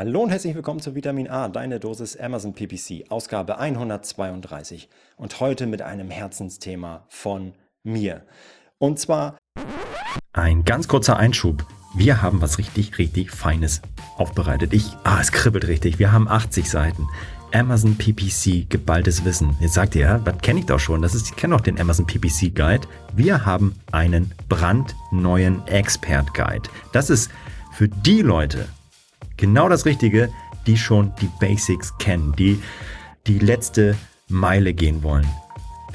Hallo 0.00 0.22
und 0.22 0.30
herzlich 0.30 0.54
willkommen 0.54 0.80
zu 0.80 0.94
Vitamin 0.94 1.28
A, 1.28 1.50
deine 1.50 1.78
Dosis 1.78 2.16
Amazon 2.16 2.54
PPC, 2.54 3.10
Ausgabe 3.10 3.58
132 3.58 4.88
und 5.18 5.40
heute 5.40 5.66
mit 5.66 5.82
einem 5.82 6.08
Herzensthema 6.08 7.04
von 7.10 7.52
mir. 7.82 8.22
Und 8.78 8.98
zwar 8.98 9.36
ein 10.32 10.64
ganz 10.64 10.88
kurzer 10.88 11.18
Einschub. 11.18 11.66
Wir 11.94 12.22
haben 12.22 12.40
was 12.40 12.56
richtig, 12.56 12.96
richtig 12.96 13.30
Feines 13.30 13.82
aufbereitet. 14.16 14.72
Ich, 14.72 14.86
ah, 15.04 15.20
es 15.20 15.32
kribbelt 15.32 15.68
richtig. 15.68 15.98
Wir 15.98 16.12
haben 16.12 16.28
80 16.28 16.70
Seiten. 16.70 17.06
Amazon 17.52 17.98
PPC, 17.98 18.70
geballtes 18.70 19.26
Wissen. 19.26 19.54
Jetzt 19.60 19.74
sagt 19.74 19.94
ihr, 19.96 20.18
das 20.24 20.38
kenne 20.38 20.60
ich 20.60 20.66
doch 20.66 20.80
schon. 20.80 21.02
Das 21.02 21.14
ist, 21.14 21.28
ich 21.28 21.36
kenne 21.36 21.54
auch 21.54 21.60
den 21.60 21.78
Amazon 21.78 22.06
PPC 22.06 22.54
Guide. 22.54 22.88
Wir 23.12 23.44
haben 23.44 23.78
einen 23.92 24.32
brandneuen 24.48 25.60
Expert 25.66 26.32
Guide. 26.32 26.70
Das 26.92 27.10
ist 27.10 27.30
für 27.74 27.88
die 27.88 28.22
Leute, 28.22 28.66
genau 29.40 29.68
das 29.68 29.86
Richtige, 29.86 30.30
die 30.66 30.76
schon 30.76 31.12
die 31.20 31.30
Basics 31.40 31.96
kennen, 31.98 32.34
die 32.36 32.62
die 33.26 33.38
letzte 33.38 33.96
Meile 34.28 34.72
gehen 34.72 35.02
wollen. 35.02 35.26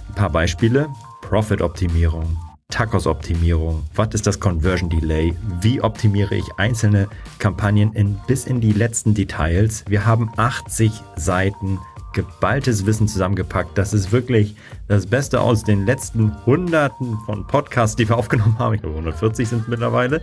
Ein 0.09 0.15
paar 0.15 0.29
Beispiele. 0.29 0.89
Profit-Optimierung, 1.21 2.37
Tacos-Optimierung, 2.69 3.83
was 3.95 4.09
ist 4.13 4.27
das 4.27 4.39
Conversion 4.39 4.91
Delay, 4.91 5.33
wie 5.59 5.81
optimiere 5.81 6.35
ich 6.35 6.45
einzelne 6.57 7.07
Kampagnen 7.39 7.93
in, 7.93 8.19
bis 8.27 8.45
in 8.45 8.61
die 8.61 8.73
letzten 8.73 9.15
Details. 9.15 9.83
Wir 9.87 10.05
haben 10.05 10.31
80 10.37 10.91
Seiten 11.15 11.79
geballtes 12.13 12.85
Wissen 12.85 13.07
zusammengepackt. 13.07 13.77
Das 13.77 13.93
ist 13.93 14.11
wirklich 14.11 14.55
das 14.87 15.07
Beste 15.07 15.41
aus 15.41 15.63
den 15.63 15.85
letzten 15.85 16.31
Hunderten 16.45 17.17
von 17.25 17.47
Podcasts, 17.47 17.95
die 17.95 18.07
wir 18.07 18.17
aufgenommen 18.19 18.57
haben. 18.59 18.75
Ich 18.75 18.81
glaube, 18.81 18.95
140 18.95 19.49
sind 19.49 19.63
es 19.63 19.67
mittlerweile. 19.67 20.21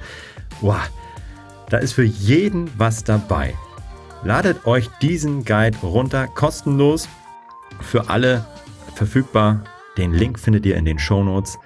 Wow, 0.60 0.78
da 1.72 1.78
ist 1.78 1.94
für 1.94 2.04
jeden 2.04 2.70
was 2.78 3.02
dabei. 3.02 3.54
Ladet 4.22 4.66
euch 4.66 4.88
diesen 5.00 5.42
Guide 5.46 5.78
runter, 5.78 6.26
kostenlos, 6.26 7.08
für 7.80 8.10
alle 8.10 8.46
verfügbar. 8.94 9.64
Den 9.96 10.12
Link 10.12 10.38
findet 10.38 10.66
ihr 10.66 10.76
in 10.76 10.84
den 10.84 10.98
Show 10.98 11.24
Notes. 11.24 11.58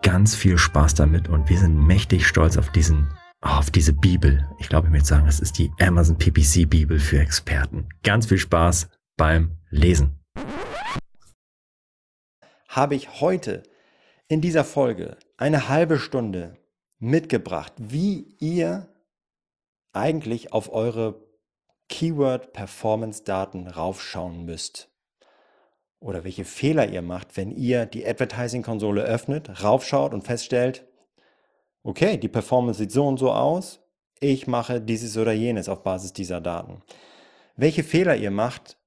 Ganz 0.00 0.34
viel 0.34 0.56
Spaß 0.56 0.94
damit 0.94 1.28
und 1.28 1.50
wir 1.50 1.58
sind 1.58 1.76
mächtig 1.76 2.26
stolz 2.26 2.56
auf 2.56 2.72
diesen, 2.72 3.08
auf 3.42 3.70
diese 3.70 3.92
Bibel. 3.92 4.48
Ich 4.58 4.70
glaube, 4.70 4.86
ich 4.86 4.94
würde 4.94 5.04
sagen, 5.04 5.26
es 5.26 5.38
ist 5.38 5.58
die 5.58 5.70
Amazon 5.80 6.16
PPC 6.16 6.68
Bibel 6.68 6.98
für 6.98 7.20
Experten. 7.20 7.90
Ganz 8.02 8.26
viel 8.26 8.38
Spaß 8.38 8.88
beim 9.18 9.58
Lesen. 9.68 10.18
Habe 12.68 12.94
ich 12.94 13.20
heute 13.20 13.64
in 14.28 14.40
dieser 14.40 14.64
Folge 14.64 15.18
eine 15.36 15.68
halbe 15.68 15.98
Stunde 15.98 16.56
mitgebracht, 16.98 17.74
wie 17.76 18.34
ihr 18.38 18.88
eigentlich 19.92 20.52
auf 20.52 20.72
eure 20.72 21.22
Keyword-Performance-Daten 21.88 23.68
raufschauen 23.68 24.44
müsst. 24.44 24.90
Oder 26.00 26.24
welche 26.24 26.44
Fehler 26.44 26.88
ihr 26.88 27.02
macht, 27.02 27.36
wenn 27.36 27.50
ihr 27.50 27.86
die 27.86 28.06
Advertising-Konsole 28.06 29.02
öffnet, 29.02 29.62
raufschaut 29.62 30.14
und 30.14 30.22
feststellt, 30.22 30.86
okay, 31.82 32.16
die 32.16 32.28
Performance 32.28 32.78
sieht 32.78 32.92
so 32.92 33.06
und 33.06 33.18
so 33.18 33.30
aus, 33.30 33.80
ich 34.18 34.46
mache 34.46 34.80
dieses 34.80 35.16
oder 35.16 35.32
jenes 35.32 35.68
auf 35.68 35.82
Basis 35.82 36.12
dieser 36.12 36.40
Daten. 36.40 36.82
Welche 37.56 37.84
Fehler 37.84 38.16
ihr 38.16 38.30
macht, 38.30 38.78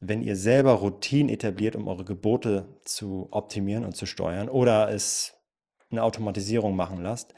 wenn 0.00 0.22
ihr 0.22 0.36
selber 0.36 0.72
Routinen 0.72 1.28
etabliert, 1.28 1.76
um 1.76 1.88
eure 1.88 2.04
Gebote 2.04 2.80
zu 2.84 3.28
optimieren 3.30 3.84
und 3.84 3.96
zu 3.96 4.06
steuern 4.06 4.48
oder 4.48 4.90
es 4.90 5.34
eine 5.90 6.02
Automatisierung 6.02 6.76
machen 6.76 7.02
lasst, 7.02 7.34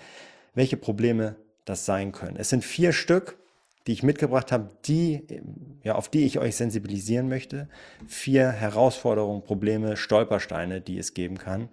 welche 0.55 0.77
Probleme 0.77 1.37
das 1.69 1.85
sein 1.85 2.13
können. 2.13 2.37
Es 2.37 2.51
sind 2.51 2.65
vier 2.65 2.93
Stück, 2.93 3.39
die 3.87 3.93
ich 3.93 4.03
mitgebracht 4.03 4.53
habe, 4.53 4.71
die, 4.85 5.27
ja, 5.83 5.95
auf 5.95 6.09
die 6.09 6.27
ich 6.27 6.39
euch 6.39 6.57
sensibilisieren 6.57 7.29
möchte. 7.29 7.69
Vier 8.07 8.51
Herausforderungen, 8.51 9.43
Probleme, 9.43 9.97
Stolpersteine, 9.97 10.81
die 10.81 10.99
es 10.99 11.15
geben 11.15 11.39
kann. 11.39 11.71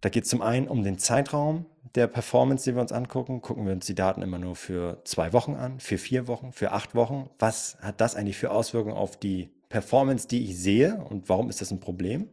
Da 0.00 0.08
geht 0.08 0.24
es 0.24 0.30
zum 0.30 0.42
einen 0.42 0.68
um 0.68 0.82
den 0.82 0.98
Zeitraum 0.98 1.66
der 1.94 2.06
Performance, 2.06 2.64
die 2.64 2.76
wir 2.76 2.82
uns 2.82 2.92
angucken. 2.92 3.42
Gucken 3.42 3.66
wir 3.66 3.72
uns 3.72 3.86
die 3.86 3.94
Daten 3.94 4.22
immer 4.22 4.38
nur 4.38 4.56
für 4.56 5.00
zwei 5.04 5.32
Wochen 5.32 5.54
an, 5.54 5.80
für 5.80 5.98
vier 5.98 6.26
Wochen, 6.26 6.52
für 6.52 6.72
acht 6.72 6.94
Wochen. 6.94 7.28
Was 7.38 7.76
hat 7.80 8.00
das 8.00 8.14
eigentlich 8.14 8.36
für 8.36 8.50
Auswirkungen 8.50 8.96
auf 8.96 9.18
die 9.18 9.50
Performance, 9.68 10.28
die 10.28 10.44
ich 10.44 10.58
sehe 10.58 11.04
und 11.10 11.28
warum 11.28 11.50
ist 11.50 11.60
das 11.60 11.70
ein 11.70 11.80
Problem? 11.80 12.28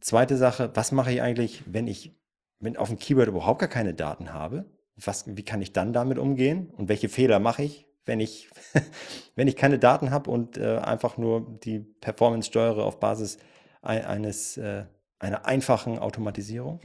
Zweite 0.00 0.36
Sache, 0.36 0.70
was 0.74 0.92
mache 0.92 1.12
ich 1.12 1.22
eigentlich, 1.22 1.62
wenn 1.66 1.86
ich 1.86 2.14
wenn 2.60 2.76
auf 2.76 2.88
dem 2.88 2.98
Keyword 2.98 3.28
überhaupt 3.28 3.60
gar 3.60 3.68
keine 3.68 3.94
Daten 3.94 4.32
habe? 4.32 4.64
Was, 4.96 5.24
wie 5.26 5.44
kann 5.44 5.62
ich 5.62 5.72
dann 5.72 5.92
damit 5.92 6.18
umgehen 6.18 6.70
und 6.76 6.88
welche 6.88 7.08
Fehler 7.08 7.38
mache 7.40 7.62
ich, 7.62 7.86
wenn 8.04 8.20
ich, 8.20 8.48
wenn 9.34 9.48
ich 9.48 9.56
keine 9.56 9.78
Daten 9.78 10.10
habe 10.10 10.30
und 10.30 10.56
äh, 10.56 10.78
einfach 10.78 11.16
nur 11.16 11.58
die 11.64 11.80
Performance 11.80 12.48
steuere 12.48 12.84
auf 12.84 13.00
Basis 13.00 13.38
eines, 13.82 14.56
äh, 14.56 14.86
einer 15.18 15.46
einfachen 15.46 15.98
Automatisierung? 15.98 16.80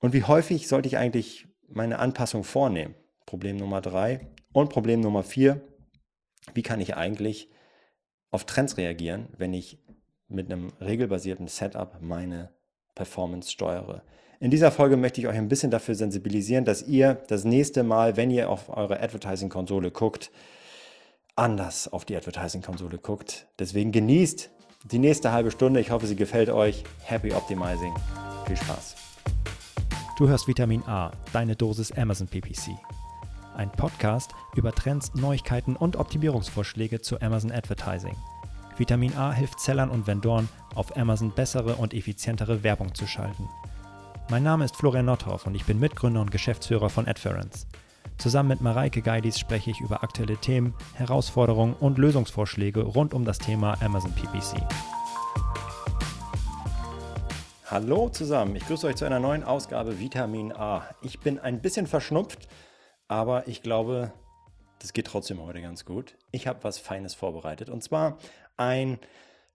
Und 0.00 0.12
wie 0.12 0.24
häufig 0.24 0.68
sollte 0.68 0.88
ich 0.88 0.98
eigentlich 0.98 1.48
meine 1.68 1.98
Anpassung 1.98 2.44
vornehmen? 2.44 2.94
Problem 3.24 3.56
Nummer 3.56 3.80
drei. 3.80 4.28
Und 4.52 4.70
Problem 4.70 5.00
Nummer 5.00 5.22
vier, 5.22 5.60
wie 6.54 6.62
kann 6.62 6.80
ich 6.80 6.96
eigentlich 6.96 7.50
auf 8.30 8.44
Trends 8.44 8.76
reagieren, 8.76 9.28
wenn 9.36 9.52
ich 9.52 9.82
mit 10.28 10.50
einem 10.50 10.72
regelbasierten 10.80 11.48
Setup 11.48 11.98
meine 12.00 12.54
Performance 12.94 13.50
steuere? 13.50 14.02
In 14.38 14.50
dieser 14.50 14.70
Folge 14.70 14.98
möchte 14.98 15.18
ich 15.20 15.26
euch 15.28 15.36
ein 15.36 15.48
bisschen 15.48 15.70
dafür 15.70 15.94
sensibilisieren, 15.94 16.66
dass 16.66 16.82
ihr 16.82 17.14
das 17.28 17.44
nächste 17.44 17.82
Mal, 17.82 18.18
wenn 18.18 18.30
ihr 18.30 18.50
auf 18.50 18.68
eure 18.68 19.00
Advertising-Konsole 19.00 19.90
guckt, 19.90 20.30
anders 21.36 21.90
auf 21.90 22.04
die 22.04 22.14
Advertising-Konsole 22.16 22.98
guckt. 22.98 23.46
Deswegen 23.58 23.92
genießt 23.92 24.50
die 24.90 24.98
nächste 24.98 25.32
halbe 25.32 25.50
Stunde. 25.50 25.80
Ich 25.80 25.90
hoffe, 25.90 26.06
sie 26.06 26.16
gefällt 26.16 26.50
euch. 26.50 26.84
Happy 27.04 27.32
Optimizing. 27.32 27.94
Viel 28.46 28.58
Spaß. 28.58 28.96
Du 30.18 30.28
hörst 30.28 30.46
Vitamin 30.46 30.82
A, 30.82 31.12
deine 31.32 31.56
Dosis 31.56 31.90
Amazon 31.92 32.28
PPC. 32.28 32.72
Ein 33.54 33.72
Podcast 33.72 34.32
über 34.54 34.72
Trends, 34.72 35.14
Neuigkeiten 35.14 35.76
und 35.76 35.96
Optimierungsvorschläge 35.96 37.00
zu 37.00 37.22
Amazon 37.22 37.52
Advertising. 37.52 38.16
Vitamin 38.76 39.16
A 39.16 39.32
hilft 39.32 39.60
Sellern 39.60 39.88
und 39.88 40.06
Vendoren, 40.06 40.50
auf 40.74 40.94
Amazon 40.94 41.30
bessere 41.30 41.76
und 41.76 41.94
effizientere 41.94 42.62
Werbung 42.62 42.94
zu 42.94 43.06
schalten. 43.06 43.48
Mein 44.28 44.42
Name 44.42 44.64
ist 44.64 44.74
Florian 44.74 45.04
Nordhoff 45.04 45.46
und 45.46 45.54
ich 45.54 45.64
bin 45.66 45.78
Mitgründer 45.78 46.20
und 46.20 46.32
Geschäftsführer 46.32 46.90
von 46.90 47.06
Adference. 47.06 47.68
Zusammen 48.18 48.48
mit 48.48 48.60
Mareike 48.60 49.00
Geidis 49.00 49.38
spreche 49.38 49.70
ich 49.70 49.80
über 49.80 50.02
aktuelle 50.02 50.36
Themen, 50.36 50.74
Herausforderungen 50.94 51.74
und 51.74 51.96
Lösungsvorschläge 51.96 52.82
rund 52.82 53.14
um 53.14 53.24
das 53.24 53.38
Thema 53.38 53.80
Amazon 53.80 54.12
PPC. 54.12 54.60
Hallo 57.66 58.08
zusammen, 58.08 58.56
ich 58.56 58.66
grüße 58.66 58.88
euch 58.88 58.96
zu 58.96 59.04
einer 59.04 59.20
neuen 59.20 59.44
Ausgabe 59.44 60.00
Vitamin 60.00 60.52
A. 60.52 60.82
Ich 61.02 61.20
bin 61.20 61.38
ein 61.38 61.62
bisschen 61.62 61.86
verschnupft, 61.86 62.48
aber 63.06 63.46
ich 63.46 63.62
glaube, 63.62 64.12
das 64.80 64.92
geht 64.92 65.06
trotzdem 65.06 65.40
heute 65.40 65.62
ganz 65.62 65.84
gut. 65.84 66.16
Ich 66.32 66.48
habe 66.48 66.64
was 66.64 66.78
Feines 66.78 67.14
vorbereitet 67.14 67.70
und 67.70 67.84
zwar 67.84 68.18
ein 68.56 68.98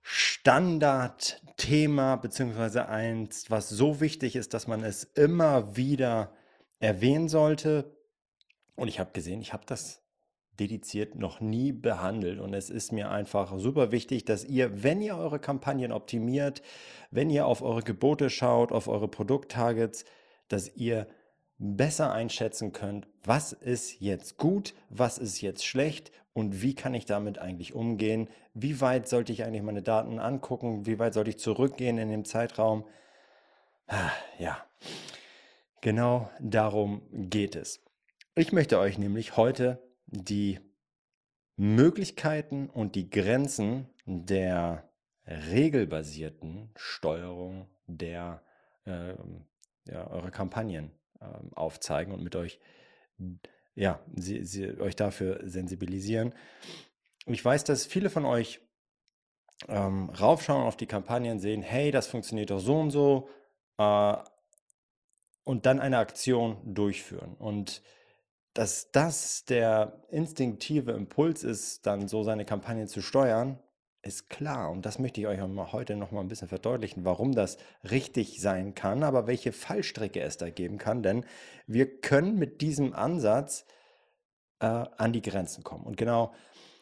Standardthema, 0.01 2.15
beziehungsweise 2.15 2.89
eins, 2.89 3.49
was 3.49 3.69
so 3.69 4.01
wichtig 4.01 4.35
ist, 4.35 4.53
dass 4.53 4.67
man 4.67 4.83
es 4.83 5.03
immer 5.03 5.75
wieder 5.75 6.33
erwähnen 6.79 7.29
sollte. 7.29 7.95
Und 8.75 8.87
ich 8.87 8.99
habe 8.99 9.11
gesehen, 9.11 9.41
ich 9.41 9.53
habe 9.53 9.63
das 9.65 10.01
dediziert 10.59 11.15
noch 11.15 11.39
nie 11.39 11.71
behandelt. 11.71 12.39
Und 12.39 12.53
es 12.53 12.69
ist 12.69 12.91
mir 12.91 13.09
einfach 13.09 13.57
super 13.57 13.91
wichtig, 13.91 14.25
dass 14.25 14.45
ihr, 14.45 14.83
wenn 14.83 15.01
ihr 15.01 15.17
eure 15.17 15.39
Kampagnen 15.39 15.91
optimiert, 15.91 16.61
wenn 17.09 17.29
ihr 17.29 17.45
auf 17.45 17.61
eure 17.61 17.83
Gebote 17.83 18.29
schaut, 18.29 18.71
auf 18.71 18.87
eure 18.87 19.07
Produkttargets, 19.07 20.05
dass 20.47 20.75
ihr 20.75 21.07
besser 21.57 22.11
einschätzen 22.11 22.73
könnt, 22.73 23.07
was 23.23 23.53
ist 23.53 24.01
jetzt 24.01 24.37
gut, 24.37 24.73
was 24.89 25.17
ist 25.17 25.41
jetzt 25.41 25.65
schlecht 25.65 26.11
und 26.33 26.61
wie 26.61 26.75
kann 26.75 26.93
ich 26.93 27.05
damit 27.05 27.39
eigentlich 27.39 27.73
umgehen? 27.73 28.29
Wie 28.53 28.79
weit 28.81 29.07
sollte 29.07 29.33
ich 29.33 29.43
eigentlich 29.43 29.63
meine 29.63 29.81
Daten 29.81 30.19
angucken? 30.19 30.85
Wie 30.85 30.99
weit 30.99 31.13
sollte 31.13 31.29
ich 31.29 31.39
zurückgehen 31.39 31.97
in 31.97 32.09
dem 32.09 32.25
Zeitraum? 32.25 32.85
Ah, 33.87 34.11
ja, 34.39 34.65
genau 35.81 36.29
darum 36.39 37.01
geht 37.11 37.55
es. 37.55 37.83
Ich 38.35 38.53
möchte 38.53 38.79
euch 38.79 38.97
nämlich 38.97 39.35
heute 39.35 39.81
die 40.05 40.59
Möglichkeiten 41.57 42.69
und 42.69 42.95
die 42.95 43.09
Grenzen 43.09 43.89
der 44.05 44.89
regelbasierten 45.27 46.71
Steuerung 46.75 47.67
der 47.87 48.41
äh, 48.85 49.15
ja, 49.85 50.07
eurer 50.07 50.31
Kampagnen 50.31 50.91
ähm, 51.21 51.53
aufzeigen 51.53 52.13
und 52.13 52.23
mit 52.23 52.35
euch, 52.35 52.59
ja, 53.75 53.99
sie, 54.15 54.43
sie, 54.43 54.79
euch 54.79 54.95
dafür 54.95 55.39
sensibilisieren. 55.43 56.33
Ich 57.25 57.43
weiß, 57.43 57.63
dass 57.63 57.85
viele 57.85 58.09
von 58.09 58.25
euch 58.25 58.61
ähm, 59.67 60.09
raufschauen 60.09 60.63
auf 60.63 60.77
die 60.77 60.87
Kampagnen, 60.87 61.39
sehen, 61.39 61.61
hey, 61.61 61.91
das 61.91 62.07
funktioniert 62.07 62.49
doch 62.49 62.59
so 62.59 62.79
und 62.79 62.91
so, 62.91 63.29
äh, 63.77 64.17
und 65.43 65.65
dann 65.65 65.79
eine 65.79 65.97
Aktion 65.97 66.57
durchführen. 66.73 67.35
Und 67.35 67.81
dass 68.53 68.91
das 68.91 69.45
der 69.45 70.03
instinktive 70.09 70.91
Impuls 70.91 71.43
ist, 71.43 71.85
dann 71.85 72.07
so 72.07 72.23
seine 72.23 72.45
Kampagnen 72.45 72.87
zu 72.87 73.01
steuern, 73.01 73.59
ist 74.03 74.29
klar. 74.29 74.71
Und 74.71 74.85
das 74.85 74.99
möchte 74.99 75.21
ich 75.21 75.27
euch 75.27 75.39
heute 75.39 75.95
noch 75.95 76.11
mal 76.11 76.21
ein 76.21 76.27
bisschen 76.27 76.47
verdeutlichen, 76.47 77.05
warum 77.05 77.33
das 77.33 77.57
richtig 77.89 78.41
sein 78.41 78.73
kann, 78.73 79.03
aber 79.03 79.27
welche 79.27 79.51
Fallstricke 79.51 80.21
es 80.21 80.37
da 80.37 80.49
geben 80.49 80.77
kann. 80.77 81.03
Denn 81.03 81.25
wir 81.67 81.99
können 82.01 82.37
mit 82.37 82.61
diesem 82.61 82.93
Ansatz 82.93 83.65
äh, 84.59 84.65
an 84.65 85.13
die 85.13 85.21
Grenzen 85.21 85.63
kommen. 85.63 85.85
Und 85.85 85.97
genau, 85.97 86.33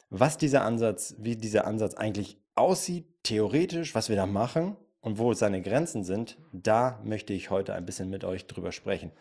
was 0.10 0.38
dieser 0.38 0.64
Ansatz, 0.64 1.16
wie 1.20 1.36
dieser 1.36 1.68
Ansatz 1.68 1.94
eigentlich 1.94 2.42
aussieht, 2.56 3.06
theoretisch, 3.24 3.96
was 3.96 4.10
wir 4.10 4.16
da 4.16 4.26
machen 4.26 4.76
und 5.02 5.18
wo 5.18 5.34
seine 5.34 5.62
Grenzen 5.62 6.04
sind, 6.04 6.38
da 6.52 7.00
möchte 7.04 7.34
ich 7.34 7.50
heute 7.50 7.74
ein 7.74 7.86
bisschen 7.86 8.10
mit 8.10 8.24
euch 8.24 8.48
drüber 8.48 8.72
sprechen. 8.72 9.12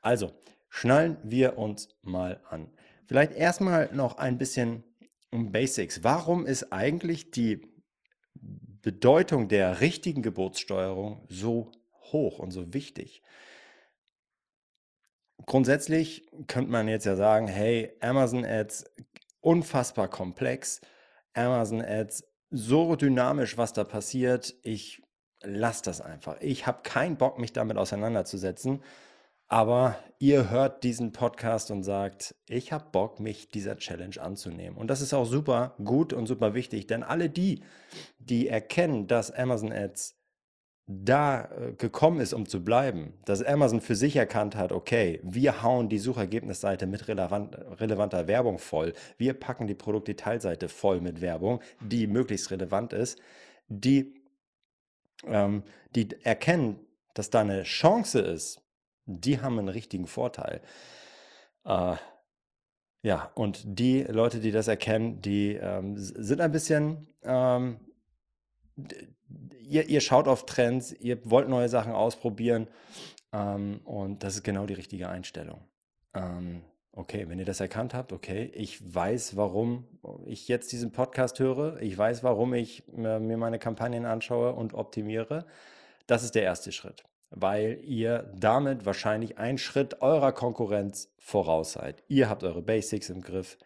Also, 0.00 0.32
schnallen 0.68 1.16
wir 1.22 1.58
uns 1.58 1.88
mal 2.02 2.40
an. 2.48 2.70
Vielleicht 3.06 3.32
erstmal 3.32 3.94
noch 3.94 4.18
ein 4.18 4.38
bisschen 4.38 4.84
um 5.32 5.50
Basics. 5.50 6.04
Warum 6.04 6.46
ist 6.46 6.72
eigentlich 6.72 7.30
die 7.30 7.66
Bedeutung 8.82 9.48
der 9.48 9.80
richtigen 9.80 10.22
Geburtssteuerung 10.22 11.26
so 11.28 11.72
hoch 12.12 12.38
und 12.38 12.50
so 12.50 12.72
wichtig? 12.72 13.22
Grundsätzlich 15.46 16.28
könnte 16.46 16.70
man 16.70 16.86
jetzt 16.86 17.06
ja 17.06 17.16
sagen, 17.16 17.48
hey, 17.48 17.96
Amazon 18.00 18.44
Ads 18.44 18.84
unfassbar 19.40 20.08
komplex, 20.08 20.80
Amazon 21.34 21.82
Ads 21.82 22.24
so 22.50 22.94
dynamisch, 22.94 23.56
was 23.56 23.72
da 23.72 23.82
passiert, 23.82 24.54
ich 24.62 25.02
lasse 25.42 25.82
das 25.84 26.00
einfach. 26.00 26.36
Ich 26.40 26.66
habe 26.66 26.82
keinen 26.82 27.16
Bock, 27.16 27.38
mich 27.38 27.52
damit 27.52 27.76
auseinanderzusetzen. 27.76 28.82
Aber 29.52 29.98
ihr 30.18 30.48
hört 30.48 30.82
diesen 30.82 31.12
Podcast 31.12 31.70
und 31.70 31.82
sagt, 31.82 32.34
ich 32.48 32.72
habe 32.72 32.86
Bock, 32.90 33.20
mich 33.20 33.50
dieser 33.50 33.76
Challenge 33.76 34.18
anzunehmen. 34.18 34.78
Und 34.78 34.86
das 34.86 35.02
ist 35.02 35.12
auch 35.12 35.26
super 35.26 35.74
gut 35.84 36.14
und 36.14 36.26
super 36.26 36.54
wichtig, 36.54 36.86
denn 36.86 37.02
alle 37.02 37.28
die, 37.28 37.62
die 38.18 38.48
erkennen, 38.48 39.08
dass 39.08 39.30
Amazon 39.30 39.70
Ads 39.70 40.16
da 40.86 41.50
äh, 41.50 41.72
gekommen 41.74 42.20
ist, 42.20 42.32
um 42.32 42.48
zu 42.48 42.64
bleiben, 42.64 43.12
dass 43.26 43.42
Amazon 43.42 43.82
für 43.82 43.94
sich 43.94 44.16
erkannt 44.16 44.56
hat, 44.56 44.72
okay, 44.72 45.20
wir 45.22 45.62
hauen 45.62 45.90
die 45.90 45.98
Suchergebnisseite 45.98 46.86
mit 46.86 47.06
relevant, 47.08 47.54
relevanter 47.78 48.26
Werbung 48.28 48.58
voll, 48.58 48.94
wir 49.18 49.34
packen 49.34 49.66
die 49.66 49.74
Produktdetailseite 49.74 50.70
voll 50.70 51.02
mit 51.02 51.20
Werbung, 51.20 51.60
die 51.82 52.06
möglichst 52.06 52.50
relevant 52.50 52.94
ist, 52.94 53.20
die, 53.68 54.14
ähm, 55.26 55.62
die 55.94 56.08
erkennen, 56.22 56.80
dass 57.12 57.28
da 57.28 57.42
eine 57.42 57.64
Chance 57.64 58.20
ist, 58.20 58.62
die 59.06 59.40
haben 59.40 59.58
einen 59.58 59.68
richtigen 59.68 60.06
Vorteil. 60.06 60.60
Äh, 61.64 61.96
ja, 63.02 63.32
und 63.34 63.62
die 63.64 64.02
Leute, 64.02 64.38
die 64.38 64.52
das 64.52 64.68
erkennen, 64.68 65.20
die 65.20 65.54
ähm, 65.54 65.94
sind 65.96 66.40
ein 66.40 66.52
bisschen, 66.52 67.08
ähm, 67.24 67.80
ihr, 69.58 69.88
ihr 69.88 70.00
schaut 70.00 70.28
auf 70.28 70.46
Trends, 70.46 70.92
ihr 70.92 71.18
wollt 71.28 71.48
neue 71.48 71.68
Sachen 71.68 71.92
ausprobieren 71.92 72.68
ähm, 73.32 73.80
und 73.84 74.22
das 74.22 74.36
ist 74.36 74.44
genau 74.44 74.66
die 74.66 74.74
richtige 74.74 75.08
Einstellung. 75.08 75.64
Ähm, 76.14 76.62
okay, 76.92 77.28
wenn 77.28 77.40
ihr 77.40 77.44
das 77.44 77.58
erkannt 77.58 77.92
habt, 77.92 78.12
okay, 78.12 78.52
ich 78.54 78.94
weiß, 78.94 79.36
warum 79.36 79.88
ich 80.24 80.46
jetzt 80.46 80.70
diesen 80.70 80.92
Podcast 80.92 81.40
höre, 81.40 81.82
ich 81.82 81.98
weiß, 81.98 82.22
warum 82.22 82.54
ich 82.54 82.86
äh, 82.96 83.18
mir 83.18 83.36
meine 83.36 83.58
Kampagnen 83.58 84.04
anschaue 84.04 84.52
und 84.52 84.74
optimiere. 84.74 85.44
Das 86.06 86.22
ist 86.22 86.36
der 86.36 86.42
erste 86.44 86.70
Schritt 86.70 87.02
weil 87.34 87.80
ihr 87.82 88.30
damit 88.36 88.84
wahrscheinlich 88.84 89.38
einen 89.38 89.58
Schritt 89.58 90.02
eurer 90.02 90.32
Konkurrenz 90.32 91.12
voraus 91.18 91.72
seid. 91.72 92.02
Ihr 92.08 92.28
habt 92.28 92.44
eure 92.44 92.62
Basics 92.62 93.08
im 93.10 93.22
Griff, 93.22 93.58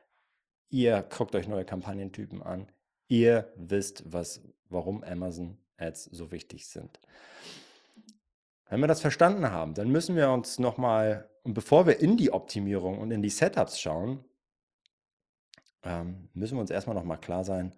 ihr 0.69 1.03
guckt 1.03 1.35
euch 1.35 1.49
neue 1.49 1.65
Kampagnentypen 1.65 2.43
an, 2.43 2.71
ihr 3.09 3.53
wisst, 3.57 4.05
was, 4.13 4.41
warum 4.69 5.03
Amazon 5.03 5.59
Ads 5.79 6.05
so 6.05 6.31
wichtig 6.31 6.67
sind. 6.69 7.01
Wenn 8.69 8.81
wir 8.81 8.89
das 8.89 9.01
verstanden 9.01 9.51
haben, 9.51 9.75
dann 9.75 9.91
müssen 9.91 10.17
wir 10.17 10.31
uns 10.31 10.59
nochmal, 10.59 11.29
und 11.43 11.55
bevor 11.55 11.87
wir 11.87 12.01
in 12.01 12.17
die 12.17 12.33
Optimierung 12.33 12.99
und 12.99 13.11
in 13.11 13.23
die 13.23 13.31
Setups 13.31 13.81
schauen, 13.81 14.25
ähm, 15.83 16.29
müssen 16.35 16.57
wir 16.57 16.61
uns 16.61 16.71
erstmal 16.71 16.97
nochmal 16.97 17.19
klar 17.19 17.45
sein, 17.45 17.75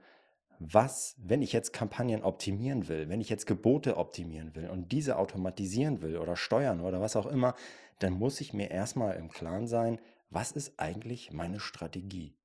was, 0.58 1.14
wenn 1.18 1.42
ich 1.42 1.52
jetzt 1.52 1.72
Kampagnen 1.72 2.22
optimieren 2.22 2.88
will, 2.88 3.08
wenn 3.08 3.20
ich 3.20 3.28
jetzt 3.28 3.46
Gebote 3.46 3.96
optimieren 3.96 4.54
will 4.54 4.68
und 4.68 4.92
diese 4.92 5.16
automatisieren 5.16 6.02
will 6.02 6.18
oder 6.18 6.36
steuern 6.36 6.80
oder 6.80 7.00
was 7.00 7.16
auch 7.16 7.26
immer, 7.26 7.54
dann 8.00 8.12
muss 8.12 8.40
ich 8.40 8.52
mir 8.52 8.70
erstmal 8.70 9.16
im 9.16 9.28
Klaren 9.28 9.68
sein, 9.68 10.00
was 10.30 10.52
ist 10.52 10.78
eigentlich 10.78 11.32
meine 11.32 11.60
Strategie? 11.60 12.36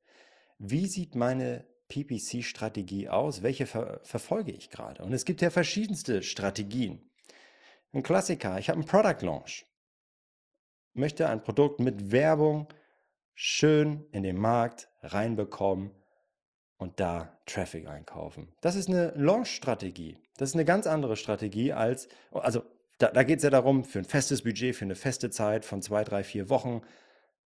Wie 0.58 0.88
sieht 0.88 1.16
meine 1.16 1.66
PPC-Strategie 1.90 3.10
aus? 3.10 3.44
Welche 3.44 3.66
ver 3.66 4.00
verfolge 4.04 4.52
ich 4.52 4.70
gerade? 4.70 5.04
Und 5.04 5.14
es 5.14 5.26
gibt 5.26 5.42
ja 5.42 5.50
verschiedenste 5.50 6.24
Strategien. 6.24 7.10
Ein 7.92 8.04
Klassiker, 8.04 8.58
ich 8.60 8.70
habe 8.70 8.80
einen 8.80 8.88
Product 8.88 9.26
Launch. 9.26 9.66
Möchte 10.94 11.28
ein 11.28 11.44
Produkt 11.44 11.80
mit 11.80 12.12
Werbung 12.12 12.68
schön 13.34 14.06
in 14.12 14.24
den 14.24 14.38
Markt 14.38 14.90
reinbekommen 15.02 15.92
und 16.84 17.00
da 17.00 17.40
Traffic 17.46 17.88
einkaufen. 17.88 18.50
Das 18.60 18.76
ist 18.76 18.90
eine 18.90 19.14
Launch-Strategie. 19.16 20.18
Das 20.36 20.50
ist 20.50 20.56
eine 20.56 20.66
ganz 20.66 20.86
andere 20.86 21.16
Strategie 21.16 21.72
als, 21.72 22.10
also 22.32 22.62
da, 22.98 23.08
da 23.08 23.24
geht 23.24 23.38
es 23.38 23.44
ja 23.44 23.50
darum, 23.50 23.86
für 23.86 24.00
ein 24.00 24.06
festes 24.06 24.44
Budget, 24.44 24.76
für 24.76 24.84
eine 24.84 24.96
feste 24.96 25.30
Zeit 25.30 25.64
von 25.64 25.82
zwei, 25.82 26.04
drei, 26.04 26.26
vier 26.26 26.50
Wochen, 26.50 26.82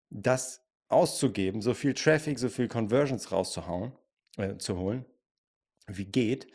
das 0.08 0.64
auszugeben, 0.88 1.60
so 1.60 1.74
viel 1.74 1.92
Traffic, 1.92 2.38
so 2.38 2.48
viel 2.48 2.66
Conversions 2.66 3.30
rauszuhauen, 3.30 3.92
äh, 4.38 4.56
zu 4.56 4.78
holen, 4.78 5.04
wie 5.86 6.06
geht. 6.06 6.46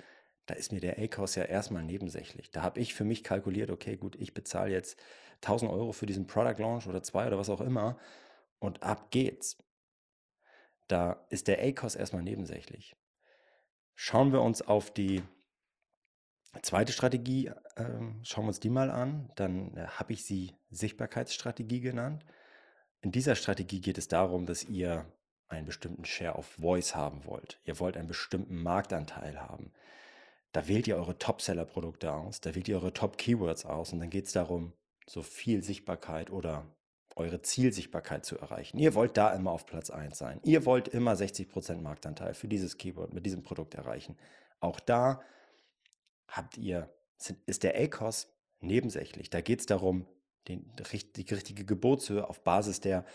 Da 0.47 0.55
ist 0.55 0.71
mir 0.71 0.79
der 0.79 0.97
A-Cost 0.97 1.35
ja 1.35 1.43
erstmal 1.43 1.83
nebensächlich. 1.83 2.49
Da 2.49 2.63
habe 2.63 2.79
ich 2.79 2.95
für 2.95 3.03
mich 3.03 3.23
kalkuliert, 3.23 3.69
okay, 3.69 3.95
gut, 3.95 4.15
ich 4.15 4.33
bezahle 4.33 4.71
jetzt 4.71 4.99
1000 5.41 5.71
Euro 5.71 5.91
für 5.91 6.07
diesen 6.07 6.25
Product 6.25 6.59
Launch 6.59 6.87
oder 6.87 7.03
zwei 7.03 7.27
oder 7.27 7.37
was 7.37 7.49
auch 7.51 7.61
immer 7.61 7.99
und 8.57 8.81
ab 8.81 9.11
geht's. 9.11 9.57
Da 10.91 11.25
ist 11.29 11.47
der 11.47 11.63
ACOS 11.63 11.95
erstmal 11.95 12.21
nebensächlich. 12.21 12.97
Schauen 13.95 14.33
wir 14.33 14.41
uns 14.41 14.61
auf 14.61 14.91
die 14.91 15.23
zweite 16.63 16.91
Strategie, 16.91 17.47
äh, 17.47 17.85
schauen 18.23 18.43
wir 18.43 18.49
uns 18.49 18.59
die 18.59 18.69
mal 18.69 18.91
an. 18.91 19.31
Dann 19.37 19.77
äh, 19.77 19.87
habe 19.87 20.11
ich 20.11 20.25
sie 20.25 20.53
Sichtbarkeitsstrategie 20.69 21.79
genannt. 21.79 22.25
In 22.99 23.13
dieser 23.13 23.35
Strategie 23.35 23.79
geht 23.79 23.97
es 23.97 24.09
darum, 24.09 24.45
dass 24.45 24.65
ihr 24.65 25.05
einen 25.47 25.65
bestimmten 25.65 26.03
Share 26.03 26.35
of 26.35 26.45
Voice 26.59 26.93
haben 26.93 27.23
wollt. 27.23 27.61
Ihr 27.63 27.79
wollt 27.79 27.95
einen 27.95 28.09
bestimmten 28.09 28.61
Marktanteil 28.61 29.39
haben. 29.39 29.71
Da 30.51 30.67
wählt 30.67 30.87
ihr 30.87 30.97
eure 30.97 31.17
Top-Seller-Produkte 31.17 32.11
aus, 32.11 32.41
da 32.41 32.53
wählt 32.53 32.67
ihr 32.67 32.75
eure 32.75 32.91
Top-Keywords 32.91 33.65
aus 33.65 33.93
und 33.93 34.01
dann 34.01 34.09
geht 34.09 34.25
es 34.25 34.33
darum, 34.33 34.73
so 35.07 35.21
viel 35.21 35.63
Sichtbarkeit 35.63 36.31
oder 36.31 36.65
eure 37.15 37.41
Zielsichtbarkeit 37.41 38.25
zu 38.25 38.37
erreichen. 38.37 38.77
Ihr 38.77 38.95
wollt 38.95 39.17
da 39.17 39.33
immer 39.33 39.51
auf 39.51 39.65
Platz 39.65 39.89
1 39.89 40.17
sein. 40.17 40.39
Ihr 40.43 40.65
wollt 40.65 40.87
immer 40.87 41.13
60% 41.13 41.81
Marktanteil 41.81 42.33
für 42.33 42.47
dieses 42.47 42.77
Keyword 42.77 43.13
mit 43.13 43.25
diesem 43.25 43.43
Produkt 43.43 43.75
erreichen. 43.75 44.17
Auch 44.59 44.79
da 44.79 45.21
habt 46.27 46.57
ihr, 46.57 46.89
ist 47.45 47.63
der 47.63 47.79
ACOS 47.79 48.27
nebensächlich. 48.61 49.29
Da 49.29 49.41
geht 49.41 49.59
es 49.59 49.65
darum, 49.65 50.05
den, 50.47 50.71
die 51.15 51.33
richtige 51.33 51.65
Geburtshöhe 51.65 52.27
auf 52.27 52.43
Basis 52.43 52.79
der, 52.79 53.05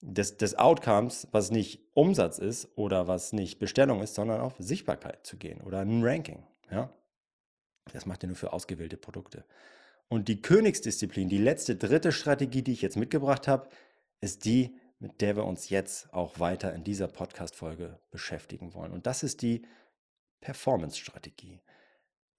des, 0.00 0.36
des 0.36 0.54
Outcomes, 0.56 1.26
was 1.32 1.50
nicht 1.50 1.80
Umsatz 1.94 2.38
ist 2.38 2.68
oder 2.76 3.08
was 3.08 3.32
nicht 3.32 3.58
Bestellung 3.58 4.02
ist, 4.02 4.14
sondern 4.14 4.40
auf 4.40 4.54
Sichtbarkeit 4.58 5.26
zu 5.26 5.36
gehen 5.36 5.60
oder 5.60 5.80
ein 5.80 6.04
Ranking. 6.04 6.44
Ja? 6.70 6.92
Das 7.92 8.06
macht 8.06 8.22
ihr 8.22 8.28
nur 8.28 8.36
für 8.36 8.52
ausgewählte 8.52 8.96
Produkte. 8.96 9.44
Und 10.08 10.28
die 10.28 10.40
Königsdisziplin, 10.40 11.28
die 11.28 11.38
letzte, 11.38 11.76
dritte 11.76 12.12
Strategie, 12.12 12.62
die 12.62 12.72
ich 12.72 12.82
jetzt 12.82 12.96
mitgebracht 12.96 13.46
habe, 13.46 13.68
ist 14.20 14.44
die, 14.44 14.74
mit 14.98 15.20
der 15.20 15.36
wir 15.36 15.44
uns 15.44 15.68
jetzt 15.68 16.12
auch 16.12 16.40
weiter 16.40 16.74
in 16.74 16.82
dieser 16.82 17.08
Podcast-Folge 17.08 18.00
beschäftigen 18.10 18.74
wollen. 18.74 18.92
Und 18.92 19.06
das 19.06 19.22
ist 19.22 19.42
die 19.42 19.62
Performance-Strategie. 20.40 21.60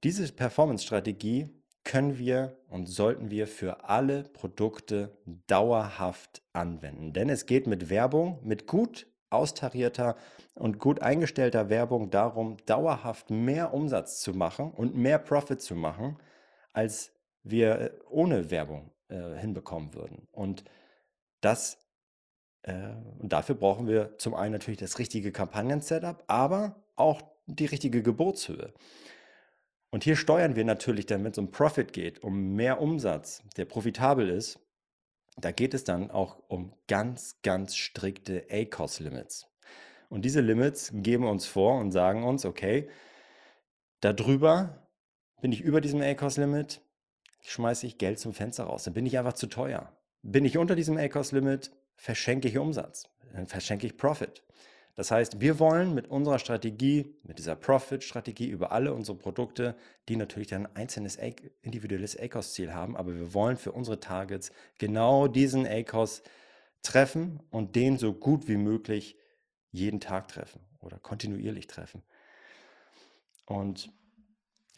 Diese 0.04 0.32
Performance-Strategie 0.32 1.50
können 1.84 2.18
wir 2.18 2.58
und 2.68 2.88
sollten 2.88 3.32
wir 3.32 3.48
für 3.48 3.86
alle 3.86 4.24
Produkte 4.24 5.18
dauerhaft 5.48 6.42
anwenden. 6.54 7.14
Denn 7.14 7.30
es 7.30 7.46
geht 7.46 7.68
mit 7.68 7.90
Werbung, 7.90 8.40
mit 8.44 8.68
gut 8.68 9.08
austarierter 9.30 10.16
und 10.56 10.80
gut 10.80 11.02
eingestellter 11.02 11.70
Werbung 11.70 12.10
darum, 12.10 12.58
dauerhaft 12.66 13.30
mehr 13.30 13.74
Umsatz 13.74 14.22
zu 14.22 14.34
machen 14.34 14.72
und 14.72 14.96
mehr 14.96 15.20
Profit 15.20 15.62
zu 15.62 15.76
machen, 15.76 16.18
als 16.74 17.12
wir 17.52 17.80
äh, 17.80 17.92
ohne 18.10 18.52
Werbung 18.52 18.92
äh, 19.10 19.36
hinbekommen 19.36 19.94
würden. 19.94 20.28
Und 20.32 20.64
das 21.42 21.78
äh, 22.64 22.92
und 23.20 23.32
dafür 23.32 23.56
brauchen 23.56 23.88
wir 23.88 24.18
zum 24.18 24.36
einen 24.36 24.54
natürlich 24.54 24.80
das 24.80 25.00
richtige 25.00 25.32
Kampagnen-Setup, 25.32 26.24
aber 26.28 26.84
auch 26.96 27.22
die 27.48 27.66
richtige 27.66 28.02
Geburtshöhe. 28.04 28.74
Und 29.92 30.04
hier 30.04 30.16
steuern 30.16 30.56
wir 30.56 30.66
natürlich, 30.66 31.08
damit 31.08 31.34
es 31.34 31.38
um 31.40 31.52
Profit 31.52 31.94
geht, 31.94 32.24
um 32.24 32.54
mehr 32.54 32.80
Umsatz, 32.80 33.44
der 33.58 33.66
profitabel 33.66 34.30
ist, 34.30 34.60
da 35.38 35.52
geht 35.52 35.74
es 35.74 35.84
dann 35.84 36.12
auch 36.12 36.38
um 36.48 36.74
ganz, 36.88 37.42
ganz 37.42 37.76
strikte 37.76 38.46
ACOS-Limits. 38.52 39.48
Und 40.10 40.26
diese 40.26 40.42
Limits 40.42 40.92
geben 40.94 41.26
uns 41.26 41.46
vor 41.46 41.80
und 41.80 41.92
sagen 41.92 42.24
uns, 42.24 42.46
okay, 42.46 42.90
darüber 44.02 44.88
bin 45.42 45.52
ich 45.52 45.62
über 45.62 45.82
diesem 45.82 46.02
ACOS-Limit, 46.02 46.82
schmeiße 47.42 47.88
ich 47.88 47.98
Geld 47.98 48.20
zum 48.20 48.34
Fenster 48.34 48.66
raus. 48.66 48.84
Dann 48.84 48.94
bin 48.94 49.06
ich 49.06 49.18
einfach 49.18 49.34
zu 49.34 49.48
teuer. 49.48 49.92
Bin 50.22 50.46
ich 50.46 50.58
unter 50.58 50.76
diesem 50.76 50.98
ACOS-Limit, 50.98 51.72
verschenke 51.96 52.48
ich 52.48 52.58
Umsatz, 52.58 53.10
dann 53.34 53.48
verschenke 53.48 53.88
ich 53.88 53.98
Profit. 53.98 54.44
Das 54.96 55.12
heißt, 55.12 55.40
wir 55.40 55.60
wollen 55.60 55.94
mit 55.94 56.10
unserer 56.10 56.40
Strategie, 56.40 57.16
mit 57.24 57.38
dieser 57.38 57.56
Profit-Strategie 57.56 58.50
über 58.50 58.74
alle 58.74 58.94
unsere 58.94 59.18
Produkte, 59.18 59.78
die 60.10 60.18
natürlich 60.18 60.50
dann 60.50 60.66
ein 60.66 60.76
einzelnes 60.76 61.18
individuelles 61.62 62.20
ACOS-Ziel 62.20 62.74
haben, 62.74 62.98
aber 62.98 63.16
wir 63.16 63.34
wollen 63.34 63.56
für 63.56 63.72
unsere 63.72 64.02
Targets 64.02 64.52
genau 64.78 65.30
diesen 65.30 65.66
ACOS 65.66 66.22
treffen 66.82 67.40
und 67.50 67.78
den 67.78 67.98
so 67.98 68.14
gut 68.14 68.50
wie 68.50 68.58
möglich 68.58 69.16
jeden 69.72 70.02
Tag 70.02 70.28
treffen 70.28 70.60
oder 70.80 70.98
kontinuierlich 70.98 71.68
treffen. 71.68 72.04
Und 73.46 73.94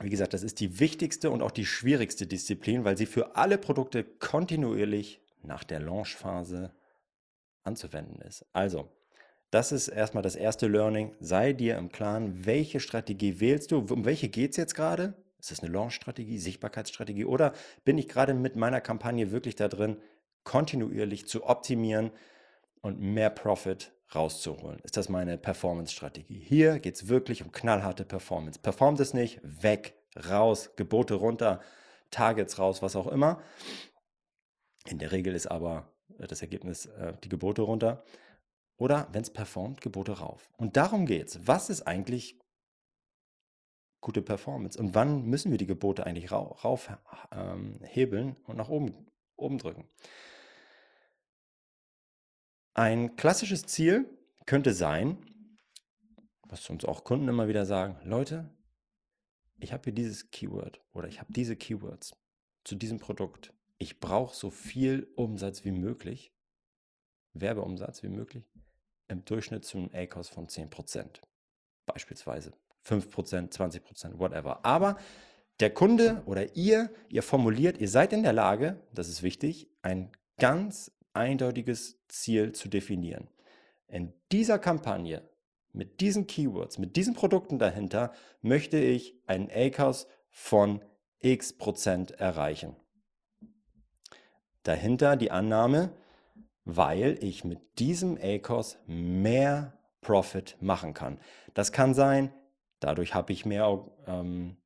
wie 0.03 0.10
gesagt, 0.10 0.34
das 0.34 0.43
ist 0.43 0.60
die 0.60 0.79
wichtigste 0.79 1.29
und 1.31 1.41
auch 1.41 1.51
die 1.51 1.65
schwierigste 1.65 2.27
Disziplin, 2.27 2.84
weil 2.84 2.98
sie 2.98 3.05
für 3.05 3.36
alle 3.36 3.58
Produkte 3.58 4.03
kontinuierlich 4.03 5.22
nach 5.43 5.63
der 5.63 5.79
Launchphase 5.79 6.72
anzuwenden 7.63 8.22
ist. 8.22 8.46
Also, 8.53 8.89
das 9.51 9.72
ist 9.72 9.89
erstmal 9.89 10.24
das 10.24 10.36
erste 10.36 10.67
Learning. 10.67 11.13
Sei 11.20 11.53
dir 11.53 11.77
im 11.77 11.91
Klaren, 11.91 12.46
welche 12.46 12.79
Strategie 12.79 13.39
wählst 13.39 13.72
du? 13.72 13.79
Um 13.79 14.05
welche 14.05 14.29
geht 14.29 14.51
es 14.51 14.58
jetzt 14.58 14.75
gerade? 14.75 15.13
Ist 15.39 15.51
das 15.51 15.62
eine 15.62 15.72
Launch-Strategie, 15.72 16.38
Sichtbarkeitsstrategie 16.38 17.25
oder 17.25 17.53
bin 17.84 17.98
ich 17.98 18.08
gerade 18.08 18.34
mit 18.34 18.55
meiner 18.55 18.79
Kampagne 18.79 19.31
wirklich 19.31 19.55
da 19.55 19.67
drin, 19.67 19.98
kontinuierlich 20.43 21.27
zu 21.27 21.46
optimieren 21.46 22.12
und 22.81 23.00
mehr 23.00 23.29
Profit 23.29 23.91
rauszuholen? 24.13 24.79
Ist 24.83 24.97
das 24.97 25.09
meine 25.09 25.37
Performance-Strategie? 25.37 26.39
Hier 26.39 26.79
geht 26.79 26.95
es 26.95 27.07
wirklich 27.07 27.43
um 27.43 27.51
knallharte 27.51 28.05
Performance. 28.05 28.59
Performt 28.59 28.99
es 28.99 29.13
nicht, 29.13 29.39
weg, 29.43 29.95
raus, 30.29 30.71
Gebote 30.75 31.15
runter, 31.15 31.61
Targets 32.09 32.59
raus, 32.59 32.81
was 32.81 32.95
auch 32.95 33.07
immer. 33.07 33.41
In 34.87 34.99
der 34.99 35.11
Regel 35.11 35.33
ist 35.35 35.47
aber 35.47 35.91
das 36.17 36.41
Ergebnis 36.41 36.85
äh, 36.87 37.13
die 37.23 37.29
Gebote 37.29 37.61
runter. 37.61 38.03
Oder 38.77 39.07
wenn 39.11 39.21
es 39.21 39.29
performt, 39.29 39.81
Gebote 39.81 40.13
rauf. 40.13 40.49
Und 40.57 40.75
darum 40.75 41.05
geht 41.05 41.27
es. 41.27 41.47
Was 41.47 41.69
ist 41.69 41.83
eigentlich 41.83 42.39
gute 44.01 44.21
Performance? 44.21 44.79
Und 44.79 44.95
wann 44.95 45.25
müssen 45.25 45.51
wir 45.51 45.59
die 45.59 45.67
Gebote 45.67 46.05
eigentlich 46.05 46.31
rauf, 46.31 46.89
ähm, 47.31 47.79
und 48.47 48.57
nach 48.57 48.69
oben, 48.69 49.07
oben 49.37 49.57
drücken? 49.59 49.87
Ein 52.73 53.15
klassisches 53.15 53.65
Ziel 53.65 54.05
könnte 54.45 54.73
sein, 54.73 55.17
was 56.43 56.69
uns 56.69 56.85
auch 56.85 57.03
Kunden 57.03 57.27
immer 57.27 57.47
wieder 57.47 57.65
sagen, 57.65 57.97
Leute, 58.03 58.49
ich 59.59 59.73
habe 59.73 59.83
hier 59.85 59.93
dieses 59.93 60.31
Keyword 60.31 60.81
oder 60.93 61.07
ich 61.07 61.19
habe 61.19 61.31
diese 61.33 61.55
Keywords 61.55 62.13
zu 62.63 62.75
diesem 62.75 62.99
Produkt. 62.99 63.53
Ich 63.77 63.99
brauche 63.99 64.35
so 64.35 64.49
viel 64.49 65.11
Umsatz 65.15 65.65
wie 65.65 65.71
möglich, 65.71 66.33
Werbeumsatz 67.33 68.03
wie 68.03 68.09
möglich 68.09 68.45
im 69.07 69.25
Durchschnitt 69.25 69.65
zu 69.65 69.77
einem 69.77 69.89
ACOS 69.93 70.29
von 70.29 70.47
10%. 70.47 71.19
Beispielsweise 71.85 72.53
5%, 72.85 73.51
20%, 73.51 74.17
whatever. 74.17 74.65
Aber 74.65 74.97
der 75.59 75.73
Kunde 75.73 76.23
oder 76.25 76.55
ihr, 76.55 76.89
ihr 77.09 77.21
formuliert, 77.21 77.79
ihr 77.79 77.89
seid 77.89 78.13
in 78.13 78.23
der 78.23 78.33
Lage, 78.33 78.81
das 78.93 79.09
ist 79.09 79.21
wichtig, 79.21 79.69
ein 79.81 80.11
ganz 80.37 80.91
eindeutiges 81.13 81.99
Ziel 82.07 82.53
zu 82.53 82.69
definieren. 82.69 83.27
In 83.87 84.13
dieser 84.31 84.59
Kampagne, 84.59 85.27
mit 85.73 86.01
diesen 86.01 86.27
Keywords, 86.27 86.77
mit 86.77 86.95
diesen 86.95 87.13
Produkten 87.13 87.59
dahinter, 87.59 88.13
möchte 88.41 88.77
ich 88.77 89.15
einen 89.25 89.49
ACOS 89.49 90.07
von 90.29 90.83
x 91.19 91.53
Prozent 91.53 92.11
erreichen. 92.11 92.75
Dahinter 94.63 95.15
die 95.15 95.31
Annahme, 95.31 95.91
weil 96.65 97.17
ich 97.21 97.43
mit 97.43 97.79
diesem 97.79 98.17
ACOS 98.21 98.77
mehr 98.85 99.77
Profit 100.01 100.57
machen 100.61 100.93
kann. 100.93 101.19
Das 101.53 101.71
kann 101.71 101.93
sein, 101.93 102.33
dadurch 102.79 103.13
habe 103.13 103.33
ich 103.33 103.45
mehr, 103.45 103.85
ähm, 104.07 104.57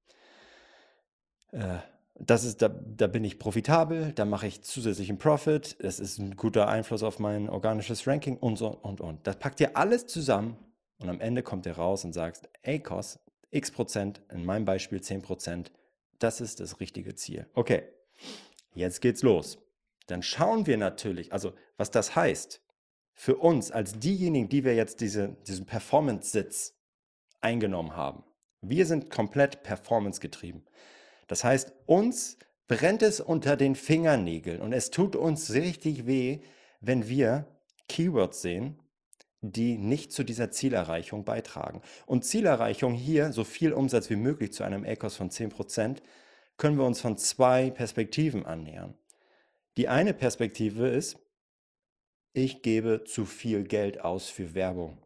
äh, 1.52 1.78
das 2.18 2.44
ist, 2.44 2.62
da, 2.62 2.70
da 2.70 3.08
bin 3.08 3.24
ich 3.24 3.40
profitabel, 3.40 4.14
da 4.14 4.26
mache 4.26 4.48
ich 4.48 4.62
zusätzlichen 4.64 5.18
Profit, 5.18 5.76
das 5.84 6.00
ist 6.00 6.18
ein 6.18 6.36
guter 6.36 6.68
Einfluss 6.68 7.04
auf 7.04 7.20
mein 7.20 7.50
organisches 7.50 8.08
Ranking 8.08 8.38
und 8.38 8.58
so 8.58 8.68
und 8.70 9.02
und. 9.02 9.28
Das 9.28 9.38
packt 9.38 9.60
ihr 9.60 9.76
alles 9.76 10.08
zusammen 10.08 10.58
und 11.00 11.10
am 11.10 11.20
Ende 11.20 11.44
kommt 11.44 11.66
ihr 11.66 11.74
raus 11.74 12.06
und 12.06 12.14
sagt, 12.14 12.50
ACOS, 12.66 13.20
x 13.52 13.72
Prozent, 13.72 14.22
in 14.32 14.46
meinem 14.46 14.66
Beispiel 14.66 15.02
10 15.02 15.22
Prozent, 15.22 15.72
das 16.20 16.42
ist 16.42 16.60
das 16.62 16.80
richtige 16.80 17.16
Ziel. 17.16 17.48
Okay, 17.54 17.84
jetzt 18.74 19.02
geht's 19.02 19.22
los 19.22 19.58
dann 20.08 20.22
schauen 20.22 20.68
wir 20.68 20.78
natürlich, 20.78 21.34
also 21.34 21.54
was 21.78 21.92
das 21.92 22.16
heißt, 22.16 22.62
für 23.14 23.38
uns 23.38 23.72
als 23.72 23.98
diejenigen, 23.98 24.50
die 24.50 24.64
wir 24.64 24.76
jetzt 24.76 25.02
diese, 25.02 25.30
diesen 25.48 25.66
Performance-Sitz 25.66 26.76
eingenommen 27.42 27.96
haben. 27.96 28.24
Wir 28.62 28.86
sind 28.86 29.10
komplett 29.10 29.64
performance 29.64 30.20
getrieben. 30.20 30.66
Das 31.28 31.44
heißt, 31.44 31.74
uns 31.86 32.38
brennt 32.68 33.02
es 33.02 33.20
unter 33.20 33.58
den 33.58 33.76
Fingernägeln 33.76 34.62
und 34.62 34.74
es 34.74 34.92
tut 34.92 35.16
uns 35.16 35.54
richtig 35.54 36.06
weh, 36.08 36.40
wenn 36.82 37.08
wir 37.08 37.48
Keywords 37.88 38.42
sehen, 38.42 38.80
die 39.42 39.78
nicht 39.78 40.12
zu 40.12 40.24
dieser 40.24 40.50
Zielerreichung 40.50 41.24
beitragen. 41.24 41.82
Und 42.06 42.26
Zielerreichung 42.26 42.94
hier, 42.94 43.32
so 43.32 43.44
viel 43.44 43.74
Umsatz 43.74 44.10
wie 44.10 44.16
möglich 44.16 44.54
zu 44.54 44.64
einem 44.64 44.84
ACOS 44.84 45.16
von 45.16 45.30
10%, 45.30 45.98
können 46.58 46.78
wir 46.78 46.86
uns 46.86 47.02
von 47.02 47.18
zwei 47.18 47.70
Perspektiven 47.70 48.46
annähern. 48.46 48.96
Die 49.78 49.88
eine 49.88 50.14
Perspektive 50.14 50.88
ist, 50.88 51.18
ich 52.34 52.62
gebe 52.62 53.04
zu 53.04 53.26
viel 53.26 53.64
Geld 53.64 54.02
aus 54.02 54.30
für 54.30 54.56
Werbung 54.56 55.05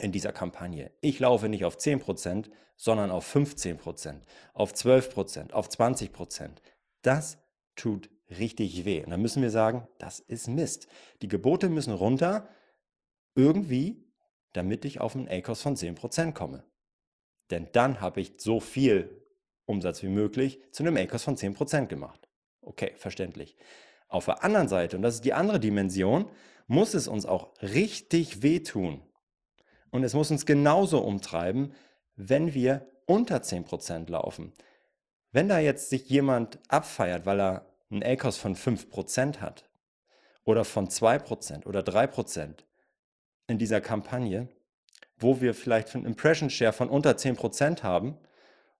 in 0.00 0.12
dieser 0.12 0.32
Kampagne. 0.32 0.90
Ich 1.00 1.18
laufe 1.18 1.48
nicht 1.48 1.64
auf 1.64 1.76
10%, 1.76 2.50
sondern 2.76 3.10
auf 3.10 3.34
15%, 3.34 4.20
auf 4.54 4.72
12%, 4.72 5.52
auf 5.52 5.68
20%. 5.68 6.50
Das 7.02 7.38
tut 7.76 8.10
richtig 8.30 8.84
weh. 8.84 9.02
Und 9.04 9.10
dann 9.10 9.22
müssen 9.22 9.42
wir 9.42 9.50
sagen, 9.50 9.86
das 9.98 10.20
ist 10.20 10.48
Mist. 10.48 10.88
Die 11.22 11.28
Gebote 11.28 11.68
müssen 11.68 11.92
runter, 11.92 12.48
irgendwie, 13.34 14.06
damit 14.52 14.84
ich 14.84 15.00
auf 15.00 15.14
einen 15.14 15.28
ACOS 15.28 15.62
von 15.62 15.76
10% 15.76 16.32
komme. 16.32 16.64
Denn 17.50 17.68
dann 17.72 18.00
habe 18.00 18.20
ich 18.20 18.34
so 18.38 18.60
viel 18.60 19.26
Umsatz 19.66 20.02
wie 20.02 20.08
möglich 20.08 20.60
zu 20.72 20.82
einem 20.82 20.96
ACOS 20.96 21.24
von 21.24 21.36
10% 21.36 21.86
gemacht. 21.86 22.28
Okay, 22.60 22.92
verständlich. 22.96 23.56
Auf 24.08 24.24
der 24.24 24.42
anderen 24.42 24.68
Seite, 24.68 24.96
und 24.96 25.02
das 25.02 25.16
ist 25.16 25.24
die 25.24 25.32
andere 25.32 25.60
Dimension, 25.60 26.28
muss 26.66 26.94
es 26.94 27.08
uns 27.08 27.26
auch 27.26 27.52
richtig 27.62 28.42
wehtun. 28.42 29.02
Und 29.90 30.04
es 30.04 30.14
muss 30.14 30.30
uns 30.30 30.46
genauso 30.46 31.00
umtreiben, 31.00 31.74
wenn 32.16 32.54
wir 32.54 32.86
unter 33.06 33.38
10% 33.38 34.10
laufen. 34.10 34.52
Wenn 35.32 35.48
da 35.48 35.58
jetzt 35.58 35.90
sich 35.90 36.08
jemand 36.08 36.58
abfeiert, 36.68 37.26
weil 37.26 37.40
er 37.40 37.66
einen 37.90 38.02
ACOS 38.02 38.36
von 38.36 38.54
5% 38.54 39.40
hat 39.40 39.68
oder 40.44 40.64
von 40.64 40.88
2% 40.88 41.66
oder 41.66 41.80
3% 41.80 42.64
in 43.48 43.58
dieser 43.58 43.80
Kampagne, 43.80 44.48
wo 45.16 45.40
wir 45.40 45.54
vielleicht 45.54 45.94
einen 45.94 46.06
Impression 46.06 46.50
Share 46.50 46.72
von 46.72 46.88
unter 46.88 47.12
10% 47.12 47.82
haben 47.82 48.16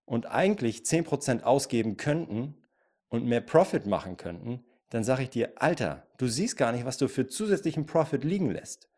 und 0.05 0.27
eigentlich 0.27 0.81
10% 0.81 1.43
ausgeben 1.43 1.97
könnten, 1.97 2.57
und 3.11 3.27
mehr 3.27 3.43
Profit 3.43 3.87
machen 3.87 4.17
könnten, 4.17 4.65
dann 4.89 5.05
sage 5.05 5.25
ich 5.25 5.31
dir, 5.31 5.53
Alter, 5.57 6.07
du 6.17 6.27
siehst 6.27 6.57
gar 6.57 6.73
nicht, 6.73 6.87
was 6.87 6.97
du 6.97 7.09
für 7.09 7.27
zusätzlichen 7.27 7.85
Profit 7.85 8.25
liegen 8.25 8.51
lässt. 8.51 8.89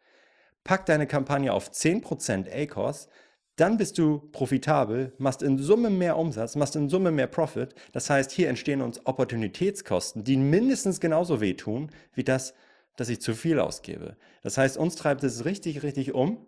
Pack 0.64 0.86
deine 0.86 1.06
Kampagne 1.06 1.52
auf 1.52 1.70
10% 1.70 2.46
ACOS, 2.50 3.08
dann 3.56 3.76
bist 3.76 3.98
du 3.98 4.18
profitabel, 4.32 5.12
machst 5.18 5.42
in 5.42 5.58
Summe 5.58 5.90
mehr 5.90 6.16
Umsatz, 6.16 6.56
machst 6.56 6.74
in 6.74 6.88
Summe 6.88 7.10
mehr 7.10 7.26
Profit. 7.26 7.74
Das 7.92 8.08
heißt, 8.08 8.30
hier 8.30 8.48
entstehen 8.48 8.80
uns 8.80 9.04
Opportunitätskosten, 9.06 10.24
die 10.24 10.36
mindestens 10.36 11.00
genauso 11.00 11.40
wehtun 11.40 11.90
wie 12.14 12.24
das, 12.24 12.54
dass 12.96 13.08
ich 13.08 13.20
zu 13.20 13.34
viel 13.34 13.58
ausgebe. 13.58 14.16
Das 14.42 14.56
heißt, 14.56 14.76
uns 14.76 14.96
treibt 14.96 15.22
es 15.24 15.44
richtig, 15.44 15.82
richtig 15.82 16.14
um, 16.14 16.46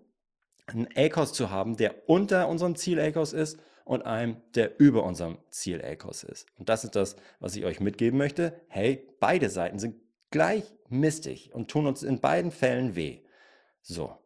einen 0.67 0.89
ACOS 0.97 1.33
zu 1.35 1.51
haben, 1.51 1.77
der 1.77 2.09
unter 2.09 2.49
unserem 2.49 2.75
Ziel 2.77 2.99
ACOS 2.99 3.35
ist 3.35 3.59
und 3.85 4.07
einem, 4.07 4.37
der 4.55 4.81
über 4.81 5.05
unserem 5.05 5.39
Ziel 5.51 5.85
ACOS 5.85 6.25
ist. 6.25 6.47
Und 6.59 6.71
das 6.71 6.85
ist 6.85 6.97
das, 6.97 7.17
was 7.39 7.55
ich 7.55 7.65
euch 7.65 7.81
mitgeben 7.81 8.19
möchte. 8.19 8.59
Hey, 8.69 9.07
beide 9.21 9.51
Seiten 9.51 9.79
sind 9.79 9.97
gleich 10.31 10.65
mistig 10.89 11.55
und 11.55 11.71
tun 11.71 11.87
uns 11.87 12.03
in 12.03 12.21
beiden 12.21 12.51
Fällen 12.51 12.97
weh. 12.97 13.21
So, 13.87 14.19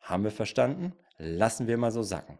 haben 0.00 0.22
wir 0.22 0.30
verstanden? 0.30 0.92
Lassen 1.16 1.66
wir 1.66 1.78
mal 1.78 1.90
so 1.90 2.02
sacken. 2.02 2.38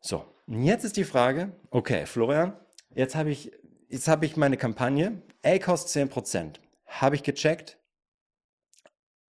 So, 0.00 0.24
und 0.46 0.64
jetzt 0.64 0.84
ist 0.84 0.96
die 0.96 1.04
Frage, 1.04 1.52
okay, 1.70 2.06
Florian, 2.06 2.56
jetzt 2.94 3.14
habe 3.14 3.30
ich 3.30 3.52
jetzt 3.90 4.08
habe 4.08 4.24
ich 4.24 4.36
meine 4.36 4.56
Kampagne, 4.56 5.20
A-Cost 5.44 5.94
10%. 5.94 6.56
Habe 6.86 7.16
ich 7.16 7.22
gecheckt. 7.22 7.76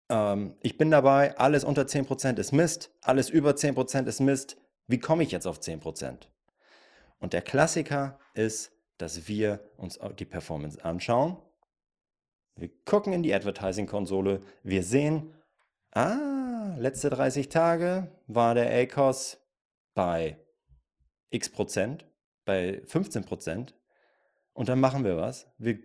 Ähm, 0.09 0.55
ich 0.61 0.77
bin 0.77 0.91
dabei, 0.91 1.37
alles 1.37 1.63
unter 1.63 1.83
10% 1.83 2.37
ist 2.37 2.51
Mist, 2.51 2.91
alles 3.01 3.29
über 3.29 3.51
10% 3.51 4.07
ist 4.07 4.19
Mist. 4.19 4.57
Wie 4.87 4.99
komme 4.99 5.23
ich 5.23 5.31
jetzt 5.31 5.47
auf 5.47 5.59
10%? 5.59 6.27
Und 7.19 7.33
der 7.33 7.41
Klassiker 7.41 8.19
ist, 8.33 8.71
dass 8.97 9.27
wir 9.27 9.71
uns 9.77 9.99
die 10.19 10.25
Performance 10.25 10.83
anschauen. 10.83 11.37
Wir 12.57 12.69
gucken 12.85 13.13
in 13.13 13.23
die 13.23 13.33
Advertising-Konsole. 13.33 14.41
Wir 14.63 14.83
sehen, 14.83 15.33
ah, 15.91 16.75
letzte 16.77 17.09
30 17.09 17.49
Tage 17.49 18.11
war 18.27 18.55
der 18.55 18.71
ACOS 18.71 19.37
bei 19.93 20.37
x 21.29 21.49
Prozent, 21.49 22.05
bei 22.45 22.81
15 22.85 23.25
Prozent. 23.25 23.75
Und 24.53 24.69
dann 24.69 24.79
machen 24.79 25.03
wir 25.03 25.17
was. 25.17 25.47
Wir 25.59 25.79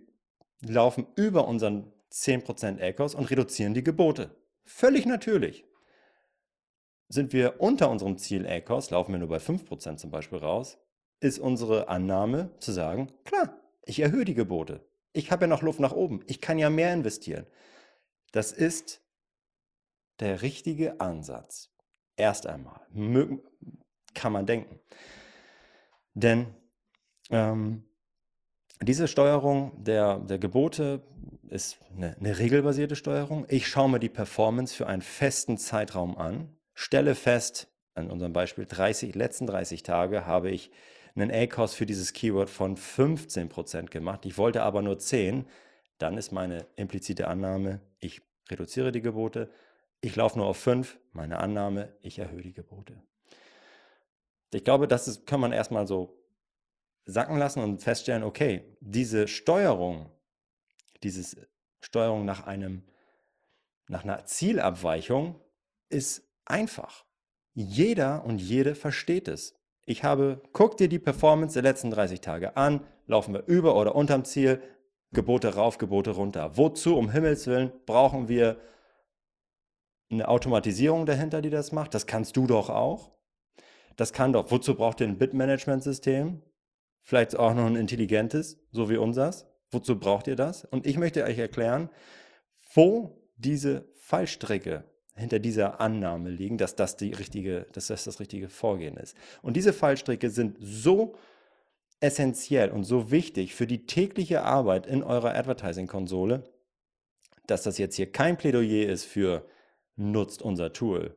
laufen 0.61 1.05
über 1.15 1.47
unseren 1.47 1.91
10% 2.11 2.81
ACOS 2.81 3.13
und 3.15 3.29
reduzieren 3.29 3.73
die 3.73 3.83
Gebote. 3.83 4.35
Völlig 4.65 5.05
natürlich. 5.05 5.65
Sind 7.07 7.33
wir 7.33 7.61
unter 7.61 7.91
unserem 7.91 8.17
Ziel 8.17 8.47
ACOS, 8.47 8.89
laufen 8.89 9.11
wir 9.11 9.19
nur 9.19 9.29
bei 9.29 9.37
5% 9.37 9.97
zum 9.97 10.09
Beispiel 10.09 10.39
raus, 10.39 10.79
ist 11.19 11.37
unsere 11.37 11.87
Annahme 11.87 12.49
zu 12.59 12.71
sagen, 12.71 13.11
klar, 13.25 13.59
ich 13.85 13.99
erhöhe 13.99 14.25
die 14.25 14.33
Gebote. 14.33 14.81
Ich 15.13 15.31
habe 15.31 15.43
ja 15.43 15.47
noch 15.47 15.61
Luft 15.61 15.79
nach 15.79 15.93
oben. 15.93 16.21
Ich 16.27 16.41
kann 16.41 16.57
ja 16.57 16.69
mehr 16.69 16.93
investieren. 16.93 17.45
Das 18.31 18.51
ist 18.51 19.01
der 20.19 20.41
richtige 20.41 20.99
Ansatz. 20.99 21.69
Erst 22.15 22.47
einmal. 22.47 22.81
Mögen, 22.91 23.41
kann 24.13 24.33
man 24.33 24.45
denken. 24.45 24.79
Denn 26.13 26.47
ähm, 27.29 27.83
diese 28.81 29.07
Steuerung 29.07 29.83
der, 29.83 30.19
der 30.19 30.39
Gebote 30.39 31.03
ist 31.47 31.77
eine, 31.95 32.17
eine 32.17 32.39
regelbasierte 32.39 32.95
Steuerung. 32.95 33.45
Ich 33.49 33.67
schaue 33.67 33.89
mir 33.89 33.99
die 33.99 34.09
Performance 34.09 34.75
für 34.75 34.87
einen 34.87 35.01
festen 35.01 35.57
Zeitraum 35.57 36.17
an, 36.17 36.55
stelle 36.73 37.15
fest, 37.15 37.69
an 37.93 38.09
unserem 38.09 38.33
Beispiel 38.33 38.65
30, 38.65 39.13
letzten 39.13 39.45
30 39.45 39.83
Tage 39.83 40.25
habe 40.25 40.49
ich 40.49 40.71
einen 41.15 41.31
A-Cost 41.31 41.75
für 41.75 41.85
dieses 41.85 42.13
Keyword 42.13 42.49
von 42.49 42.75
15% 42.75 43.89
gemacht. 43.89 44.25
Ich 44.25 44.37
wollte 44.37 44.63
aber 44.63 44.81
nur 44.81 44.97
10. 44.97 45.45
Dann 45.97 46.17
ist 46.17 46.31
meine 46.31 46.65
implizite 46.75 47.27
Annahme, 47.27 47.81
ich 47.99 48.21
reduziere 48.49 48.91
die 48.91 49.01
Gebote. 49.01 49.51
Ich 50.01 50.15
laufe 50.15 50.37
nur 50.37 50.47
auf 50.47 50.57
5. 50.57 50.99
Meine 51.11 51.39
Annahme, 51.39 51.95
ich 52.01 52.19
erhöhe 52.19 52.41
die 52.41 52.53
Gebote. 52.53 53.01
Ich 54.51 54.63
glaube, 54.63 54.87
das 54.87 55.07
ist, 55.07 55.25
kann 55.25 55.39
man 55.39 55.51
erstmal 55.51 55.87
so 55.87 56.19
sacken 57.05 57.37
lassen 57.37 57.63
und 57.63 57.81
feststellen, 57.81 58.23
okay, 58.23 58.77
diese 58.79 59.27
Steuerung, 59.27 60.11
diese 61.03 61.47
Steuerung 61.81 62.25
nach 62.25 62.45
einem, 62.45 62.83
nach 63.87 64.03
einer 64.03 64.25
Zielabweichung 64.25 65.39
ist 65.89 66.27
einfach. 66.45 67.05
Jeder 67.53 68.23
und 68.25 68.39
jede 68.39 68.75
versteht 68.75 69.27
es. 69.27 69.55
Ich 69.85 70.03
habe, 70.03 70.41
guck 70.53 70.77
dir 70.77 70.87
die 70.87 70.99
Performance 70.99 71.53
der 71.53 71.63
letzten 71.63 71.91
30 71.91 72.21
Tage 72.21 72.55
an, 72.55 72.81
laufen 73.05 73.33
wir 73.33 73.45
über 73.47 73.75
oder 73.75 73.95
unterm 73.95 74.23
Ziel, 74.23 74.61
Gebote 75.11 75.55
rauf, 75.55 75.77
Gebote 75.77 76.11
runter. 76.11 76.57
Wozu, 76.57 76.97
um 76.97 77.11
Himmels 77.11 77.45
Willen, 77.47 77.71
brauchen 77.85 78.29
wir 78.29 78.57
eine 80.09 80.27
Automatisierung 80.27 81.05
dahinter, 81.05 81.41
die 81.41 81.49
das 81.49 81.71
macht? 81.71 81.93
Das 81.93 82.07
kannst 82.07 82.37
du 82.37 82.47
doch 82.47 82.69
auch. 82.69 83.11
Das 83.95 84.13
kann 84.13 84.33
doch. 84.33 84.49
Wozu 84.51 84.75
braucht 84.75 85.01
ihr 85.01 85.07
ein 85.07 85.17
Bitmanagement-System? 85.17 86.41
Vielleicht 87.01 87.37
auch 87.37 87.53
noch 87.53 87.65
ein 87.65 87.75
intelligentes, 87.75 88.59
so 88.71 88.89
wie 88.89 88.97
unseres. 88.97 89.45
Wozu 89.69 89.99
braucht 89.99 90.27
ihr 90.27 90.35
das? 90.35 90.65
Und 90.65 90.87
ich 90.87 90.97
möchte 90.97 91.23
euch 91.23 91.37
erklären, 91.37 91.89
wo 92.73 93.29
diese 93.35 93.91
Fallstricke 93.95 94.85
hinter 95.15 95.39
dieser 95.39 95.79
Annahme 95.79 96.29
liegen, 96.29 96.57
dass 96.57 96.75
das, 96.75 96.97
die 96.97 97.11
richtige, 97.11 97.67
dass 97.73 97.87
das 97.87 98.03
das 98.03 98.19
richtige 98.19 98.49
Vorgehen 98.49 98.97
ist. 98.97 99.15
Und 99.41 99.55
diese 99.55 99.73
Fallstricke 99.73 100.29
sind 100.29 100.57
so 100.59 101.15
essentiell 101.99 102.69
und 102.71 102.83
so 102.83 103.11
wichtig 103.11 103.53
für 103.55 103.67
die 103.67 103.85
tägliche 103.85 104.43
Arbeit 104.43 104.87
in 104.87 105.03
eurer 105.03 105.35
Advertising-Konsole, 105.35 106.43
dass 107.47 107.63
das 107.63 107.77
jetzt 107.77 107.95
hier 107.95 108.11
kein 108.11 108.37
Plädoyer 108.37 108.89
ist 108.89 109.05
für 109.05 109.45
nutzt 109.95 110.41
unser 110.41 110.73
Tool, 110.73 111.15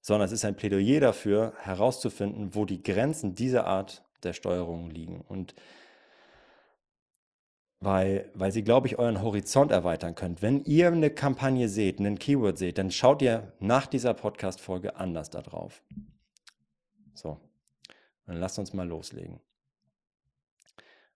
sondern 0.00 0.26
es 0.26 0.32
ist 0.32 0.44
ein 0.44 0.56
Plädoyer 0.56 1.00
dafür, 1.00 1.52
herauszufinden, 1.58 2.54
wo 2.54 2.64
die 2.64 2.82
Grenzen 2.82 3.34
dieser 3.34 3.66
Art 3.66 4.04
der 4.22 4.32
Steuerung 4.32 4.90
liegen. 4.90 5.20
Und 5.20 5.54
weil, 7.80 8.30
weil 8.34 8.52
sie, 8.52 8.62
glaube 8.62 8.86
ich, 8.86 8.98
euren 8.98 9.22
Horizont 9.22 9.70
erweitern 9.70 10.14
könnt. 10.14 10.42
Wenn 10.42 10.64
ihr 10.64 10.88
eine 10.88 11.10
Kampagne 11.10 11.68
seht, 11.68 11.98
einen 12.00 12.18
Keyword 12.18 12.58
seht, 12.58 12.78
dann 12.78 12.90
schaut 12.90 13.22
ihr 13.22 13.52
nach 13.60 13.86
dieser 13.86 14.14
Podcast-Folge 14.14 14.96
anders 14.96 15.30
darauf. 15.30 15.82
So, 17.14 17.38
dann 18.26 18.36
lasst 18.36 18.58
uns 18.58 18.72
mal 18.72 18.88
loslegen. 18.88 19.40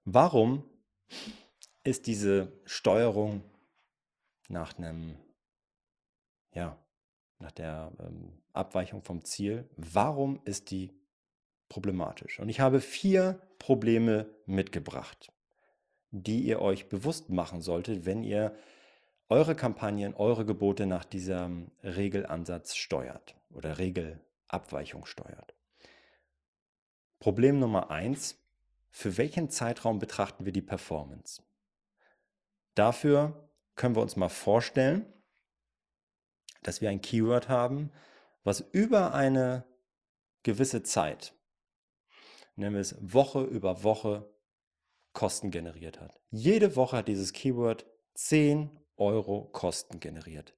Warum 0.04 0.64
ist 1.82 2.06
diese 2.06 2.52
Steuerung 2.64 3.42
nach 4.48 4.76
einem, 4.78 5.16
ja, 6.52 6.76
nach 7.38 7.52
der 7.52 7.92
ähm, 8.00 8.32
Abweichung 8.52 9.02
vom 9.02 9.24
Ziel, 9.24 9.68
warum 9.76 10.40
ist 10.44 10.70
die 10.70 10.92
problematisch? 11.68 12.38
Und 12.38 12.48
ich 12.48 12.60
habe 12.60 12.80
vier 12.80 13.40
Probleme 13.58 14.28
mitgebracht 14.44 15.32
die 16.10 16.42
ihr 16.42 16.60
euch 16.60 16.88
bewusst 16.88 17.30
machen 17.30 17.60
solltet, 17.60 18.04
wenn 18.06 18.22
ihr 18.22 18.54
eure 19.28 19.54
Kampagnen, 19.54 20.14
eure 20.14 20.44
Gebote 20.44 20.86
nach 20.86 21.04
diesem 21.04 21.70
Regelansatz 21.82 22.74
steuert 22.74 23.36
oder 23.50 23.78
Regelabweichung 23.78 25.06
steuert. 25.06 25.54
Problem 27.20 27.58
Nummer 27.58 27.90
eins: 27.90 28.36
Für 28.90 29.16
welchen 29.18 29.50
Zeitraum 29.50 29.98
betrachten 29.98 30.44
wir 30.44 30.52
die 30.52 30.62
Performance? 30.62 31.42
Dafür 32.74 33.48
können 33.76 33.94
wir 33.94 34.02
uns 34.02 34.16
mal 34.16 34.28
vorstellen, 34.28 35.06
dass 36.62 36.80
wir 36.80 36.90
ein 36.90 37.00
Keyword 37.00 37.48
haben, 37.48 37.90
was 38.42 38.60
über 38.72 39.14
eine 39.14 39.64
gewisse 40.42 40.82
Zeit, 40.82 41.34
es 42.56 42.96
Woche 43.00 43.42
über 43.42 43.82
Woche, 43.82 44.28
Kosten 45.12 45.50
generiert 45.50 46.00
hat. 46.00 46.20
Jede 46.30 46.76
Woche 46.76 46.98
hat 46.98 47.08
dieses 47.08 47.32
Keyword 47.32 47.86
10 48.14 48.70
Euro 48.96 49.48
Kosten 49.52 50.00
generiert. 50.00 50.54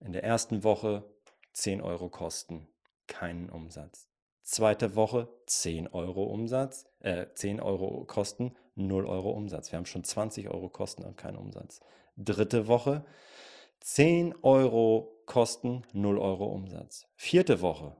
In 0.00 0.12
der 0.12 0.24
ersten 0.24 0.64
Woche 0.64 1.04
10 1.52 1.80
Euro 1.80 2.08
Kosten, 2.08 2.68
keinen 3.06 3.48
Umsatz. 3.50 4.08
Zweite 4.42 4.96
Woche 4.96 5.28
10 5.46 5.88
Euro 5.88 6.24
Umsatz, 6.24 6.84
äh, 7.00 7.26
10 7.34 7.60
Euro 7.60 8.04
Kosten, 8.06 8.56
0 8.74 9.06
Euro 9.06 9.30
Umsatz. 9.30 9.70
Wir 9.70 9.78
haben 9.78 9.86
schon 9.86 10.02
20 10.02 10.48
Euro 10.48 10.68
Kosten 10.68 11.04
und 11.04 11.16
keinen 11.16 11.36
Umsatz. 11.36 11.80
Dritte 12.16 12.66
Woche 12.66 13.04
10 13.80 14.34
Euro 14.42 15.22
Kosten, 15.26 15.82
0 15.92 16.18
Euro 16.18 16.46
Umsatz. 16.46 17.06
Vierte 17.14 17.60
Woche 17.60 17.96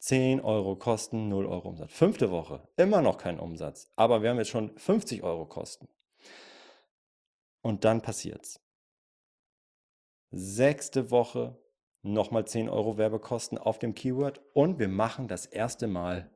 10 0.00 0.40
Euro 0.40 0.76
Kosten, 0.76 1.28
0 1.28 1.46
Euro 1.46 1.68
Umsatz. 1.68 1.92
Fünfte 1.92 2.30
Woche, 2.30 2.66
immer 2.76 3.02
noch 3.02 3.18
kein 3.18 3.38
Umsatz, 3.38 3.92
aber 3.96 4.22
wir 4.22 4.30
haben 4.30 4.38
jetzt 4.38 4.48
schon 4.48 4.76
50 4.76 5.22
Euro 5.22 5.44
Kosten. 5.44 5.88
Und 7.62 7.84
dann 7.84 8.00
passiert's. 8.00 8.60
Sechste 10.30 11.10
Woche, 11.10 11.58
nochmal 12.02 12.46
10 12.46 12.70
Euro 12.70 12.96
Werbekosten 12.96 13.58
auf 13.58 13.78
dem 13.78 13.94
Keyword 13.94 14.40
und 14.54 14.78
wir 14.78 14.88
machen 14.88 15.28
das 15.28 15.44
erste 15.44 15.86
Mal 15.86 16.30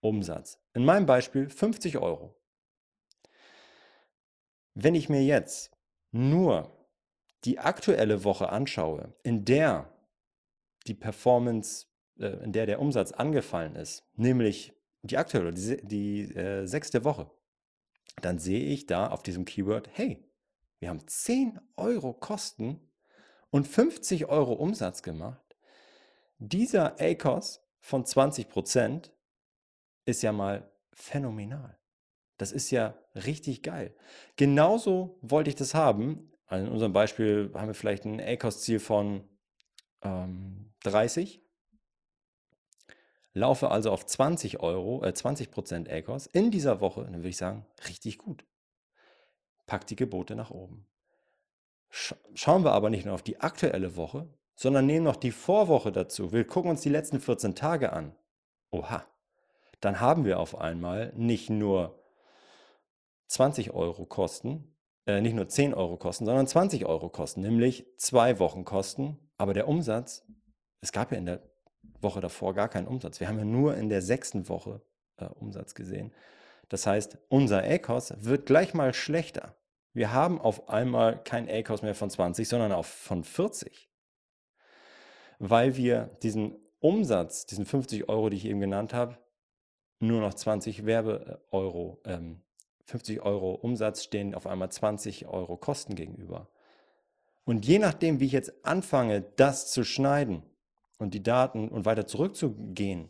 Umsatz. 0.00 0.62
In 0.74 0.84
meinem 0.84 1.06
Beispiel 1.06 1.50
50 1.50 1.98
Euro. 1.98 2.36
Wenn 4.74 4.94
ich 4.94 5.08
mir 5.08 5.24
jetzt 5.24 5.76
nur 6.12 6.70
die 7.44 7.58
aktuelle 7.58 8.22
Woche 8.22 8.50
anschaue, 8.50 9.12
in 9.24 9.44
der 9.44 9.92
die 10.86 10.94
Performance 10.94 11.86
in 12.18 12.52
der 12.52 12.66
der 12.66 12.80
Umsatz 12.80 13.12
angefallen 13.12 13.76
ist, 13.76 14.04
nämlich 14.14 14.74
die 15.02 15.16
aktuelle, 15.16 15.52
die, 15.52 15.86
die 15.86 16.34
äh, 16.34 16.66
sechste 16.66 17.04
Woche, 17.04 17.30
dann 18.20 18.38
sehe 18.38 18.64
ich 18.64 18.86
da 18.86 19.08
auf 19.08 19.22
diesem 19.22 19.44
Keyword, 19.44 19.88
hey, 19.92 20.24
wir 20.80 20.90
haben 20.90 21.06
10 21.06 21.60
Euro 21.76 22.12
Kosten 22.12 22.80
und 23.50 23.66
50 23.66 24.26
Euro 24.26 24.52
Umsatz 24.52 25.02
gemacht. 25.02 25.56
Dieser 26.38 27.00
ACOS 27.00 27.64
von 27.80 28.04
20 28.04 28.48
Prozent 28.48 29.12
ist 30.04 30.22
ja 30.22 30.32
mal 30.32 30.70
phänomenal. 30.92 31.78
Das 32.36 32.52
ist 32.52 32.70
ja 32.70 32.96
richtig 33.14 33.62
geil. 33.62 33.94
Genauso 34.36 35.18
wollte 35.22 35.50
ich 35.50 35.56
das 35.56 35.74
haben. 35.74 36.32
Also 36.46 36.66
in 36.66 36.72
unserem 36.72 36.92
Beispiel 36.92 37.50
haben 37.54 37.66
wir 37.66 37.74
vielleicht 37.74 38.04
ein 38.04 38.20
ACOS-Ziel 38.20 38.78
von 38.78 39.28
ähm, 40.02 40.72
30 40.84 41.42
laufe 43.34 43.70
also 43.70 43.90
auf 43.90 44.06
20 44.06 44.60
Euro, 44.60 45.02
äh, 45.04 45.12
20% 45.12 45.88
ACOS 45.88 46.26
in 46.26 46.50
dieser 46.50 46.80
Woche, 46.80 47.04
dann 47.04 47.16
würde 47.16 47.28
ich 47.28 47.36
sagen, 47.36 47.66
richtig 47.88 48.18
gut. 48.18 48.44
Pack 49.66 49.86
die 49.86 49.96
Gebote 49.96 50.34
nach 50.34 50.50
oben. 50.50 50.86
Sch 51.90 52.14
schauen 52.34 52.64
wir 52.64 52.72
aber 52.72 52.90
nicht 52.90 53.04
nur 53.04 53.14
auf 53.14 53.22
die 53.22 53.40
aktuelle 53.40 53.96
Woche, 53.96 54.28
sondern 54.54 54.86
nehmen 54.86 55.04
noch 55.04 55.16
die 55.16 55.30
Vorwoche 55.30 55.92
dazu. 55.92 56.32
Wir 56.32 56.46
gucken 56.46 56.70
uns 56.70 56.80
die 56.80 56.88
letzten 56.88 57.20
14 57.20 57.54
Tage 57.54 57.92
an. 57.92 58.14
Oha, 58.70 59.06
dann 59.80 60.00
haben 60.00 60.24
wir 60.24 60.40
auf 60.40 60.58
einmal 60.58 61.12
nicht 61.14 61.50
nur 61.50 62.02
20 63.28 63.72
Euro 63.72 64.06
Kosten, 64.06 64.74
äh, 65.06 65.20
nicht 65.20 65.34
nur 65.34 65.48
10 65.48 65.74
Euro 65.74 65.96
Kosten, 65.96 66.26
sondern 66.26 66.46
20 66.46 66.86
Euro 66.86 67.08
Kosten, 67.08 67.40
nämlich 67.40 67.86
zwei 67.98 68.38
Wochen 68.38 68.64
Kosten. 68.64 69.18
Aber 69.36 69.54
der 69.54 69.68
Umsatz, 69.68 70.26
es 70.80 70.92
gab 70.92 71.12
ja 71.12 71.18
in 71.18 71.26
der 71.26 71.47
Woche 72.00 72.20
davor 72.20 72.54
gar 72.54 72.68
keinen 72.68 72.86
Umsatz. 72.86 73.20
Wir 73.20 73.28
haben 73.28 73.38
ja 73.38 73.44
nur 73.44 73.76
in 73.76 73.88
der 73.88 74.02
sechsten 74.02 74.48
Woche 74.48 74.80
äh, 75.16 75.26
Umsatz 75.26 75.74
gesehen. 75.74 76.12
Das 76.68 76.86
heißt, 76.86 77.18
unser 77.28 77.62
ACOS 77.64 78.14
wird 78.18 78.46
gleich 78.46 78.74
mal 78.74 78.92
schlechter. 78.92 79.54
Wir 79.92 80.12
haben 80.12 80.40
auf 80.40 80.68
einmal 80.68 81.22
kein 81.22 81.48
ACOS 81.48 81.82
mehr 81.82 81.94
von 81.94 82.10
20, 82.10 82.48
sondern 82.48 82.72
auch 82.72 82.84
von 82.84 83.24
40. 83.24 83.88
Weil 85.38 85.76
wir 85.76 86.10
diesen 86.22 86.56
Umsatz, 86.80 87.46
diesen 87.46 87.64
50 87.64 88.08
Euro, 88.08 88.28
die 88.28 88.36
ich 88.36 88.44
eben 88.44 88.60
genannt 88.60 88.92
habe, 88.92 89.18
nur 89.98 90.20
noch 90.20 90.34
20 90.34 90.86
Werbe-Euro, 90.86 92.00
ähm, 92.04 92.42
50 92.84 93.20
Euro 93.22 93.54
Umsatz 93.54 94.04
stehen 94.04 94.34
auf 94.34 94.46
einmal 94.46 94.70
20 94.70 95.26
Euro 95.26 95.56
Kosten 95.56 95.94
gegenüber. 95.94 96.48
Und 97.44 97.66
je 97.66 97.78
nachdem, 97.78 98.20
wie 98.20 98.26
ich 98.26 98.32
jetzt 98.32 98.64
anfange, 98.64 99.22
das 99.22 99.70
zu 99.70 99.84
schneiden 99.84 100.42
und 100.98 101.14
die 101.14 101.22
Daten 101.22 101.68
und 101.68 101.84
weiter 101.84 102.06
zurückzugehen, 102.06 103.08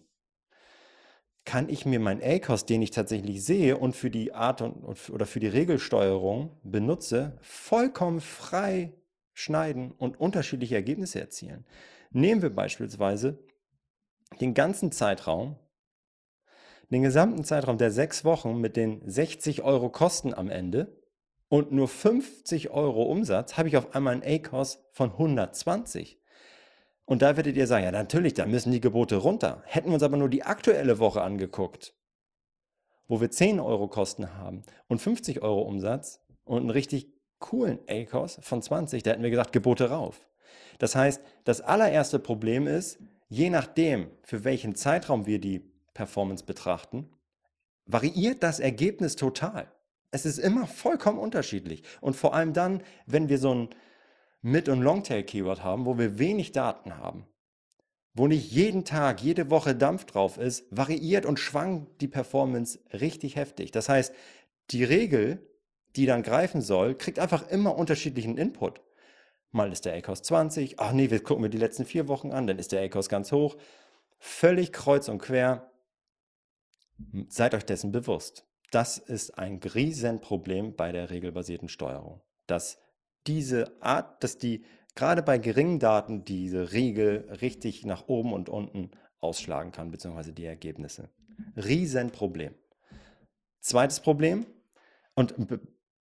kann 1.44 1.70
ich 1.70 1.86
mir 1.86 1.98
meinen 1.98 2.22
ACOS, 2.22 2.66
den 2.66 2.82
ich 2.82 2.90
tatsächlich 2.90 3.42
sehe 3.42 3.78
und 3.78 3.96
für 3.96 4.10
die 4.10 4.34
Art 4.34 4.60
und, 4.60 5.08
oder 5.08 5.24
für 5.24 5.40
die 5.40 5.48
Regelsteuerung 5.48 6.58
benutze, 6.62 7.38
vollkommen 7.40 8.20
frei 8.20 8.92
schneiden 9.32 9.92
und 9.92 10.20
unterschiedliche 10.20 10.74
Ergebnisse 10.74 11.20
erzielen. 11.20 11.64
Nehmen 12.10 12.42
wir 12.42 12.54
beispielsweise 12.54 13.38
den 14.40 14.52
ganzen 14.52 14.92
Zeitraum, 14.92 15.56
den 16.90 17.02
gesamten 17.02 17.44
Zeitraum 17.44 17.78
der 17.78 17.92
sechs 17.92 18.24
Wochen 18.24 18.60
mit 18.60 18.76
den 18.76 19.00
60 19.08 19.62
Euro 19.62 19.88
Kosten 19.88 20.34
am 20.34 20.50
Ende 20.50 20.98
und 21.48 21.72
nur 21.72 21.88
50 21.88 22.70
Euro 22.70 23.04
Umsatz, 23.04 23.56
habe 23.56 23.68
ich 23.68 23.76
auf 23.78 23.94
einmal 23.94 24.14
einen 24.14 24.22
ACOS 24.22 24.84
von 24.92 25.12
120. 25.12 26.20
Und 27.08 27.22
da 27.22 27.38
werdet 27.38 27.56
ihr 27.56 27.66
sagen, 27.66 27.84
ja 27.84 27.90
natürlich, 27.90 28.34
da 28.34 28.44
müssen 28.44 28.70
die 28.70 28.82
Gebote 28.82 29.16
runter. 29.16 29.62
Hätten 29.64 29.88
wir 29.88 29.94
uns 29.94 30.02
aber 30.02 30.18
nur 30.18 30.28
die 30.28 30.42
aktuelle 30.42 30.98
Woche 30.98 31.22
angeguckt, 31.22 31.94
wo 33.06 33.18
wir 33.22 33.30
10 33.30 33.60
Euro 33.60 33.88
Kosten 33.88 34.36
haben 34.36 34.62
und 34.88 35.00
50 35.00 35.40
Euro 35.40 35.62
Umsatz 35.62 36.20
und 36.44 36.58
einen 36.58 36.70
richtig 36.70 37.10
coolen 37.38 37.78
ACOS 37.88 38.40
von 38.42 38.60
20, 38.60 39.02
da 39.02 39.12
hätten 39.12 39.22
wir 39.22 39.30
gesagt, 39.30 39.52
Gebote 39.52 39.88
rauf. 39.88 40.28
Das 40.78 40.94
heißt, 40.94 41.22
das 41.44 41.62
allererste 41.62 42.18
Problem 42.18 42.66
ist, 42.66 42.98
je 43.30 43.48
nachdem, 43.48 44.10
für 44.22 44.44
welchen 44.44 44.74
Zeitraum 44.74 45.24
wir 45.24 45.40
die 45.40 45.60
Performance 45.94 46.44
betrachten, 46.44 47.08
variiert 47.86 48.42
das 48.42 48.60
Ergebnis 48.60 49.16
total. 49.16 49.72
Es 50.10 50.26
ist 50.26 50.36
immer 50.36 50.66
vollkommen 50.66 51.18
unterschiedlich. 51.18 51.84
Und 52.02 52.16
vor 52.16 52.34
allem 52.34 52.52
dann, 52.52 52.82
wenn 53.06 53.30
wir 53.30 53.38
so 53.38 53.54
ein 53.54 53.68
Mid- 54.42 54.68
und 54.68 54.82
Longtail-Keyword 54.82 55.64
haben, 55.64 55.86
wo 55.86 55.98
wir 55.98 56.18
wenig 56.18 56.52
Daten 56.52 56.96
haben, 56.96 57.26
wo 58.14 58.26
nicht 58.26 58.50
jeden 58.50 58.84
Tag, 58.84 59.20
jede 59.22 59.50
Woche 59.50 59.74
Dampf 59.74 60.04
drauf 60.04 60.38
ist, 60.38 60.64
variiert 60.70 61.26
und 61.26 61.38
schwankt 61.38 62.00
die 62.00 62.08
Performance 62.08 62.78
richtig 62.92 63.36
heftig. 63.36 63.70
Das 63.72 63.88
heißt, 63.88 64.14
die 64.70 64.84
Regel, 64.84 65.46
die 65.96 66.06
dann 66.06 66.22
greifen 66.22 66.60
soll, 66.60 66.94
kriegt 66.94 67.18
einfach 67.18 67.48
immer 67.48 67.76
unterschiedlichen 67.76 68.36
Input. 68.36 68.80
Mal 69.50 69.72
ist 69.72 69.86
der 69.86 69.94
ACOS 69.94 70.22
20, 70.22 70.78
ach 70.78 70.92
nee, 70.92 71.10
wir 71.10 71.22
gucken 71.22 71.42
wir 71.42 71.50
die 71.50 71.58
letzten 71.58 71.84
vier 71.84 72.06
Wochen 72.06 72.32
an, 72.32 72.46
dann 72.46 72.58
ist 72.58 72.72
der 72.72 72.82
ACOS 72.82 73.08
ganz 73.08 73.32
hoch. 73.32 73.56
Völlig 74.18 74.72
kreuz 74.72 75.08
und 75.08 75.18
quer. 75.18 75.70
Seid 77.28 77.54
euch 77.54 77.64
dessen 77.64 77.92
bewusst. 77.92 78.44
Das 78.70 78.98
ist 78.98 79.38
ein 79.38 79.60
Riesenproblem 79.62 80.76
bei 80.76 80.92
der 80.92 81.10
regelbasierten 81.10 81.68
Steuerung. 81.68 82.20
Dass 82.46 82.78
diese 83.28 83.80
Art, 83.80 84.24
dass 84.24 84.38
die 84.38 84.64
gerade 84.94 85.22
bei 85.22 85.38
geringen 85.38 85.78
Daten 85.78 86.24
diese 86.24 86.72
Regel 86.72 87.28
richtig 87.40 87.84
nach 87.86 88.08
oben 88.08 88.32
und 88.32 88.48
unten 88.48 88.90
ausschlagen 89.20 89.70
kann, 89.70 89.90
beziehungsweise 89.90 90.32
die 90.32 90.44
Ergebnisse. 90.44 91.10
Riesenproblem. 91.56 92.54
Zweites 93.60 94.00
Problem, 94.00 94.46
und 95.18 95.34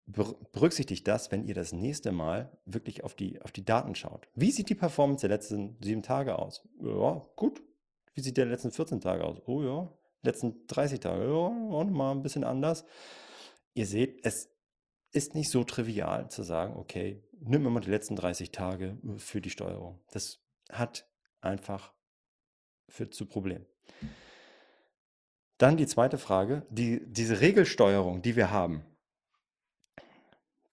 berücksichtigt 0.06 1.08
das, 1.08 1.32
wenn 1.32 1.44
ihr 1.44 1.56
das 1.56 1.74
nächste 1.74 2.12
Mal 2.12 2.56
wirklich 2.66 3.04
auf 3.04 3.16
die, 3.16 3.42
auf 3.42 3.52
die 3.52 3.66
Daten 3.66 3.96
schaut. 3.96 4.28
Wie 4.36 4.52
sieht 4.52 4.70
die 4.70 4.76
Performance 4.76 5.28
der 5.28 5.36
letzten 5.36 5.76
sieben 5.82 6.04
Tage 6.04 6.38
aus? 6.38 6.68
Ja, 6.80 7.26
gut. 7.36 7.64
Wie 8.14 8.22
sieht 8.22 8.38
der 8.38 8.46
letzten 8.46 8.72
14 8.72 9.02
Tage 9.02 9.24
aus? 9.24 9.42
Oh 9.48 9.64
ja, 9.64 9.92
letzten 10.22 10.68
30 10.68 11.00
Tage, 11.00 11.24
ja, 11.24 11.32
auch 11.32 11.84
mal 11.86 12.12
ein 12.12 12.22
bisschen 12.22 12.44
anders. 12.44 12.86
Ihr 13.74 13.88
seht, 13.88 14.24
es 14.24 14.52
ist 15.12 15.36
nicht 15.36 15.50
so 15.50 15.64
trivial 15.64 16.30
zu 16.30 16.44
sagen, 16.44 16.76
okay, 16.76 17.24
nimm 17.40 17.66
immer 17.66 17.80
die 17.80 17.90
letzten 17.90 18.16
30 18.16 18.52
Tage 18.52 18.98
für 19.18 19.42
die 19.42 19.50
Steuerung. 19.50 20.00
Das 20.12 20.40
hat 20.70 21.08
einfach 21.42 21.94
führt 22.90 23.14
zu 23.14 23.26
Problemen. 23.26 23.66
Dann 25.58 25.78
die 25.78 25.88
zweite 25.88 26.18
Frage, 26.18 26.66
die, 26.70 27.02
diese 27.06 27.42
Regelsteuerung, 27.42 28.22
die 28.22 28.36
wir 28.36 28.52
haben, 28.52 28.86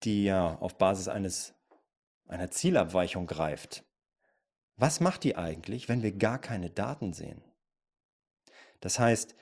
die 0.03 0.25
ja 0.25 0.57
auf 0.57 0.77
Basis 0.77 1.09
eines, 1.09 1.55
einer 2.27 2.51
Zielabweichung 2.51 3.27
greift. 3.27 3.85
Was 4.77 5.01
macht 5.01 5.25
die 5.25 5.37
eigentlich, 5.37 5.89
wenn 5.89 6.03
wir 6.03 6.13
gar 6.13 6.39
keine 6.39 6.71
Daten 6.71 7.13
sehen? 7.13 7.43
Das 8.81 8.99
heißt, 8.99 9.35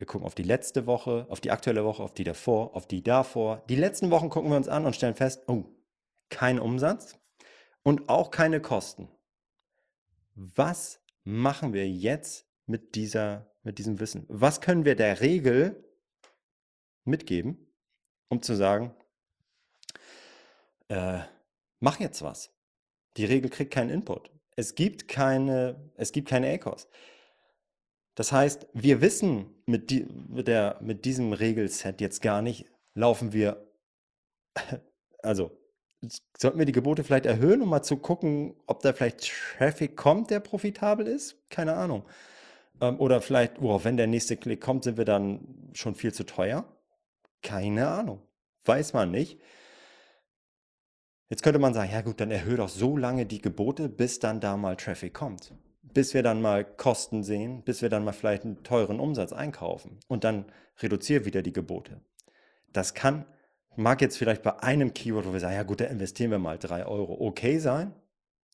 wir 0.00 0.06
gucken 0.06 0.24
auf 0.26 0.34
die 0.34 0.42
letzte 0.42 0.86
Woche, 0.86 1.26
auf 1.28 1.42
die 1.42 1.50
aktuelle 1.50 1.84
Woche, 1.84 2.02
auf 2.02 2.14
die 2.14 2.24
davor, 2.24 2.74
auf 2.74 2.88
die 2.88 3.02
davor. 3.02 3.62
Die 3.68 3.76
letzten 3.76 4.10
Wochen 4.10 4.30
gucken 4.30 4.48
wir 4.50 4.56
uns 4.56 4.66
an 4.66 4.86
und 4.86 4.96
stellen 4.96 5.14
fest, 5.14 5.42
oh, 5.46 5.64
kein 6.30 6.58
Umsatz 6.58 7.18
und 7.82 8.08
auch 8.08 8.30
keine 8.30 8.62
Kosten. 8.62 9.10
Was 10.34 11.02
machen 11.24 11.74
wir 11.74 11.86
jetzt 11.86 12.46
mit, 12.64 12.94
dieser, 12.94 13.54
mit 13.62 13.76
diesem 13.76 14.00
Wissen? 14.00 14.24
Was 14.28 14.62
können 14.62 14.86
wir 14.86 14.96
der 14.96 15.20
Regel 15.20 15.84
mitgeben, 17.04 17.70
um 18.28 18.40
zu 18.40 18.54
sagen, 18.54 18.94
äh, 20.88 21.20
mach 21.78 22.00
jetzt 22.00 22.22
was. 22.22 22.54
Die 23.18 23.26
Regel 23.26 23.50
kriegt 23.50 23.74
keinen 23.74 23.90
Input. 23.90 24.30
Es 24.56 24.74
gibt 24.74 25.08
keine, 25.08 25.92
es 25.96 26.12
gibt 26.12 26.30
keine 26.30 26.50
ACOS. 26.54 26.88
Das 28.20 28.32
heißt, 28.32 28.66
wir 28.74 29.00
wissen 29.00 29.46
mit, 29.64 29.88
die, 29.88 30.06
mit, 30.28 30.46
der, 30.46 30.76
mit 30.82 31.06
diesem 31.06 31.32
Regelset 31.32 32.02
jetzt 32.02 32.20
gar 32.20 32.42
nicht, 32.42 32.66
laufen 32.92 33.32
wir, 33.32 33.66
also 35.22 35.58
sollten 36.36 36.58
wir 36.58 36.66
die 36.66 36.72
Gebote 36.72 37.02
vielleicht 37.02 37.24
erhöhen, 37.24 37.62
um 37.62 37.70
mal 37.70 37.82
zu 37.82 37.96
gucken, 37.96 38.56
ob 38.66 38.82
da 38.82 38.92
vielleicht 38.92 39.32
Traffic 39.56 39.96
kommt, 39.96 40.30
der 40.30 40.40
profitabel 40.40 41.06
ist? 41.06 41.38
Keine 41.48 41.72
Ahnung. 41.72 42.04
Ähm, 42.82 43.00
oder 43.00 43.22
vielleicht, 43.22 43.58
oh, 43.62 43.84
wenn 43.84 43.96
der 43.96 44.06
nächste 44.06 44.36
Klick 44.36 44.60
kommt, 44.60 44.84
sind 44.84 44.98
wir 44.98 45.06
dann 45.06 45.70
schon 45.72 45.94
viel 45.94 46.12
zu 46.12 46.24
teuer? 46.24 46.66
Keine 47.40 47.88
Ahnung. 47.88 48.20
Weiß 48.66 48.92
man 48.92 49.10
nicht. 49.10 49.40
Jetzt 51.30 51.42
könnte 51.42 51.58
man 51.58 51.72
sagen, 51.72 51.90
ja 51.90 52.02
gut, 52.02 52.20
dann 52.20 52.30
erhöhe 52.30 52.58
doch 52.58 52.68
so 52.68 52.98
lange 52.98 53.24
die 53.24 53.40
Gebote, 53.40 53.88
bis 53.88 54.18
dann 54.18 54.40
da 54.40 54.58
mal 54.58 54.76
Traffic 54.76 55.14
kommt. 55.14 55.54
Bis 55.92 56.14
wir 56.14 56.22
dann 56.22 56.40
mal 56.40 56.64
Kosten 56.64 57.22
sehen, 57.24 57.62
bis 57.62 57.82
wir 57.82 57.88
dann 57.88 58.04
mal 58.04 58.12
vielleicht 58.12 58.44
einen 58.44 58.62
teuren 58.62 59.00
Umsatz 59.00 59.32
einkaufen. 59.32 59.98
Und 60.08 60.24
dann 60.24 60.46
reduziere 60.80 61.24
wieder 61.24 61.42
die 61.42 61.52
Gebote. 61.52 62.00
Das 62.72 62.94
kann, 62.94 63.24
mag 63.76 64.00
jetzt 64.00 64.16
vielleicht 64.16 64.42
bei 64.42 64.62
einem 64.62 64.94
Keyword, 64.94 65.26
wo 65.26 65.32
wir 65.32 65.40
sagen, 65.40 65.54
ja 65.54 65.62
gut, 65.64 65.80
da 65.80 65.86
investieren 65.86 66.30
wir 66.30 66.38
mal 66.38 66.58
drei 66.58 66.86
Euro, 66.86 67.16
okay 67.20 67.58
sein. 67.58 67.94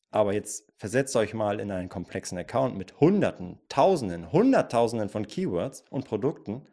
Aber 0.09 0.33
jetzt 0.33 0.71
versetzt 0.77 1.15
euch 1.15 1.33
mal 1.33 1.59
in 1.59 1.69
einen 1.69 1.89
komplexen 1.89 2.37
Account 2.37 2.77
mit 2.77 2.99
Hunderten, 2.99 3.59
Tausenden, 3.67 4.31
Hunderttausenden 4.31 5.09
von 5.09 5.27
Keywords 5.27 5.83
und 5.89 6.05
Produkten. 6.05 6.65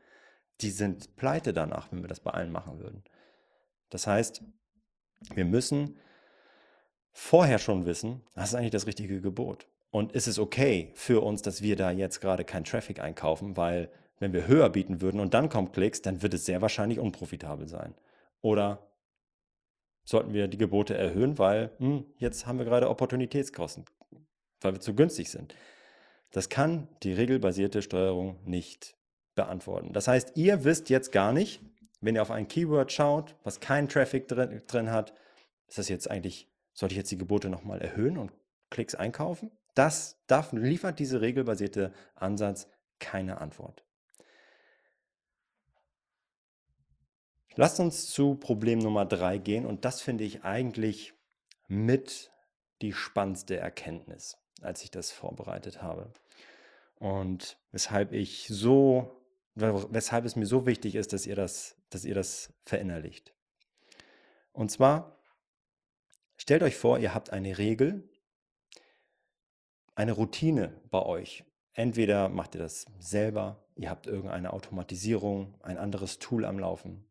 Die 0.61 0.71
sind 0.71 1.17
pleite 1.17 1.53
danach, 1.53 1.91
wenn 1.91 2.03
wir 2.03 2.09
das 2.09 2.21
bei 2.21 2.31
allen 2.31 2.53
machen 2.53 2.79
würden. 2.79 3.03
Das 3.91 4.07
heißt, 4.07 4.43
wir 5.35 5.45
müssen 5.45 5.99
vorher 7.13 7.59
schon 7.59 7.87
wissen, 7.87 8.23
was 8.35 8.51
ist 8.51 8.55
eigentlich 8.55 8.71
das 8.71 8.87
richtige 8.87 9.21
Gebot. 9.21 9.69
Und 9.95 10.11
ist 10.11 10.27
es 10.27 10.41
okay 10.41 10.91
für 10.95 11.23
uns, 11.23 11.41
dass 11.43 11.63
wir 11.63 11.77
da 11.77 11.93
jetzt 11.93 12.21
gerade 12.21 12.45
kein 12.45 12.65
Traffic 12.65 12.99
einkaufen, 12.99 13.57
weil 13.57 13.89
wenn 14.19 14.33
wir 14.33 14.49
höher 14.49 14.69
bieten 14.69 15.01
würden 15.01 15.21
und 15.21 15.35
dann 15.35 15.49
kommt 15.49 15.73
Klicks, 15.73 16.03
dann 16.03 16.21
wird 16.21 16.35
es 16.35 16.47
sehr 16.47 16.61
wahrscheinlich 16.61 16.99
unprofitabel 16.99 17.69
sein. 17.69 17.95
Oder 18.41 18.91
sollten 20.03 20.35
wir 20.35 20.49
die 20.49 20.59
Gebote 20.59 20.97
erhöhen, 20.97 21.39
weil 21.39 21.71
hm, 21.79 22.07
jetzt 22.19 22.45
haben 22.45 22.59
wir 22.59 22.65
gerade 22.65 22.91
Opportunitätskosten, 22.91 23.85
weil 24.63 24.73
wir 24.73 24.81
zu 24.81 24.97
günstig 24.97 25.31
sind. 25.31 25.55
Das 26.33 26.49
kann 26.49 26.89
die 27.05 27.13
regelbasierte 27.13 27.81
Steuerung 27.81 28.41
nicht 28.45 28.97
beantworten. 29.37 29.93
Das 29.93 30.09
heißt, 30.09 30.33
ihr 30.35 30.65
wisst 30.65 30.91
jetzt 30.91 31.13
gar 31.13 31.33
nicht, 31.33 31.61
wenn 32.01 32.17
ihr 32.17 32.23
auf 32.23 32.33
ein 32.33 32.49
Keyword 32.49 32.91
schaut, 32.91 33.37
was 33.45 33.61
keinen 33.61 33.89
Traffic 33.89 34.27
drin, 34.27 34.61
drin 34.67 34.91
hat, 34.91 35.15
ist 35.69 35.79
das 35.79 35.89
jetzt 35.89 36.11
eigentlich, 36.11 36.49
sollte 36.73 36.95
ich 36.95 36.99
jetzt 36.99 37.13
die 37.13 37.19
Gebote 37.19 37.49
nochmal 37.49 37.81
erhöhen 37.81 38.19
und 38.19 38.33
Klicks 38.71 38.97
einkaufen? 38.97 39.53
Das 39.75 40.19
darf, 40.27 40.53
liefert 40.53 40.99
dieser 40.99 41.21
regelbasierte 41.21 41.93
Ansatz 42.15 42.69
keine 43.01 43.41
Antwort. 43.41 43.85
Lasst 47.57 47.79
uns 47.79 48.11
zu 48.11 48.35
Problem 48.35 48.79
Nummer 48.81 49.05
drei 49.05 49.39
gehen 49.39 49.67
und 49.67 49.85
das 49.85 50.01
finde 50.01 50.25
ich 50.25 50.43
eigentlich 50.43 51.15
mit 51.69 52.33
die 52.83 52.93
spannendste 52.93 53.57
Erkenntnis, 53.57 54.37
als 54.61 54.83
ich 54.83 54.91
das 54.91 55.13
vorbereitet 55.13 55.81
habe. 55.81 56.13
Und 56.97 57.59
weshalb 57.71 58.13
ich 58.13 58.47
so, 58.49 59.23
weshalb 59.55 60.25
es 60.25 60.37
mir 60.37 60.47
so 60.47 60.67
wichtig 60.67 60.97
ist, 60.97 61.13
dass 61.13 61.27
ihr 61.27 61.37
das, 61.37 61.77
dass 61.91 62.05
ihr 62.05 62.15
das 62.15 62.53
verinnerlicht. 62.65 63.35
Und 64.53 64.71
zwar, 64.71 65.19
stellt 66.37 66.63
euch 66.63 66.77
vor, 66.77 66.99
ihr 66.99 67.15
habt 67.15 67.31
eine 67.31 67.59
Regel, 67.59 68.09
eine 69.95 70.13
Routine 70.13 70.81
bei 70.91 71.03
euch. 71.03 71.45
Entweder 71.73 72.29
macht 72.29 72.55
ihr 72.55 72.61
das 72.61 72.87
selber, 72.99 73.65
ihr 73.77 73.91
habt 73.91 74.07
irgendeine 74.07 74.53
Automatisierung, 74.53 75.55
ein 75.63 75.79
anderes 75.79 76.19
Tool 76.19 76.45
am 76.45 76.59
Laufen. 76.59 77.05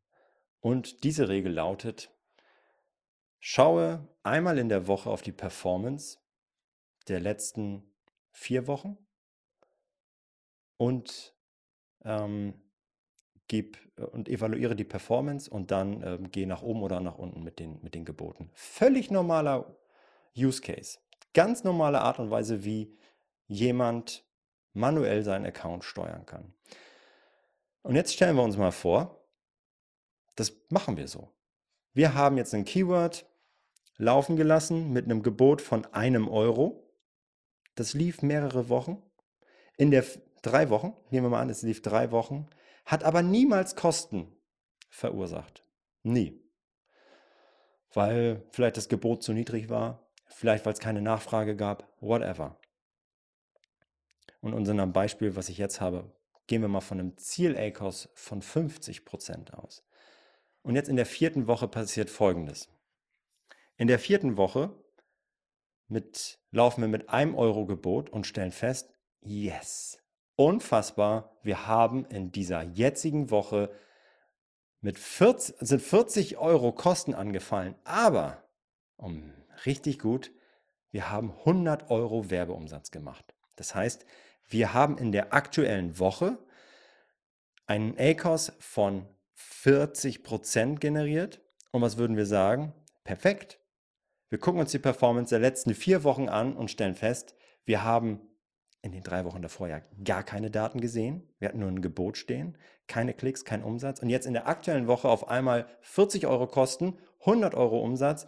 Und 0.62 1.04
diese 1.04 1.28
Regel 1.28 1.52
lautet, 1.52 2.10
schaue 3.39 4.08
einmal 4.24 4.58
in 4.58 4.69
der 4.69 4.88
Woche 4.88 5.10
auf 5.10 5.22
die 5.22 5.34
Performance 5.34 6.19
der 7.10 7.19
letzten 7.19 7.84
vier 8.32 8.67
Wochen 8.67 8.98
und 10.78 11.36
ähm, 12.06 12.54
gib 13.48 13.78
und 14.12 14.30
evaluiere 14.30 14.76
die 14.76 14.86
Performance 14.86 15.50
und 15.50 15.72
dann 15.72 16.02
ähm, 16.02 16.32
geh 16.32 16.46
nach 16.46 16.62
oben 16.62 16.82
oder 16.82 17.02
nach 17.02 17.17
unten 17.17 17.43
mit 17.43 17.60
den, 17.60 17.82
mit 17.82 17.93
den 17.93 18.06
Geboten. 18.06 18.50
Völlig 18.54 19.12
normaler 19.12 19.78
Use 20.36 20.62
Case. 20.62 21.00
Ganz 21.34 21.63
normale 21.63 22.02
Art 22.02 22.19
und 22.19 22.32
Weise, 22.32 22.63
wie 22.63 22.98
jemand 23.48 24.26
manuell 24.74 25.24
seinen 25.24 25.46
Account 25.46 25.84
steuern 25.84 26.26
kann. 26.26 26.54
Und 27.82 27.96
jetzt 27.96 28.13
stellen 28.13 28.36
wir 28.36 28.43
uns 28.43 28.58
mal 28.58 28.72
vor, 28.72 29.28
das 30.36 30.54
machen 30.69 30.98
wir 30.98 31.08
so. 31.08 31.32
Wir 31.93 32.13
haben 32.13 32.38
jetzt 32.38 32.54
ein 32.54 32.65
Keyword 32.65 33.26
laufen 33.98 34.36
gelassen 34.36 34.91
mit 34.91 35.06
einem 35.06 35.22
Gebot 35.22 35.62
von 35.62 35.86
einem 35.93 36.28
Euro. 36.28 36.91
Das 37.76 37.93
lief 37.93 38.22
mehrere 38.22 38.69
Wochen. 38.69 39.02
In 39.78 39.91
der 39.91 40.06
drei 40.41 40.69
Wochen, 40.69 40.96
nehmen 41.10 41.26
wir 41.26 41.30
mal 41.32 41.41
an, 41.41 41.50
es 41.50 41.62
lief 41.62 41.82
drei 41.82 42.12
Wochen, 42.12 42.48
hat 42.86 43.04
aber 43.04 43.22
niemals 43.22 43.76
Kosten 43.76 44.36
verursacht. 44.89 45.65
Nie. 46.04 46.39
Weil 47.93 48.43
vielleicht 48.52 48.78
das 48.78 48.89
Gebot 48.89 49.24
zu 49.24 49.34
niedrig 49.34 49.69
war, 49.69 50.03
vielleicht 50.34 50.65
weil 50.65 50.74
es 50.74 50.80
keine 50.80 51.02
Nachfrage 51.02 51.56
gab, 51.56 51.88
whatever. 52.00 52.60
Und 54.41 54.54
unserem 54.54 54.91
Beispiel, 54.91 55.36
was 55.36 55.50
ich 55.50 55.58
jetzt 55.58 55.80
habe, 55.80 56.12
gehen 56.48 56.62
wir 56.62 56.67
mal 56.67 56.82
von 56.82 57.00
einem 57.00 57.17
Ziel-ACOS 57.17 58.10
von 58.13 58.41
50% 58.41 59.54
aus. 59.54 59.86
Und 60.62 60.76
jetzt 60.76 60.89
in 60.89 60.96
der 60.96 61.06
vierten 61.06 61.48
Woche 61.48 61.67
passiert 61.67 62.10
Folgendes. 62.10 62.69
In 63.78 63.88
der 63.88 64.00
vierten 64.00 64.38
Woche 64.38 64.74
mit, 65.88 66.39
laufen 66.52 66.82
wir 66.82 66.88
mit 66.88 67.10
einem 67.10 67.36
Euro 67.36 67.65
Gebot 67.65 68.10
und 68.10 68.28
stellen 68.28 68.52
fest, 68.52 68.93
yes, 69.22 70.00
unfassbar, 70.36 71.38
wir 71.43 71.67
haben 71.67 72.06
in 72.06 72.32
dieser 72.32 72.62
jetzigen 72.62 73.30
Woche 73.30 73.72
mit 74.82 75.00
40, 75.00 75.56
sind 75.60 75.82
40 75.82 76.38
Euro 76.38 76.74
Kosten 76.74 77.13
angefallen, 77.13 77.76
aber 77.84 78.43
um, 78.98 79.34
richtig 79.66 80.00
gut, 80.00 80.32
wir 80.92 81.10
haben 81.10 81.32
100 81.32 81.89
Euro 81.89 82.30
Werbeumsatz 82.30 82.92
gemacht. 82.92 83.34
Das 83.56 83.74
heißt, 83.74 84.06
wir 84.48 84.74
haben 84.74 84.98
in 84.98 85.12
der 85.12 85.34
aktuellen 85.34 85.98
Woche 86.00 86.38
einen 87.66 87.98
ACOS 87.98 88.54
von 88.60 89.08
40% 89.36 90.80
generiert. 90.80 91.42
Und 91.72 91.82
was 91.82 91.98
würden 91.98 92.18
wir 92.18 92.26
sagen? 92.26 92.74
Perfekt. 93.04 93.60
Wir 94.30 94.39
gucken 94.39 94.62
uns 94.62 94.72
die 94.72 94.80
Performance 94.80 95.30
der 95.30 95.39
letzten 95.39 95.74
vier 95.74 96.04
Wochen 96.04 96.30
an 96.30 96.56
und 96.56 96.72
stellen 96.72 96.96
fest, 96.96 97.36
wir 97.66 97.84
haben 97.84 98.22
in 98.82 98.92
den 98.92 99.04
drei 99.04 99.24
Wochen 99.24 99.42
davor 99.42 99.70
ja 99.70 99.82
gar 100.04 100.24
keine 100.24 100.52
Daten 100.52 100.82
gesehen. 100.82 101.34
Wir 101.39 101.48
hatten 101.48 101.60
nur 101.60 101.70
ein 101.70 101.82
Gebot 101.82 102.18
stehen, 102.18 102.58
keine 102.88 103.13
Klicks, 103.13 103.46
kein 103.46 103.63
Umsatz. 103.63 104.00
Und 104.02 104.10
jetzt 104.10 104.26
in 104.26 104.34
der 104.34 104.48
aktuellen 104.48 104.88
Woche 104.88 105.08
auf 105.08 105.30
einmal 105.30 105.68
40 105.82 106.28
Euro 106.28 106.48
Kosten, 106.48 106.98
100 107.22 107.56
Euro 107.56 107.80
Umsatz. 107.82 108.28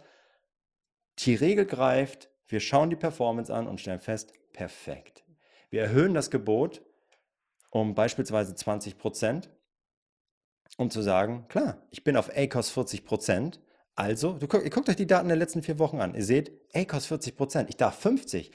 Die 1.20 1.34
Regel 1.34 1.66
greift, 1.66 2.30
wir 2.46 2.60
schauen 2.60 2.90
die 2.90 2.96
Performance 2.96 3.52
an 3.52 3.66
und 3.66 3.80
stellen 3.80 4.00
fest, 4.00 4.32
perfekt. 4.52 5.24
Wir 5.70 5.82
erhöhen 5.82 6.14
das 6.14 6.30
Gebot 6.30 6.82
um 7.70 7.94
beispielsweise 7.94 8.54
20 8.54 8.96
Prozent 8.96 9.50
um 10.76 10.90
zu 10.90 11.02
sagen, 11.02 11.46
klar, 11.48 11.78
ich 11.90 12.04
bin 12.04 12.16
auf 12.16 12.30
ACOS 12.36 12.70
40 12.70 13.04
Prozent. 13.04 13.60
Also, 13.94 14.34
du, 14.34 14.46
ihr 14.58 14.70
guckt 14.70 14.88
euch 14.88 14.96
die 14.96 15.06
Daten 15.06 15.28
der 15.28 15.36
letzten 15.36 15.62
vier 15.62 15.78
Wochen 15.78 16.00
an. 16.00 16.14
Ihr 16.14 16.24
seht, 16.24 16.52
ACOS 16.74 17.06
40 17.06 17.36
Prozent, 17.36 17.70
ich 17.70 17.76
darf 17.76 17.98
50. 17.98 18.50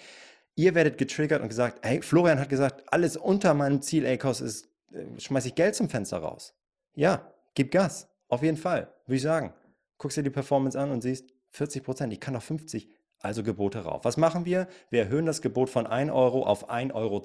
Ihr 0.55 0.75
werdet 0.75 0.97
getriggert 0.97 1.41
und 1.41 1.49
gesagt, 1.49 1.79
hey, 1.81 2.01
Florian 2.01 2.39
hat 2.39 2.49
gesagt, 2.49 2.83
alles 2.87 3.17
unter 3.17 3.53
meinem 3.53 3.81
Ziel 3.81 4.05
ACOS 4.05 4.41
ist, 4.41 4.69
äh, 4.91 5.19
schmeiße 5.19 5.47
ich 5.47 5.55
Geld 5.55 5.73
zum 5.75 5.89
Fenster 5.89 6.17
raus. 6.17 6.53
Ja, 6.93 7.33
gib 7.55 7.71
Gas. 7.71 8.07
Auf 8.27 8.43
jeden 8.43 8.57
Fall, 8.57 8.93
würde 9.05 9.15
ich 9.15 9.23
sagen. 9.23 9.53
Guckst 9.97 10.17
dir 10.17 10.23
die 10.23 10.29
Performance 10.29 10.79
an 10.79 10.91
und 10.91 11.01
siehst, 11.01 11.30
40 11.51 11.83
Prozent, 11.83 12.13
ich 12.13 12.19
kann 12.19 12.35
auf 12.35 12.43
50, 12.43 12.89
also 13.19 13.43
Gebote 13.43 13.79
rauf. 13.79 14.03
Was 14.03 14.17
machen 14.17 14.45
wir? 14.45 14.67
Wir 14.89 15.03
erhöhen 15.03 15.25
das 15.25 15.41
Gebot 15.41 15.69
von 15.69 15.85
1 15.85 16.11
Euro 16.11 16.45
auf 16.45 16.69
1,20 16.69 16.93
Euro. 16.93 17.21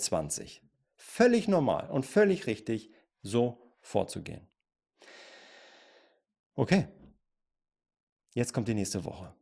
Völlig 0.96 1.48
normal 1.48 1.90
und 1.90 2.04
völlig 2.04 2.46
richtig, 2.46 2.90
so 3.22 3.62
vorzugehen. 3.80 4.46
Okay, 6.54 6.88
jetzt 8.34 8.52
kommt 8.52 8.68
die 8.68 8.74
nächste 8.74 9.04
Woche. 9.04 9.34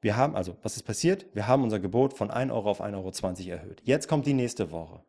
Wir 0.00 0.16
haben, 0.16 0.34
also, 0.34 0.56
was 0.62 0.76
ist 0.76 0.84
passiert? 0.84 1.26
Wir 1.34 1.46
haben 1.46 1.62
unser 1.62 1.78
Gebot 1.78 2.14
von 2.14 2.30
1 2.30 2.50
Euro 2.50 2.70
auf 2.70 2.80
1,20 2.80 3.50
Euro 3.50 3.58
erhöht. 3.58 3.82
Jetzt 3.84 4.08
kommt 4.08 4.26
die 4.26 4.34
nächste 4.34 4.70
Woche. 4.70 5.04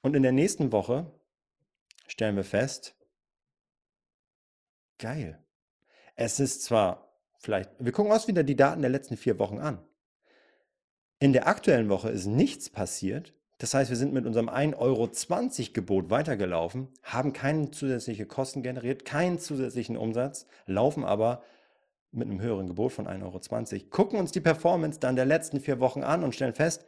Und 0.00 0.14
in 0.14 0.22
der 0.22 0.32
nächsten 0.32 0.70
Woche 0.70 1.12
stellen 2.06 2.36
wir 2.36 2.44
fest, 2.44 2.96
geil. 4.98 5.44
Es 6.14 6.40
ist 6.40 6.62
zwar 6.62 7.07
vielleicht, 7.38 7.70
wir 7.78 7.92
gucken 7.92 8.12
uns 8.12 8.28
wieder 8.28 8.42
die 8.42 8.56
Daten 8.56 8.82
der 8.82 8.90
letzten 8.90 9.16
vier 9.16 9.38
Wochen 9.38 9.58
an. 9.58 9.78
In 11.20 11.32
der 11.32 11.48
aktuellen 11.48 11.88
Woche 11.88 12.10
ist 12.10 12.26
nichts 12.26 12.70
passiert, 12.70 13.34
das 13.58 13.74
heißt, 13.74 13.90
wir 13.90 13.96
sind 13.96 14.12
mit 14.12 14.24
unserem 14.24 14.48
1,20 14.48 14.76
Euro 14.78 15.10
Gebot 15.72 16.10
weitergelaufen, 16.10 16.88
haben 17.02 17.32
keine 17.32 17.72
zusätzlichen 17.72 18.28
Kosten 18.28 18.62
generiert, 18.62 19.04
keinen 19.04 19.40
zusätzlichen 19.40 19.96
Umsatz, 19.96 20.46
laufen 20.66 21.04
aber 21.04 21.42
mit 22.12 22.28
einem 22.28 22.40
höheren 22.40 22.68
Gebot 22.68 22.92
von 22.92 23.08
1,20 23.08 23.22
Euro, 23.22 23.86
gucken 23.90 24.20
uns 24.20 24.30
die 24.30 24.40
Performance 24.40 25.00
dann 25.00 25.16
der 25.16 25.26
letzten 25.26 25.60
vier 25.60 25.80
Wochen 25.80 26.04
an 26.04 26.22
und 26.22 26.34
stellen 26.34 26.54
fest, 26.54 26.84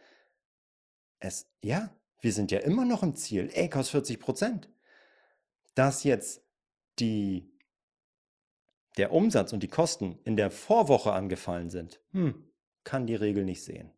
es, 1.19 1.47
ja, 1.63 1.91
wir 2.21 2.33
sind 2.33 2.51
ja 2.51 2.61
immer 2.61 2.85
noch 2.85 3.03
im 3.03 3.15
Ziel, 3.15 3.51
ACOS 3.55 3.91
40 3.91 4.21
Prozent. 4.21 4.69
Dass 5.75 6.05
jetzt 6.05 6.43
die, 6.99 7.50
der 9.01 9.13
Umsatz 9.13 9.55
und 9.55 9.63
die 9.63 9.69
Kosten 9.69 10.19
in 10.25 10.37
der 10.37 10.51
Vorwoche 10.51 11.13
angefallen 11.13 11.71
sind, 11.71 12.03
hm, 12.13 12.35
kann 12.85 13.07
die 13.07 13.15
Regel 13.15 13.47
nicht 13.47 13.65
sehen. 13.65 13.91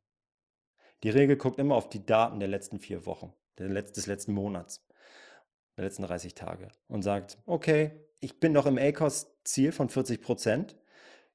Die 1.03 1.11
Regel 1.11 1.37
guckt 1.37 1.59
immer 1.59 1.75
auf 1.75 1.89
die 1.89 2.07
Daten 2.07 2.39
der 2.39 2.49
letzten 2.49 2.79
vier 2.79 3.05
Wochen, 3.05 3.33
des 3.59 4.07
letzten 4.07 4.33
Monats, 4.33 4.87
der 5.77 5.87
letzten 5.87 6.05
30 6.05 6.35
Tage 6.37 6.69
und 6.87 7.03
sagt, 7.03 7.37
okay, 7.47 7.91
ich 8.21 8.39
bin 8.39 8.53
noch 8.53 8.67
im 8.67 8.79
ACOS-Ziel 8.79 9.73
von 9.73 9.89
40 9.89 10.23
Prozent. 10.23 10.77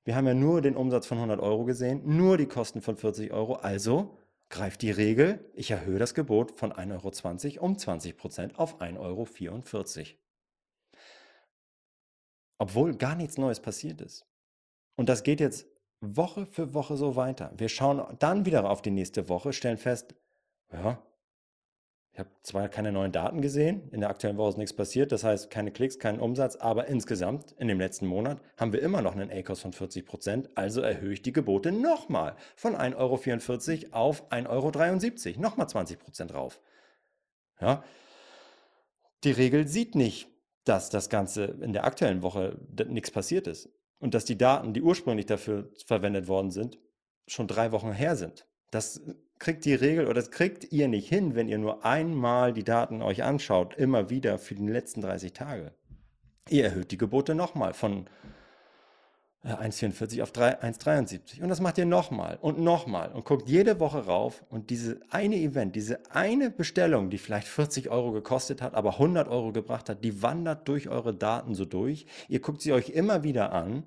Wir 0.06 0.16
haben 0.16 0.28
ja 0.28 0.34
nur 0.34 0.62
den 0.62 0.78
Umsatz 0.78 1.06
von 1.06 1.18
100 1.18 1.42
Euro 1.42 1.66
gesehen, 1.66 2.02
nur 2.06 2.38
die 2.38 2.46
Kosten 2.46 2.82
von 2.82 2.96
40 2.96 3.34
Euro. 3.34 3.56
Also 3.56 4.18
greift 4.48 4.82
die 4.82 4.92
Regel, 4.92 5.44
ich 5.56 5.72
erhöhe 5.72 6.00
das 6.00 6.14
Gebot 6.14 6.58
von 6.58 6.72
1,20 6.72 7.58
Euro 7.58 7.66
um 7.66 7.78
20 7.78 8.16
Prozent 8.16 8.58
auf 8.58 8.80
1,44 8.80 8.98
Euro. 8.98 9.28
Obwohl 12.58 12.96
gar 12.96 13.16
nichts 13.16 13.38
Neues 13.38 13.60
passiert 13.60 14.02
ist. 14.02 14.26
Und 14.96 15.10
das 15.10 15.24
geht 15.24 15.40
jetzt 15.40 15.68
Woche 16.02 16.46
für 16.46 16.74
Woche 16.74 16.98
so 16.98 17.16
weiter. 17.16 17.52
Wir 17.58 17.70
schauen 17.70 18.16
dann 18.20 18.46
wieder 18.46 18.70
auf 18.70 18.82
die 18.82 18.92
nächste 18.92 19.30
Woche, 19.30 19.54
stellen 19.54 19.78
fest, 19.78 20.16
ja, 20.72 21.02
ich 22.18 22.20
habe 22.20 22.32
zwar 22.42 22.68
keine 22.68 22.92
neuen 22.92 23.12
Daten 23.12 23.44
gesehen, 23.44 23.92
in 23.92 24.00
der 24.00 24.10
aktuellen 24.10 24.38
Woche 24.38 24.50
ist 24.50 24.58
nichts 24.58 24.76
passiert, 24.76 25.12
das 25.12 25.24
heißt 25.24 25.52
keine 25.52 25.70
Klicks, 25.72 26.00
keinen 26.00 26.20
Umsatz, 26.20 26.56
aber 26.56 26.88
insgesamt 26.88 27.52
in 27.60 27.68
dem 27.68 27.80
letzten 27.80 28.08
Monat 28.08 28.42
haben 28.58 28.74
wir 28.74 28.82
immer 28.82 29.04
noch 29.04 29.16
einen 29.16 29.30
ACOS 29.30 29.62
von 29.62 29.72
40 29.72 30.04
Prozent, 30.04 30.50
also 30.56 30.82
erhöhe 30.82 31.14
ich 31.14 31.22
die 31.22 31.32
Gebote 31.32 31.72
nochmal 31.72 32.36
von 32.56 32.76
1,44 32.76 33.94
Euro 33.94 33.96
auf 33.96 34.32
1,73 34.32 35.28
Euro, 35.28 35.42
nochmal 35.42 35.70
20 35.70 36.00
Prozent 36.00 36.34
rauf. 36.34 36.60
Ja? 37.62 37.84
Die 39.24 39.32
Regel 39.32 39.68
sieht 39.68 39.94
nicht, 39.94 40.28
dass 40.68 40.90
das 40.90 41.10
Ganze 41.10 41.46
in 41.62 41.74
der 41.74 41.86
aktuellen 41.86 42.22
Woche 42.22 42.58
nichts 42.88 43.12
passiert 43.12 43.48
ist 43.48 43.70
und 44.00 44.14
dass 44.14 44.26
die 44.26 44.38
Daten, 44.38 44.74
die 44.74 44.82
ursprünglich 44.82 45.26
dafür 45.26 45.70
verwendet 45.86 46.28
worden 46.28 46.52
sind, 46.52 46.80
schon 47.28 47.48
drei 47.48 47.72
Wochen 47.72 47.92
her 47.92 48.16
sind. 48.16 48.48
Das 48.72 49.02
kriegt 49.40 49.66
die 49.66 49.76
Regel 49.76 50.06
oder 50.06 50.16
das 50.16 50.32
kriegt 50.32 50.72
ihr 50.72 50.88
nicht 50.88 51.08
hin, 51.08 51.36
wenn 51.36 51.48
ihr 51.48 51.58
nur 51.58 51.86
einmal 51.86 52.54
die 52.54 52.64
Daten 52.64 53.02
euch 53.02 53.24
anschaut, 53.24 53.76
immer 53.76 54.10
wieder 54.10 54.40
für 54.40 54.56
die 54.56 54.68
letzten 54.68 55.02
30 55.02 55.34
Tage. 55.34 55.74
Ihr 56.50 56.66
erhöht 56.66 56.92
die 56.92 56.98
Gebote 56.98 57.36
nochmal 57.36 57.74
von 57.74 58.10
1,44 59.46 60.24
auf 60.24 60.32
1,73. 60.32 61.42
Und 61.42 61.50
das 61.50 61.62
macht 61.62 61.78
ihr 61.78 61.86
nochmal 61.86 62.38
und 62.42 62.60
nochmal 62.60 63.12
und 63.12 63.24
guckt 63.24 63.48
jede 63.48 63.80
Woche 63.80 64.06
rauf. 64.06 64.44
Und 64.50 64.70
diese 64.70 65.00
eine 65.10 65.38
Event, 65.38 65.76
diese 65.76 66.00
eine 66.12 66.50
Bestellung, 66.50 67.10
die 67.10 67.18
vielleicht 67.18 67.48
40 67.48 67.90
Euro 67.90 68.12
gekostet 68.12 68.62
hat, 68.62 68.74
aber 68.74 68.94
100 68.94 69.28
Euro 69.28 69.52
gebracht 69.52 69.90
hat, 69.90 70.04
die 70.04 70.22
wandert 70.22 70.68
durch 70.68 70.90
eure 70.90 71.14
Daten 71.14 71.56
so 71.56 71.66
durch. 71.66 72.08
Ihr 72.28 72.42
guckt 72.42 72.62
sie 72.62 72.74
euch 72.74 72.90
immer 72.90 73.24
wieder 73.24 73.54
an 73.54 73.84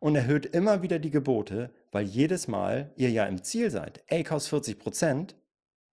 und 0.00 0.16
erhöht 0.16 0.46
immer 0.46 0.82
wieder 0.82 0.98
die 0.98 1.10
Gebote, 1.10 1.70
weil 1.92 2.04
jedes 2.04 2.48
Mal 2.48 2.92
ihr 2.96 3.10
ja 3.10 3.24
im 3.24 3.42
Ziel 3.42 3.70
seid. 3.70 4.02
ACOS 4.10 4.48
40 4.48 4.78
Prozent. 4.78 5.36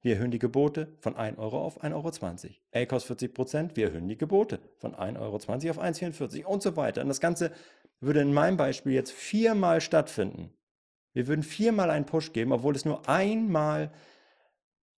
Wir 0.02 0.16
erhöhen 0.16 0.32
die 0.32 0.40
Gebote 0.40 0.88
von 1.00 1.16
1 1.16 1.38
Euro 1.38 1.64
auf 1.64 1.84
1,20 1.84 1.94
Euro. 1.94 2.56
ACOS 2.74 3.04
40 3.04 3.34
Prozent. 3.34 3.78
Wir 3.78 3.88
erhöhen 3.88 4.08
die 4.08 4.18
Gebote 4.18 4.60
von 4.80 4.96
1,20 4.96 5.20
Euro 5.20 5.36
auf 5.36 5.48
1,44 5.48 6.44
und 6.44 6.64
so 6.64 6.76
weiter. 6.76 7.02
Und 7.02 7.08
das 7.08 7.22
Ganze 7.22 7.52
würde 8.02 8.22
in 8.22 8.34
meinem 8.34 8.58
Beispiel 8.58 8.94
jetzt 8.94 9.12
viermal 9.12 9.80
stattfinden. 9.80 10.54
Wir 11.14 11.28
würden 11.28 11.44
viermal 11.44 11.90
einen 11.90 12.06
Push 12.06 12.34
geben, 12.34 12.52
obwohl 12.52 12.76
es 12.76 12.86
nur 12.86 13.08
einmal 13.08 13.92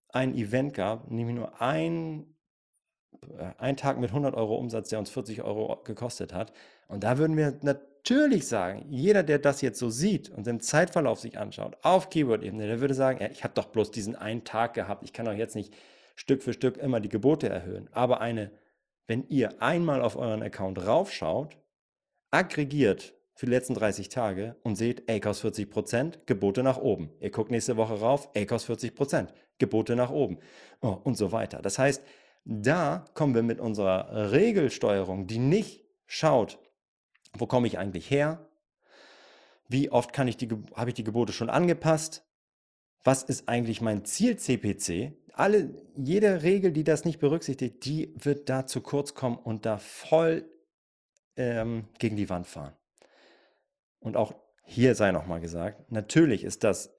ein 0.10 0.36
Event 0.36 0.74
gab, 0.74 1.10
nämlich 1.10 1.36
nur 1.36 1.60
ein, 1.62 2.36
äh, 3.38 3.52
ein 3.58 3.78
Tag 3.78 4.00
mit 4.00 4.12
100 4.12 4.36
Euro 4.36 4.56
Umsatz, 4.56 4.90
der 4.90 5.00
uns 5.00 5.10
40 5.10 5.42
Euro 5.42 5.82
gekostet 5.84 6.34
hat. 6.34 6.54
Und 6.88 7.04
da 7.04 7.18
würden 7.18 7.36
wir 7.36 7.58
natürlich 7.62 8.48
sagen, 8.48 8.86
jeder, 8.90 9.24
der 9.24 9.40
das 9.40 9.62
jetzt 9.62 9.80
so 9.80 9.90
sieht 9.90 10.30
und 10.30 10.46
den 10.46 10.60
Zeitverlauf 10.60 11.20
sich 11.20 11.40
anschaut, 11.40 11.78
auf 11.82 12.10
Keyword-Ebene, 12.10 12.68
der 12.68 12.80
würde 12.80 12.94
sagen, 12.94 13.20
ja, 13.22 13.30
ich 13.30 13.44
habe 13.44 13.56
doch 13.56 13.66
bloß 13.66 13.92
diesen 13.92 14.16
einen 14.16 14.44
Tag 14.44 14.76
gehabt, 14.76 15.04
ich 15.04 15.14
kann 15.14 15.26
doch 15.26 15.34
jetzt 15.34 15.56
nicht 15.56 15.74
Stück 16.16 16.44
für 16.44 16.54
Stück 16.54 16.78
immer 16.78 17.00
die 17.00 17.10
Gebote 17.10 17.50
erhöhen. 17.50 17.90
Aber 17.92 18.22
eine, 18.22 18.52
wenn 19.08 19.28
ihr 19.30 19.62
einmal 19.62 20.02
auf 20.02 20.16
euren 20.16 20.44
Account 20.44 20.86
raufschaut, 20.86 21.58
aggregiert 22.34 23.14
für 23.36 23.46
die 23.46 23.52
letzten 23.52 23.76
30 23.76 24.10
Tage 24.10 24.56
und 24.64 24.76
seht 24.76 25.10
ACOS 25.10 25.44
40%, 25.44 26.26
Gebote 26.26 26.64
nach 26.64 26.78
oben. 26.78 27.12
Ihr 27.20 27.32
guckt 27.32 27.52
nächste 27.52 27.78
Woche 27.78 28.00
rauf, 28.00 28.30
ACOS 28.36 28.70
40%, 28.70 29.30
Gebote 29.60 29.96
nach 29.96 30.10
oben 30.10 30.40
oh, 30.82 30.98
und 31.04 31.16
so 31.16 31.32
weiter. 31.32 31.62
Das 31.62 31.78
heißt, 31.78 32.04
da 32.46 33.06
kommen 33.14 33.36
wir 33.36 33.44
mit 33.44 33.60
unserer 33.60 34.32
Regelsteuerung, 34.32 35.28
die 35.28 35.40
nicht 35.40 35.86
schaut, 36.06 36.60
wo 37.34 37.46
komme 37.46 37.68
ich 37.68 37.78
eigentlich 37.78 38.10
her, 38.10 38.50
wie 39.68 39.92
oft 39.92 40.12
kann 40.12 40.28
ich 40.28 40.38
die, 40.38 40.50
habe 40.76 40.90
ich 40.90 40.96
die 40.96 41.04
Gebote 41.04 41.34
schon 41.34 41.50
angepasst, 41.50 42.26
was 43.04 43.24
ist 43.24 43.48
eigentlich 43.48 43.82
mein 43.82 44.06
Ziel 44.06 44.38
CPC, 44.38 45.14
alle, 45.34 45.74
jede 45.96 46.44
Regel, 46.44 46.72
die 46.72 46.84
das 46.84 47.06
nicht 47.06 47.20
berücksichtigt, 47.20 47.86
die 47.86 48.14
wird 48.18 48.50
da 48.50 48.68
zu 48.68 48.82
kurz 48.82 49.14
kommen 49.16 49.38
und 49.38 49.66
da 49.66 49.78
voll 49.78 50.46
ähm, 51.36 51.88
gegen 52.00 52.16
die 52.16 52.30
Wand 52.30 52.48
fahren. 52.48 52.74
Und 54.00 54.18
auch 54.18 54.36
hier 54.66 54.96
sei 54.96 55.12
nochmal 55.12 55.40
gesagt, 55.40 55.92
natürlich 55.92 56.44
ist 56.44 56.64
das 56.64 56.98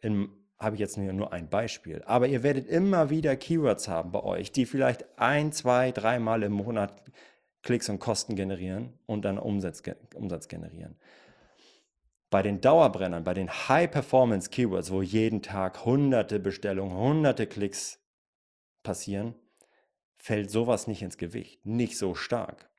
habe 0.59 0.77
ich 0.77 0.81
jetzt 0.81 0.97
nur, 0.97 1.33
ein 1.33 1.49
Beispiel, 1.49 2.03
aber 2.07 2.27
ihr 2.27 2.43
werdet 2.43 2.67
immer 2.67 3.11
wieder 3.11 3.37
Keywords 3.37 3.89
haben 3.89 4.13
bei 4.13 4.23
euch, 4.23 4.53
die 4.53 4.67
vielleicht 4.67 5.05
ein, 5.19 5.53
zwei, 5.53 5.93
dreimal 5.93 6.43
im 6.43 6.53
Monat 6.53 7.03
Klicks 7.63 7.89
und 7.89 7.99
Kosten 7.99 8.37
generieren 8.37 8.99
und 9.07 9.25
dann 9.25 9.39
Umsatz, 9.39 9.83
Umsatz 10.15 10.49
generieren. 10.49 10.97
Bei 12.31 12.43
den 12.43 12.61
Dauerbrennern, 12.61 13.25
bei 13.25 13.35
den 13.35 13.51
High-Performance-Keywords, 13.51 14.91
wo 14.91 15.03
jeden 15.03 15.43
Tag 15.43 15.85
hunderte 15.85 16.39
Bestellungen, 16.41 16.97
hunderte 16.97 17.47
Klicks 17.47 18.01
passieren, 18.83 19.35
fällt 20.17 20.51
sowas 20.51 20.87
nicht 20.87 21.03
ins 21.03 21.17
Gewicht, 21.17 21.65
nicht 21.65 21.97
so 21.97 22.15
stark. 22.15 22.71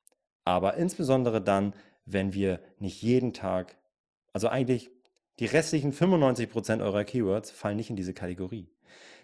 Aber 0.45 0.75
insbesondere 0.75 1.41
dann, 1.41 1.73
wenn 2.05 2.33
wir 2.33 2.61
nicht 2.79 3.01
jeden 3.01 3.33
Tag, 3.33 3.75
also 4.31 4.47
eigentlich 4.47 4.91
die 5.39 5.47
restlichen 5.47 5.91
95% 5.91 6.81
eurer 6.81 7.03
Keywords 7.03 7.51
fallen 7.51 7.75
nicht 7.75 7.89
in 7.89 7.95
diese 7.95 8.13
Kategorie. 8.13 8.69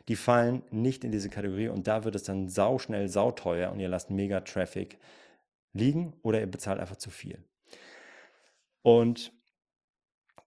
Die 0.07 0.15
fallen 0.15 0.63
nicht 0.71 1.03
in 1.03 1.12
diese 1.12 1.29
Kategorie 1.29 1.69
und 1.69 1.88
da 1.88 2.03
wird 2.03 2.15
es 2.15 2.23
dann 2.23 2.49
sauschnell, 2.49 3.07
sauteuer 3.07 3.71
und 3.71 3.79
ihr 3.79 3.88
lasst 3.88 4.10
mega 4.10 4.41
Traffic 4.41 4.97
liegen 5.73 6.13
oder 6.23 6.39
ihr 6.39 6.47
bezahlt 6.47 6.79
einfach 6.79 6.97
zu 6.97 7.12
viel. 7.12 7.43
Und 8.81 9.31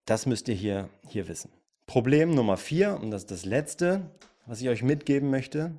das 0.04 0.26
müsst 0.26 0.48
ihr 0.48 0.54
hier, 0.54 0.90
hier 1.08 1.28
wissen. 1.28 1.50
Problem 1.86 2.34
Nummer 2.34 2.56
vier, 2.56 2.98
und 3.00 3.10
das 3.10 3.22
ist 3.22 3.30
das 3.30 3.44
letzte, 3.44 4.10
was 4.46 4.60
ich 4.60 4.68
euch 4.68 4.82
mitgeben 4.82 5.30
möchte. 5.30 5.72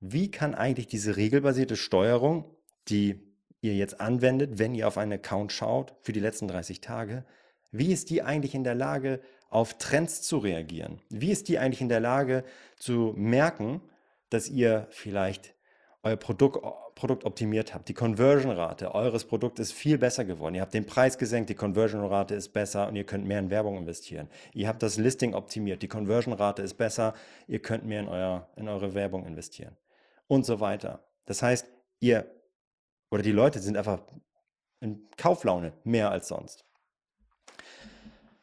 Wie 0.00 0.30
kann 0.30 0.54
eigentlich 0.54 0.86
diese 0.86 1.16
regelbasierte 1.16 1.76
Steuerung, 1.76 2.44
die 2.88 3.33
ihr 3.64 3.74
jetzt 3.74 4.00
anwendet, 4.00 4.58
wenn 4.58 4.74
ihr 4.74 4.86
auf 4.86 4.98
einen 4.98 5.14
Account 5.14 5.50
schaut 5.50 5.94
für 6.02 6.12
die 6.12 6.20
letzten 6.20 6.48
30 6.48 6.80
Tage, 6.80 7.24
wie 7.72 7.92
ist 7.92 8.10
die 8.10 8.22
eigentlich 8.22 8.54
in 8.54 8.62
der 8.62 8.74
Lage, 8.74 9.20
auf 9.48 9.78
Trends 9.78 10.22
zu 10.22 10.38
reagieren? 10.38 11.00
Wie 11.08 11.30
ist 11.30 11.48
die 11.48 11.58
eigentlich 11.58 11.80
in 11.80 11.88
der 11.88 12.00
Lage 12.00 12.44
zu 12.76 13.14
merken, 13.16 13.80
dass 14.28 14.48
ihr 14.48 14.86
vielleicht 14.90 15.54
euer 16.02 16.16
Produkt, 16.16 16.64
Produkt 16.94 17.24
optimiert 17.24 17.74
habt? 17.74 17.88
Die 17.88 17.94
Conversion-Rate 17.94 18.94
eures 18.94 19.24
Produkts 19.24 19.60
ist 19.60 19.72
viel 19.72 19.96
besser 19.96 20.24
geworden. 20.24 20.54
Ihr 20.54 20.60
habt 20.60 20.74
den 20.74 20.86
Preis 20.86 21.16
gesenkt, 21.16 21.48
die 21.48 21.54
Conversion-Rate 21.54 22.34
ist 22.34 22.50
besser 22.50 22.86
und 22.86 22.96
ihr 22.96 23.04
könnt 23.04 23.26
mehr 23.26 23.38
in 23.38 23.48
Werbung 23.48 23.78
investieren. 23.78 24.28
Ihr 24.52 24.68
habt 24.68 24.82
das 24.82 24.98
Listing 24.98 25.34
optimiert, 25.34 25.82
die 25.82 25.88
Conversion-Rate 25.88 26.62
ist 26.62 26.74
besser, 26.74 27.14
ihr 27.48 27.60
könnt 27.60 27.86
mehr 27.86 28.00
in, 28.00 28.08
euer, 28.08 28.48
in 28.56 28.68
eure 28.68 28.92
Werbung 28.92 29.24
investieren 29.24 29.76
und 30.26 30.44
so 30.44 30.60
weiter. 30.60 31.02
Das 31.24 31.42
heißt, 31.42 31.66
ihr 32.00 32.26
oder 33.14 33.22
die 33.22 33.30
Leute 33.30 33.60
sind 33.60 33.76
einfach 33.76 34.02
in 34.80 35.08
Kauflaune 35.16 35.72
mehr 35.84 36.10
als 36.10 36.26
sonst. 36.26 36.64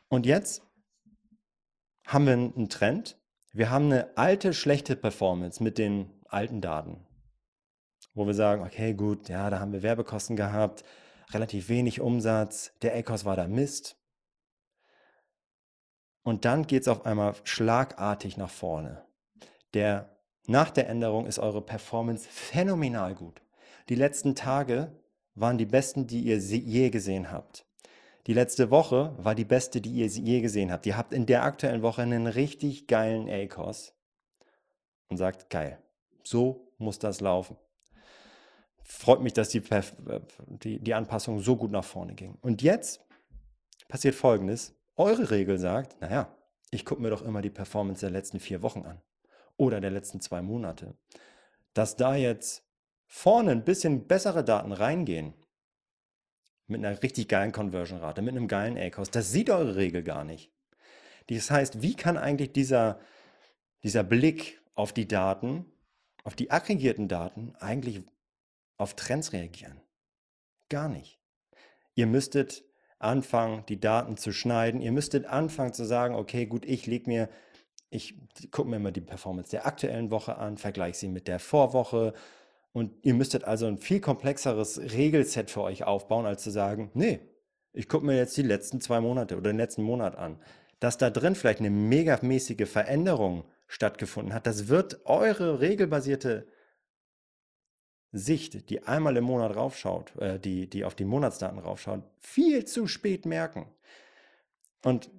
Und 0.08 0.26
jetzt 0.26 0.62
haben 2.08 2.26
wir 2.26 2.34
einen 2.34 2.70
Trend. 2.70 3.20
Wir 3.52 3.70
haben 3.70 3.88
eine 3.88 4.16
alte, 4.16 4.54
schlechte 4.54 4.96
Performance 4.96 5.62
mit 5.62 5.78
den 5.78 6.10
alten 6.30 6.62
Daten, 6.62 7.06
wo 8.14 8.26
wir 8.26 8.34
sagen, 8.34 8.64
okay, 8.64 8.94
gut, 8.94 9.28
ja, 9.28 9.50
da 9.50 9.60
haben 9.60 9.74
wir 9.74 9.84
Werbekosten 9.84 10.38
gehabt, 10.38 10.86
relativ 11.32 11.68
wenig 11.68 12.00
Umsatz, 12.00 12.72
der 12.82 12.96
ACOS 12.96 13.26
war 13.26 13.36
da 13.36 13.50
Mist. 13.50 13.98
Und 16.24 16.46
dann 16.46 16.66
geht 16.66 16.84
es 16.84 16.88
auf 16.88 17.06
einmal 17.06 17.36
schlagartig 17.44 18.38
nach 18.38 18.50
vorne. 18.50 19.06
Der, 19.74 20.18
nach 20.48 20.70
der 20.70 20.88
Änderung 20.88 21.26
ist 21.26 21.40
eure 21.40 21.62
Performance 21.62 22.26
phänomenal 22.30 23.16
gut. 23.16 23.42
Die 23.90 23.96
letzten 23.96 24.36
Tage 24.36 24.92
waren 25.36 25.58
die 25.58 25.66
besten, 25.66 26.08
die 26.08 26.22
ihr 26.22 26.38
je 26.38 26.90
gesehen 26.90 27.32
habt. 27.32 27.66
Die 28.28 28.34
letzte 28.34 28.70
Woche 28.70 29.16
war 29.18 29.34
die 29.34 29.46
beste, 29.46 29.82
die 29.82 29.92
ihr 29.92 30.06
je 30.06 30.42
gesehen 30.42 30.72
habt. 30.72 30.86
Ihr 30.86 30.98
habt 30.98 31.14
in 31.14 31.26
der 31.26 31.44
aktuellen 31.44 31.82
Woche 31.82 32.04
einen 32.04 32.28
richtig 32.28 32.88
geilen 32.88 33.28
ACOS 33.28 33.94
und 35.08 35.18
sagt, 35.18 35.50
geil, 35.50 35.82
so 36.24 36.72
muss 36.78 37.00
das 37.00 37.20
laufen. 37.20 37.58
Freut 38.84 39.22
mich, 39.22 39.34
dass 39.34 39.50
die, 39.50 39.62
die, 40.48 40.80
die 40.80 40.94
Anpassung 40.94 41.40
so 41.40 41.56
gut 41.56 41.72
nach 41.72 41.84
vorne 41.84 42.14
ging. 42.14 42.38
Und 42.42 42.62
jetzt 42.62 43.02
passiert 43.88 44.16
Folgendes. 44.16 44.76
Eure 44.96 45.32
Regel 45.32 45.58
sagt, 45.58 46.00
naja, 46.02 46.36
ich 46.70 46.86
gucke 46.86 47.02
mir 47.02 47.10
doch 47.10 47.22
immer 47.22 47.42
die 47.42 47.50
Performance 47.50 48.02
der 48.02 48.12
letzten 48.12 48.40
vier 48.40 48.62
Wochen 48.62 48.84
an 48.84 49.02
oder 49.58 49.82
der 49.82 49.92
letzten 49.92 50.22
zwei 50.22 50.42
Monate. 50.42 50.96
Dass 51.74 51.96
da 51.96 52.16
jetzt 52.16 52.64
vorne 53.12 53.52
ein 53.52 53.66
bisschen 53.66 54.08
bessere 54.08 54.42
Daten 54.42 54.72
reingehen, 54.72 55.34
mit 56.68 56.80
einer 56.80 57.04
richtig 57.04 57.28
geilen 57.28 57.52
Conversion-Rate, 57.52 58.22
mit 58.22 58.36
einem 58.36 58.48
geilen 58.48 58.78
A-Cost, 58.78 59.14
das 59.14 59.32
sieht 59.32 59.50
eure 59.50 59.76
Regel 59.76 60.02
gar 60.02 60.24
nicht. 60.24 60.50
Das 61.28 61.52
heißt, 61.52 61.82
wie 61.82 61.94
kann 61.94 62.18
eigentlich 62.18 62.54
dieser, 62.54 63.02
dieser 63.84 64.04
Blick 64.04 64.62
auf 64.76 64.94
die 64.94 65.10
Daten, 65.10 65.66
auf 66.24 66.36
die 66.36 66.52
aggregierten 66.52 67.10
Daten 67.10 67.54
eigentlich 67.60 68.02
auf 68.78 68.96
Trends 68.96 69.34
reagieren? 69.34 69.82
Gar 70.70 70.88
nicht. 70.88 71.20
Ihr 71.96 72.08
müsstet 72.08 72.64
anfangen, 72.98 73.66
die 73.68 73.82
Daten 73.82 74.16
zu 74.16 74.32
schneiden. 74.32 74.80
Ihr 74.80 74.94
müsstet 74.94 75.26
anfangen 75.26 75.74
zu 75.74 75.84
sagen, 75.84 76.16
okay, 76.16 76.46
gut, 76.46 76.66
ich 76.66 76.88
lege 76.88 77.10
mir, 77.10 77.30
ich 77.90 78.16
gucke 78.52 78.70
mir 78.70 78.80
mal 78.80 78.94
die 78.94 79.02
Performance 79.02 79.52
der 79.52 79.66
aktuellen 79.66 80.12
Woche 80.12 80.38
an, 80.38 80.58
vergleiche 80.58 80.98
sie 80.98 81.10
mit 81.10 81.28
der 81.28 81.40
Vorwoche, 81.40 82.14
und 82.74 82.94
ihr 83.02 83.14
müsstet 83.14 83.44
also 83.44 83.66
ein 83.66 83.78
viel 83.78 84.00
komplexeres 84.00 84.80
Regelset 84.80 85.50
für 85.50 85.62
euch 85.62 85.84
aufbauen, 85.84 86.26
als 86.26 86.44
zu 86.44 86.52
sagen, 86.52 86.92
nee, 86.94 87.20
ich 87.74 87.88
gucke 87.88 88.06
mir 88.06 88.18
jetzt 88.18 88.36
die 88.38 88.44
letzten 88.44 88.82
zwei 88.82 89.02
Monate 89.02 89.38
oder 89.38 89.52
den 89.52 89.58
letzten 89.58 89.84
Monat 89.84 90.16
an. 90.16 90.40
Dass 90.80 90.98
da 90.98 91.10
drin 91.10 91.36
vielleicht 91.36 91.60
eine 91.60 91.70
megamäßige 91.70 92.68
Veränderung 92.68 93.46
stattgefunden 93.68 94.34
hat, 94.34 94.48
das 94.48 94.68
wird 94.68 95.06
eure 95.06 95.60
regelbasierte 95.62 96.48
Sicht, 98.12 98.70
die 98.70 98.84
einmal 98.84 99.16
im 99.16 99.24
Monat 99.24 99.56
raufschaut, 99.56 100.16
äh, 100.18 100.40
die, 100.40 100.70
die 100.70 100.84
auf 100.84 100.96
die 100.96 101.06
Monatsdaten 101.06 101.60
raufschaut, 101.60 102.04
viel 102.20 102.66
zu 102.66 102.88
spät 102.88 103.26
merken. 103.26 103.68
Und 104.84 105.10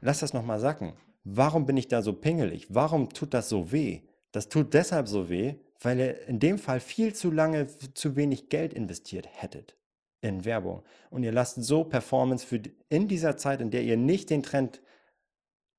lass 0.00 0.20
das 0.20 0.32
nochmal 0.32 0.58
sacken. 0.58 0.94
Warum 1.24 1.66
bin 1.66 1.76
ich 1.76 1.86
da 1.86 2.02
so 2.02 2.12
pingelig? 2.12 2.66
Warum 2.74 3.10
tut 3.10 3.32
das 3.32 3.48
so 3.48 3.70
weh? 3.70 4.02
Das 4.32 4.48
tut 4.48 4.74
deshalb 4.74 5.06
so 5.06 5.28
weh, 5.28 5.56
weil 5.84 5.98
ihr 5.98 6.28
in 6.28 6.38
dem 6.40 6.58
Fall 6.58 6.80
viel 6.80 7.14
zu 7.14 7.30
lange 7.30 7.66
zu 7.94 8.16
wenig 8.16 8.48
Geld 8.48 8.72
investiert 8.72 9.28
hättet 9.30 9.76
in 10.20 10.44
Werbung. 10.44 10.82
Und 11.10 11.24
ihr 11.24 11.32
lasst 11.32 11.62
so 11.62 11.84
Performance 11.84 12.46
für 12.46 12.60
in 12.88 13.08
dieser 13.08 13.36
Zeit, 13.36 13.60
in 13.60 13.70
der 13.70 13.82
ihr 13.82 13.96
nicht 13.96 14.30
den 14.30 14.42
Trend 14.42 14.80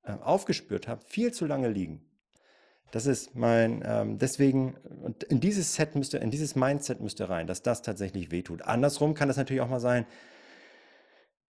äh, 0.04 0.12
aufgespürt 0.12 0.88
habt, 0.88 1.06
viel 1.10 1.32
zu 1.34 1.46
lange 1.46 1.70
liegen. 1.70 2.06
Das 2.92 3.08
ist 3.08 3.36
mein, 3.36 3.82
ähm, 3.86 4.20
deswegen, 4.20 4.76
und 5.02 5.24
in 5.24 5.40
dieses 5.40 5.74
Set 5.74 5.96
müsste, 5.96 6.18
in 6.18 6.30
dieses 6.30 6.56
Mindset 6.56 7.02
müsste 7.02 7.28
rein, 7.28 7.48
dass 7.48 7.64
das 7.64 7.82
tatsächlich 7.82 8.30
wehtut. 8.30 8.62
Andersrum 8.62 9.16
kann 9.16 9.32
es 9.32 9.38
natürlich 9.38 9.62
auch 9.62 9.70
mal 9.70 9.80
sein, 9.80 10.06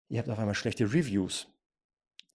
ihr 0.08 0.20
habt 0.20 0.30
auf 0.30 0.38
einmal 0.38 0.54
schlechte 0.54 0.84
Reviews. 0.84 1.48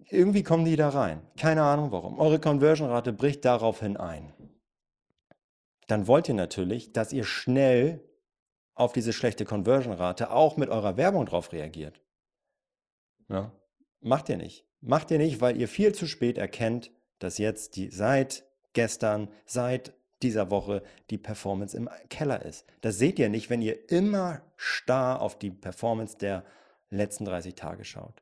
Irgendwie 0.10 0.44
kommen 0.44 0.66
die 0.66 0.76
da 0.76 0.90
rein. 0.90 1.22
Keine 1.38 1.64
Ahnung 1.64 1.92
warum. 1.92 2.20
Eure 2.20 2.40
Conversion-Rate 2.40 3.14
bricht 3.14 3.46
daraufhin 3.46 3.98
ein. 3.98 4.32
Dann 5.90 6.06
wollt 6.06 6.30
ihr 6.30 6.36
natürlich, 6.36 6.94
dass 6.94 7.12
ihr 7.12 7.24
schnell 7.24 8.08
auf 8.76 8.94
diese 8.94 9.12
schlechte 9.12 9.44
Conversion-Rate 9.44 10.30
auch 10.30 10.56
mit 10.56 10.70
eurer 10.70 10.98
Werbung 10.98 11.26
drauf 11.26 11.52
reagiert. 11.52 12.00
Ja? 13.28 13.52
Macht 14.00 14.30
ihr 14.30 14.38
nicht. 14.38 14.68
Macht 14.82 15.10
ihr 15.10 15.18
nicht, 15.18 15.42
weil 15.42 15.58
ihr 15.58 15.68
viel 15.68 15.94
zu 15.96 16.06
spät 16.06 16.38
erkennt, 16.38 16.92
dass 17.18 17.40
jetzt 17.40 17.76
die 17.76 17.90
seit 17.90 18.46
gestern, 18.74 19.30
seit 19.46 19.94
dieser 20.22 20.52
Woche 20.52 20.84
die 21.10 21.18
Performance 21.18 21.76
im 21.76 21.90
Keller 22.10 22.46
ist. 22.46 22.68
Das 22.82 23.00
seht 23.00 23.18
ihr 23.18 23.30
nicht, 23.30 23.50
wenn 23.50 23.64
ihr 23.64 23.90
immer 23.90 24.44
starr 24.58 25.22
auf 25.22 25.40
die 25.40 25.50
Performance 25.50 26.20
der 26.20 26.46
letzten 26.92 27.26
30 27.26 27.56
Tage 27.56 27.84
schaut. 27.84 28.22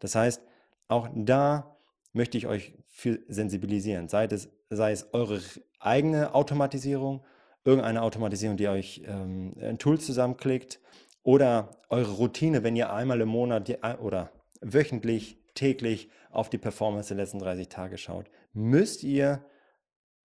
Das 0.00 0.14
heißt, 0.14 0.42
auch 0.88 1.08
da 1.14 1.78
möchte 2.12 2.36
ich 2.36 2.46
euch 2.46 2.74
für 2.88 3.20
sensibilisieren. 3.26 4.08
Sei 4.08 4.26
es, 4.26 4.50
sei 4.68 4.92
es 4.92 5.14
eure 5.14 5.40
eigene 5.86 6.34
Automatisierung, 6.34 7.24
irgendeine 7.64 8.02
Automatisierung, 8.02 8.56
die 8.56 8.68
euch 8.68 9.02
ähm, 9.06 9.54
ein 9.60 9.78
Tool 9.78 9.98
zusammenklickt 9.98 10.80
oder 11.22 11.70
eure 11.88 12.12
Routine, 12.12 12.62
wenn 12.62 12.76
ihr 12.76 12.92
einmal 12.92 13.20
im 13.20 13.28
Monat 13.28 13.70
oder 14.00 14.30
wöchentlich, 14.60 15.38
täglich 15.54 16.10
auf 16.30 16.50
die 16.50 16.58
Performance 16.58 17.08
der 17.08 17.16
letzten 17.16 17.38
30 17.38 17.68
Tage 17.68 17.98
schaut, 17.98 18.30
müsst 18.52 19.02
ihr 19.02 19.44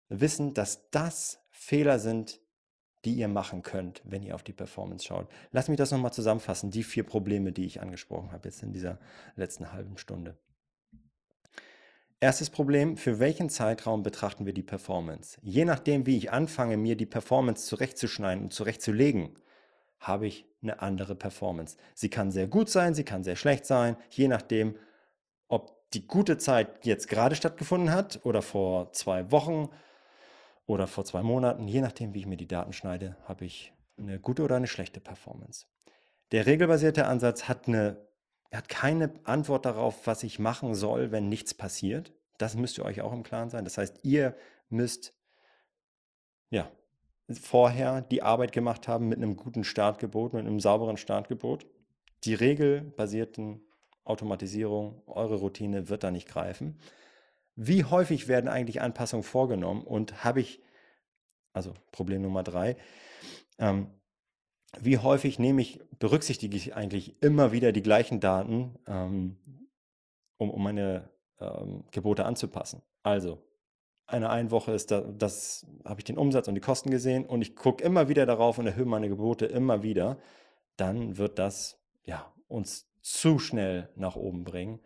wissen, 0.09 0.53
dass 0.53 0.89
das 0.89 1.39
Fehler 1.51 1.99
sind, 1.99 2.41
die 3.05 3.13
ihr 3.13 3.27
machen 3.27 3.61
könnt, 3.61 4.01
wenn 4.03 4.23
ihr 4.23 4.35
auf 4.35 4.43
die 4.43 4.53
Performance 4.53 5.05
schaut. 5.05 5.29
Lass 5.51 5.69
mich 5.69 5.77
das 5.77 5.91
nochmal 5.91 6.11
zusammenfassen, 6.11 6.71
die 6.71 6.83
vier 6.83 7.03
Probleme, 7.03 7.51
die 7.51 7.65
ich 7.65 7.81
angesprochen 7.81 8.31
habe 8.31 8.49
jetzt 8.49 8.63
in 8.63 8.73
dieser 8.73 8.99
letzten 9.35 9.71
halben 9.71 9.97
Stunde. 9.97 10.37
Erstes 12.21 12.49
Problem, 12.49 12.97
für 12.97 13.19
welchen 13.19 13.49
Zeitraum 13.49 14.03
betrachten 14.03 14.45
wir 14.45 14.53
die 14.53 14.63
Performance? 14.63 15.37
Je 15.41 15.63
nachdem, 15.63 16.05
wie 16.05 16.17
ich 16.17 16.31
anfange, 16.31 16.75
mir 16.75 16.97
die 16.97 17.05
Performance 17.05 17.65
zurechtzuschneiden 17.65 18.43
und 18.43 18.53
zurechtzulegen, 18.53 19.35
habe 20.01 20.27
ich 20.27 20.45
eine 20.61 20.81
andere 20.81 21.15
Performance. 21.15 21.77
Sie 21.93 22.09
kann 22.09 22.31
sehr 22.31 22.47
gut 22.47 22.69
sein, 22.69 22.93
sie 22.93 23.05
kann 23.05 23.23
sehr 23.23 23.37
schlecht 23.37 23.65
sein, 23.65 23.95
je 24.09 24.27
nachdem, 24.27 24.75
ob 25.47 25.89
die 25.91 26.07
gute 26.07 26.37
Zeit 26.37 26.85
jetzt 26.85 27.07
gerade 27.07 27.35
stattgefunden 27.35 27.91
hat 27.91 28.19
oder 28.25 28.41
vor 28.41 28.91
zwei 28.91 29.31
Wochen 29.31 29.69
oder 30.65 30.87
vor 30.87 31.05
zwei 31.05 31.23
Monaten, 31.23 31.69
je 31.69 31.79
nachdem, 31.79 32.13
wie 32.13 32.19
ich 32.19 32.27
mir 32.27 32.37
die 32.37 32.47
Daten 32.47 32.73
schneide, 32.73 33.15
habe 33.29 33.45
ich 33.45 33.71
eine 33.97 34.19
gute 34.19 34.43
oder 34.43 34.57
eine 34.57 34.67
schlechte 34.67 34.99
Performance. 34.99 35.67
Der 36.31 36.45
regelbasierte 36.45 37.05
Ansatz 37.07 37.47
hat, 37.47 37.67
eine, 37.67 37.97
hat 38.51 38.69
keine 38.69 39.13
Antwort 39.25 39.65
darauf, 39.65 40.07
was 40.07 40.23
ich 40.23 40.39
machen 40.39 40.75
soll, 40.75 41.11
wenn 41.11 41.29
nichts 41.29 41.53
passiert. 41.53 42.13
Das 42.37 42.55
müsst 42.55 42.77
ihr 42.77 42.85
euch 42.85 43.01
auch 43.01 43.13
im 43.13 43.23
Klaren 43.23 43.49
sein. 43.49 43.63
Das 43.63 43.77
heißt, 43.77 43.99
ihr 44.03 44.35
müsst 44.69 45.13
ja, 46.49 46.71
vorher 47.29 48.01
die 48.01 48.23
Arbeit 48.23 48.51
gemacht 48.51 48.87
haben 48.87 49.07
mit 49.07 49.17
einem 49.17 49.35
guten 49.35 49.63
Startgebot, 49.63 50.33
mit 50.33 50.45
einem 50.45 50.59
sauberen 50.59 50.97
Startgebot. 50.97 51.67
Die 52.23 52.33
regelbasierten 52.33 53.61
Automatisierung, 54.03 55.03
eure 55.05 55.35
Routine 55.35 55.89
wird 55.89 56.03
da 56.03 56.09
nicht 56.09 56.27
greifen 56.27 56.79
wie 57.61 57.83
häufig 57.83 58.29
werden 58.29 58.47
eigentlich 58.47 58.79
Anpassungen 58.79 59.23
vorgenommen 59.23 59.83
und 59.83 60.23
habe 60.23 60.39
ich, 60.39 60.61
also 61.51 61.73
Problem 61.91 62.21
Nummer 62.21 62.41
drei, 62.41 62.77
ähm, 63.57 63.87
wie 64.79 64.97
häufig 64.97 65.39
nehme 65.39 65.61
ich, 65.61 65.79
berücksichtige 65.99 66.55
ich 66.55 66.75
eigentlich 66.75 67.21
immer 67.21 67.51
wieder 67.51 67.71
die 67.71 67.81
gleichen 67.81 68.19
Daten, 68.19 68.75
ähm, 68.87 69.37
um, 70.37 70.49
um 70.49 70.63
meine 70.63 71.09
ähm, 71.39 71.85
Gebote 71.91 72.25
anzupassen. 72.25 72.81
Also, 73.03 73.41
eine 74.05 74.29
Einwoche 74.29 74.71
ist 74.71 74.91
da, 74.91 75.01
das 75.01 75.67
habe 75.85 75.99
ich 75.99 76.05
den 76.05 76.17
Umsatz 76.17 76.47
und 76.47 76.55
die 76.55 76.61
Kosten 76.61 76.89
gesehen 76.89 77.25
und 77.25 77.41
ich 77.41 77.55
gucke 77.55 77.83
immer 77.83 78.09
wieder 78.09 78.25
darauf 78.25 78.57
und 78.57 78.65
erhöhe 78.65 78.85
meine 78.85 79.09
Gebote 79.09 79.45
immer 79.45 79.83
wieder, 79.83 80.17
dann 80.77 81.17
wird 81.17 81.37
das 81.37 81.79
ja, 82.05 82.31
uns 82.47 82.89
zu 83.01 83.39
schnell 83.39 83.89
nach 83.95 84.15
oben 84.15 84.43
bringen 84.43 84.79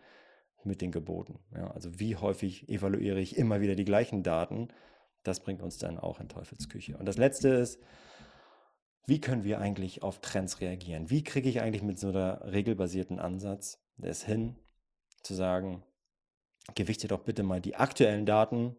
mit 0.64 0.82
den 0.82 0.92
Geboten. 0.92 1.40
Ja, 1.56 1.72
also 1.72 2.00
wie 2.00 2.16
häufig 2.16 2.70
evaluiere 2.70 3.20
ich 3.20 3.38
immer 3.38 3.62
wieder 3.62 3.76
die 3.76 3.86
gleichen 3.86 4.24
Daten? 4.24 4.70
Das 5.24 5.40
bringt 5.40 5.62
uns 5.62 5.78
dann 5.78 5.98
auch 5.98 6.20
in 6.20 6.30
Teufelsküche. 6.30 6.98
Und 6.98 7.06
das 7.06 7.18
Letzte 7.18 7.50
ist, 7.50 7.80
wie 9.06 9.20
können 9.20 9.44
wir 9.44 9.60
eigentlich 9.60 10.02
auf 10.04 10.20
Trends 10.22 10.62
reagieren? 10.62 11.10
Wie 11.10 11.24
kriege 11.24 11.50
ich 11.50 11.62
eigentlich 11.62 11.84
mit 11.84 12.00
so 12.00 12.10
einer 12.10 12.42
regelbasierten 12.46 13.20
Ansatz 13.20 13.80
es 14.02 14.24
hin, 14.24 14.56
zu 15.22 15.34
sagen, 15.34 15.84
gewichte 16.76 17.08
doch 17.08 17.20
bitte 17.20 17.44
mal 17.44 17.62
die 17.62 17.76
aktuellen 17.76 18.26
Daten 18.26 18.76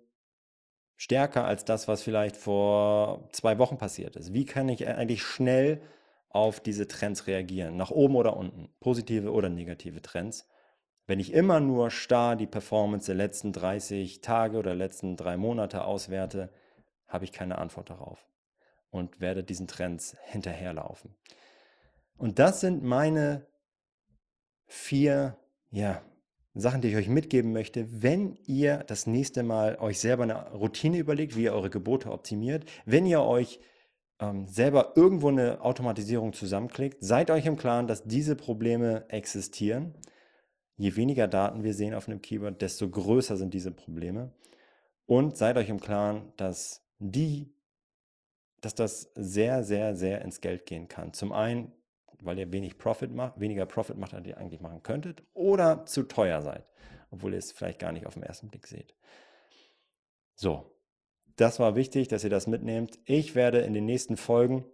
stärker 0.96 1.44
als 1.44 1.64
das, 1.64 1.88
was 1.88 2.02
vielleicht 2.02 2.36
vor 2.36 3.28
zwei 3.32 3.58
Wochen 3.58 3.78
passiert 3.78 4.16
ist. 4.16 4.32
Wie 4.32 4.44
kann 4.44 4.68
ich 4.68 4.86
eigentlich 4.86 5.22
schnell 5.22 5.80
auf 6.28 6.60
diese 6.60 6.88
Trends 6.88 7.26
reagieren? 7.26 7.76
Nach 7.76 7.90
oben 7.90 8.16
oder 8.16 8.36
unten? 8.36 8.68
Positive 8.80 9.32
oder 9.32 9.48
negative 9.48 10.02
Trends? 10.02 10.48
Wenn 11.06 11.20
ich 11.20 11.32
immer 11.32 11.60
nur 11.60 11.90
starr 11.90 12.36
die 12.36 12.46
Performance 12.46 13.06
der 13.06 13.16
letzten 13.16 13.52
30 13.52 14.20
Tage 14.20 14.58
oder 14.58 14.74
letzten 14.74 15.16
drei 15.16 15.36
Monate 15.36 15.84
auswerte, 15.84 16.50
habe 17.06 17.24
ich 17.24 17.32
keine 17.32 17.58
Antwort 17.58 17.90
darauf 17.90 18.24
und 18.94 19.20
werde 19.20 19.44
diesen 19.44 19.66
Trends 19.66 20.16
hinterherlaufen. 20.24 21.14
Und 22.16 22.38
das 22.38 22.60
sind 22.60 22.82
meine 22.82 23.46
vier 24.66 25.36
ja, 25.70 26.02
Sachen, 26.54 26.80
die 26.80 26.88
ich 26.88 26.96
euch 26.96 27.08
mitgeben 27.08 27.52
möchte, 27.52 28.02
wenn 28.02 28.36
ihr 28.46 28.78
das 28.78 29.06
nächste 29.06 29.42
Mal 29.42 29.76
euch 29.78 29.98
selber 29.98 30.22
eine 30.22 30.50
Routine 30.52 30.98
überlegt, 30.98 31.36
wie 31.36 31.44
ihr 31.44 31.52
eure 31.52 31.70
Gebote 31.70 32.12
optimiert, 32.12 32.64
wenn 32.86 33.04
ihr 33.04 33.22
euch 33.22 33.60
ähm, 34.20 34.46
selber 34.46 34.92
irgendwo 34.94 35.28
eine 35.28 35.60
Automatisierung 35.60 36.32
zusammenklickt, 36.32 36.98
seid 37.00 37.30
euch 37.30 37.46
im 37.46 37.56
Klaren, 37.56 37.86
dass 37.86 38.04
diese 38.04 38.36
Probleme 38.36 39.04
existieren 39.08 39.94
je 40.76 40.96
weniger 40.96 41.28
Daten 41.28 41.62
wir 41.62 41.74
sehen 41.74 41.94
auf 41.94 42.08
einem 42.08 42.20
Keyword, 42.20 42.60
desto 42.60 42.88
größer 42.88 43.36
sind 43.36 43.54
diese 43.54 43.70
Probleme. 43.70 44.32
Und 45.06 45.36
seid 45.36 45.56
euch 45.56 45.68
im 45.68 45.80
Klaren, 45.80 46.32
dass 46.36 46.82
die, 46.98 47.53
dass 48.64 48.74
das 48.74 49.12
sehr, 49.14 49.64
sehr, 49.64 49.94
sehr 49.94 50.22
ins 50.22 50.40
Geld 50.40 50.66
gehen 50.66 50.88
kann. 50.88 51.12
Zum 51.12 51.32
einen, 51.32 51.72
weil 52.20 52.38
ihr 52.38 52.52
wenig 52.52 52.78
Profit 52.78 53.12
macht, 53.12 53.38
weniger 53.38 53.66
Profit 53.66 53.98
macht, 53.98 54.14
als 54.14 54.26
ihr 54.26 54.38
eigentlich 54.38 54.60
machen 54.60 54.82
könntet, 54.82 55.22
oder 55.34 55.84
zu 55.86 56.04
teuer 56.04 56.40
seid, 56.42 56.64
obwohl 57.10 57.32
ihr 57.32 57.38
es 57.38 57.52
vielleicht 57.52 57.78
gar 57.78 57.92
nicht 57.92 58.06
auf 58.06 58.14
den 58.14 58.22
ersten 58.22 58.48
Blick 58.48 58.66
seht. 58.66 58.94
So, 60.34 60.70
das 61.36 61.60
war 61.60 61.76
wichtig, 61.76 62.08
dass 62.08 62.24
ihr 62.24 62.30
das 62.30 62.46
mitnehmt. 62.46 62.98
Ich 63.04 63.34
werde 63.34 63.60
in 63.60 63.74
den 63.74 63.84
nächsten 63.84 64.16
Folgen 64.16 64.64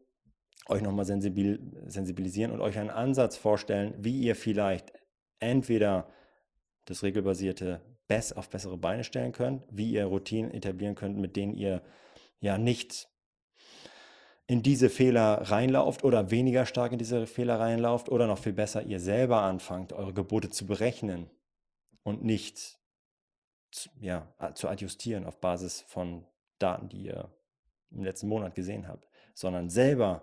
euch 0.69 0.83
nochmal 0.83 1.07
sensibilisieren 1.07 2.53
und 2.53 2.61
euch 2.61 2.79
einen 2.79 2.91
Ansatz 2.91 3.37
vorstellen, 3.37 3.95
wie 3.99 4.21
ihr 4.21 4.37
vielleicht 4.37 4.93
entweder 5.41 6.09
das 6.85 7.03
regelbasierte 7.03 7.81
Best 8.09 8.37
auf 8.37 8.51
bessere 8.51 8.77
Beine 8.77 9.05
stellen 9.05 9.33
könnt, 9.33 9.63
wie 9.71 9.93
ihr 9.93 10.05
Routinen 10.05 10.51
etablieren 10.51 10.95
könnt, 10.95 11.17
mit 11.17 11.35
denen 11.37 11.55
ihr 11.55 11.83
ja 12.41 12.59
nicht 12.59 13.09
in 14.51 14.65
diese 14.65 14.91
Fehler 14.91 15.49
reinlauft 15.49 16.03
oder 16.03 16.33
weniger 16.33 16.67
stark 16.67 16.91
in 16.91 16.99
diese 16.99 17.29
Fehler 17.29 17.61
reinlauft 17.61 18.09
oder 18.09 18.27
noch 18.27 18.39
viel 18.39 18.53
besser, 18.53 18.83
ihr 18.83 18.99
selber 18.99 19.43
anfangt, 19.43 19.93
eure 19.93 20.13
Gebote 20.13 20.51
zu 20.51 20.67
berechnen 20.67 21.31
und 22.03 22.25
nicht 22.25 22.81
zu, 23.71 23.89
ja, 24.01 24.27
zu 24.55 24.69
adjustieren 24.69 25.25
auf 25.25 25.41
Basis 25.41 25.83
von 25.83 26.27
Daten, 26.59 26.89
die 26.89 27.05
ihr 27.05 27.31
im 27.93 28.03
letzten 28.03 28.27
Monat 28.27 28.57
gesehen 28.57 28.89
habt, 28.89 29.07
sondern 29.35 29.71
selber 29.71 30.23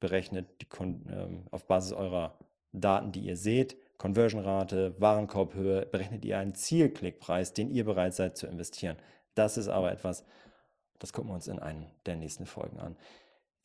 berechnet 0.00 0.48
die, 0.60 0.66
ähm, 0.80 1.46
auf 1.52 1.68
Basis 1.68 1.92
eurer 1.92 2.36
Daten, 2.72 3.12
die 3.12 3.20
ihr 3.20 3.36
seht, 3.36 3.76
Conversion-Rate, 3.98 5.00
Warenkorbhöhe, 5.00 5.86
berechnet 5.86 6.24
ihr 6.24 6.36
einen 6.36 6.56
Zielklickpreis, 6.56 7.52
den 7.52 7.70
ihr 7.70 7.84
bereit 7.84 8.14
seid 8.14 8.36
zu 8.36 8.48
investieren. 8.48 8.96
Das 9.36 9.56
ist 9.56 9.68
aber 9.68 9.92
etwas, 9.92 10.24
das 10.98 11.12
gucken 11.12 11.30
wir 11.30 11.34
uns 11.34 11.46
in 11.46 11.60
einer 11.60 11.86
der 12.06 12.16
nächsten 12.16 12.44
Folgen 12.44 12.80
an. 12.80 12.96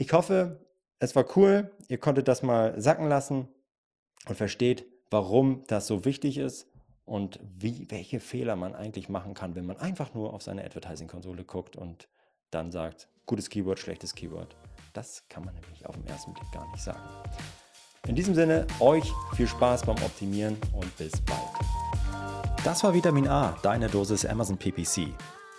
Ich 0.03 0.11
hoffe, 0.11 0.59
es 0.99 1.15
war 1.15 1.25
cool, 1.37 1.71
ihr 1.87 1.97
konntet 1.97 2.27
das 2.27 2.43
mal 2.43 2.73
sacken 2.77 3.07
lassen 3.07 3.47
und 4.27 4.35
versteht, 4.35 4.85
warum 5.09 5.63
das 5.67 5.87
so 5.87 6.03
wichtig 6.03 6.37
ist 6.37 6.67
und 7.05 7.39
wie, 7.41 7.89
welche 7.89 8.19
Fehler 8.19 8.57
man 8.57 8.75
eigentlich 8.75 9.07
machen 9.07 9.33
kann, 9.33 9.55
wenn 9.55 9.65
man 9.65 9.77
einfach 9.77 10.13
nur 10.13 10.33
auf 10.33 10.41
seine 10.41 10.65
Advertising-Konsole 10.65 11.45
guckt 11.45 11.77
und 11.77 12.09
dann 12.51 12.69
sagt, 12.69 13.07
gutes 13.25 13.49
Keyword, 13.49 13.79
schlechtes 13.79 14.13
Keyword. 14.13 14.57
Das 14.91 15.23
kann 15.29 15.45
man 15.45 15.55
nämlich 15.55 15.85
auf 15.85 15.95
den 15.95 16.05
ersten 16.05 16.33
Blick 16.33 16.51
gar 16.51 16.69
nicht 16.71 16.83
sagen. 16.83 16.99
In 18.05 18.15
diesem 18.15 18.35
Sinne, 18.35 18.67
euch 18.81 19.09
viel 19.37 19.47
Spaß 19.47 19.85
beim 19.85 20.03
Optimieren 20.03 20.57
und 20.73 20.97
bis 20.97 21.13
bald. 21.21 21.39
Das 22.65 22.83
war 22.83 22.93
Vitamin 22.93 23.29
A, 23.29 23.57
deine 23.63 23.87
Dosis 23.87 24.25
Amazon 24.25 24.57
PPC. 24.57 25.13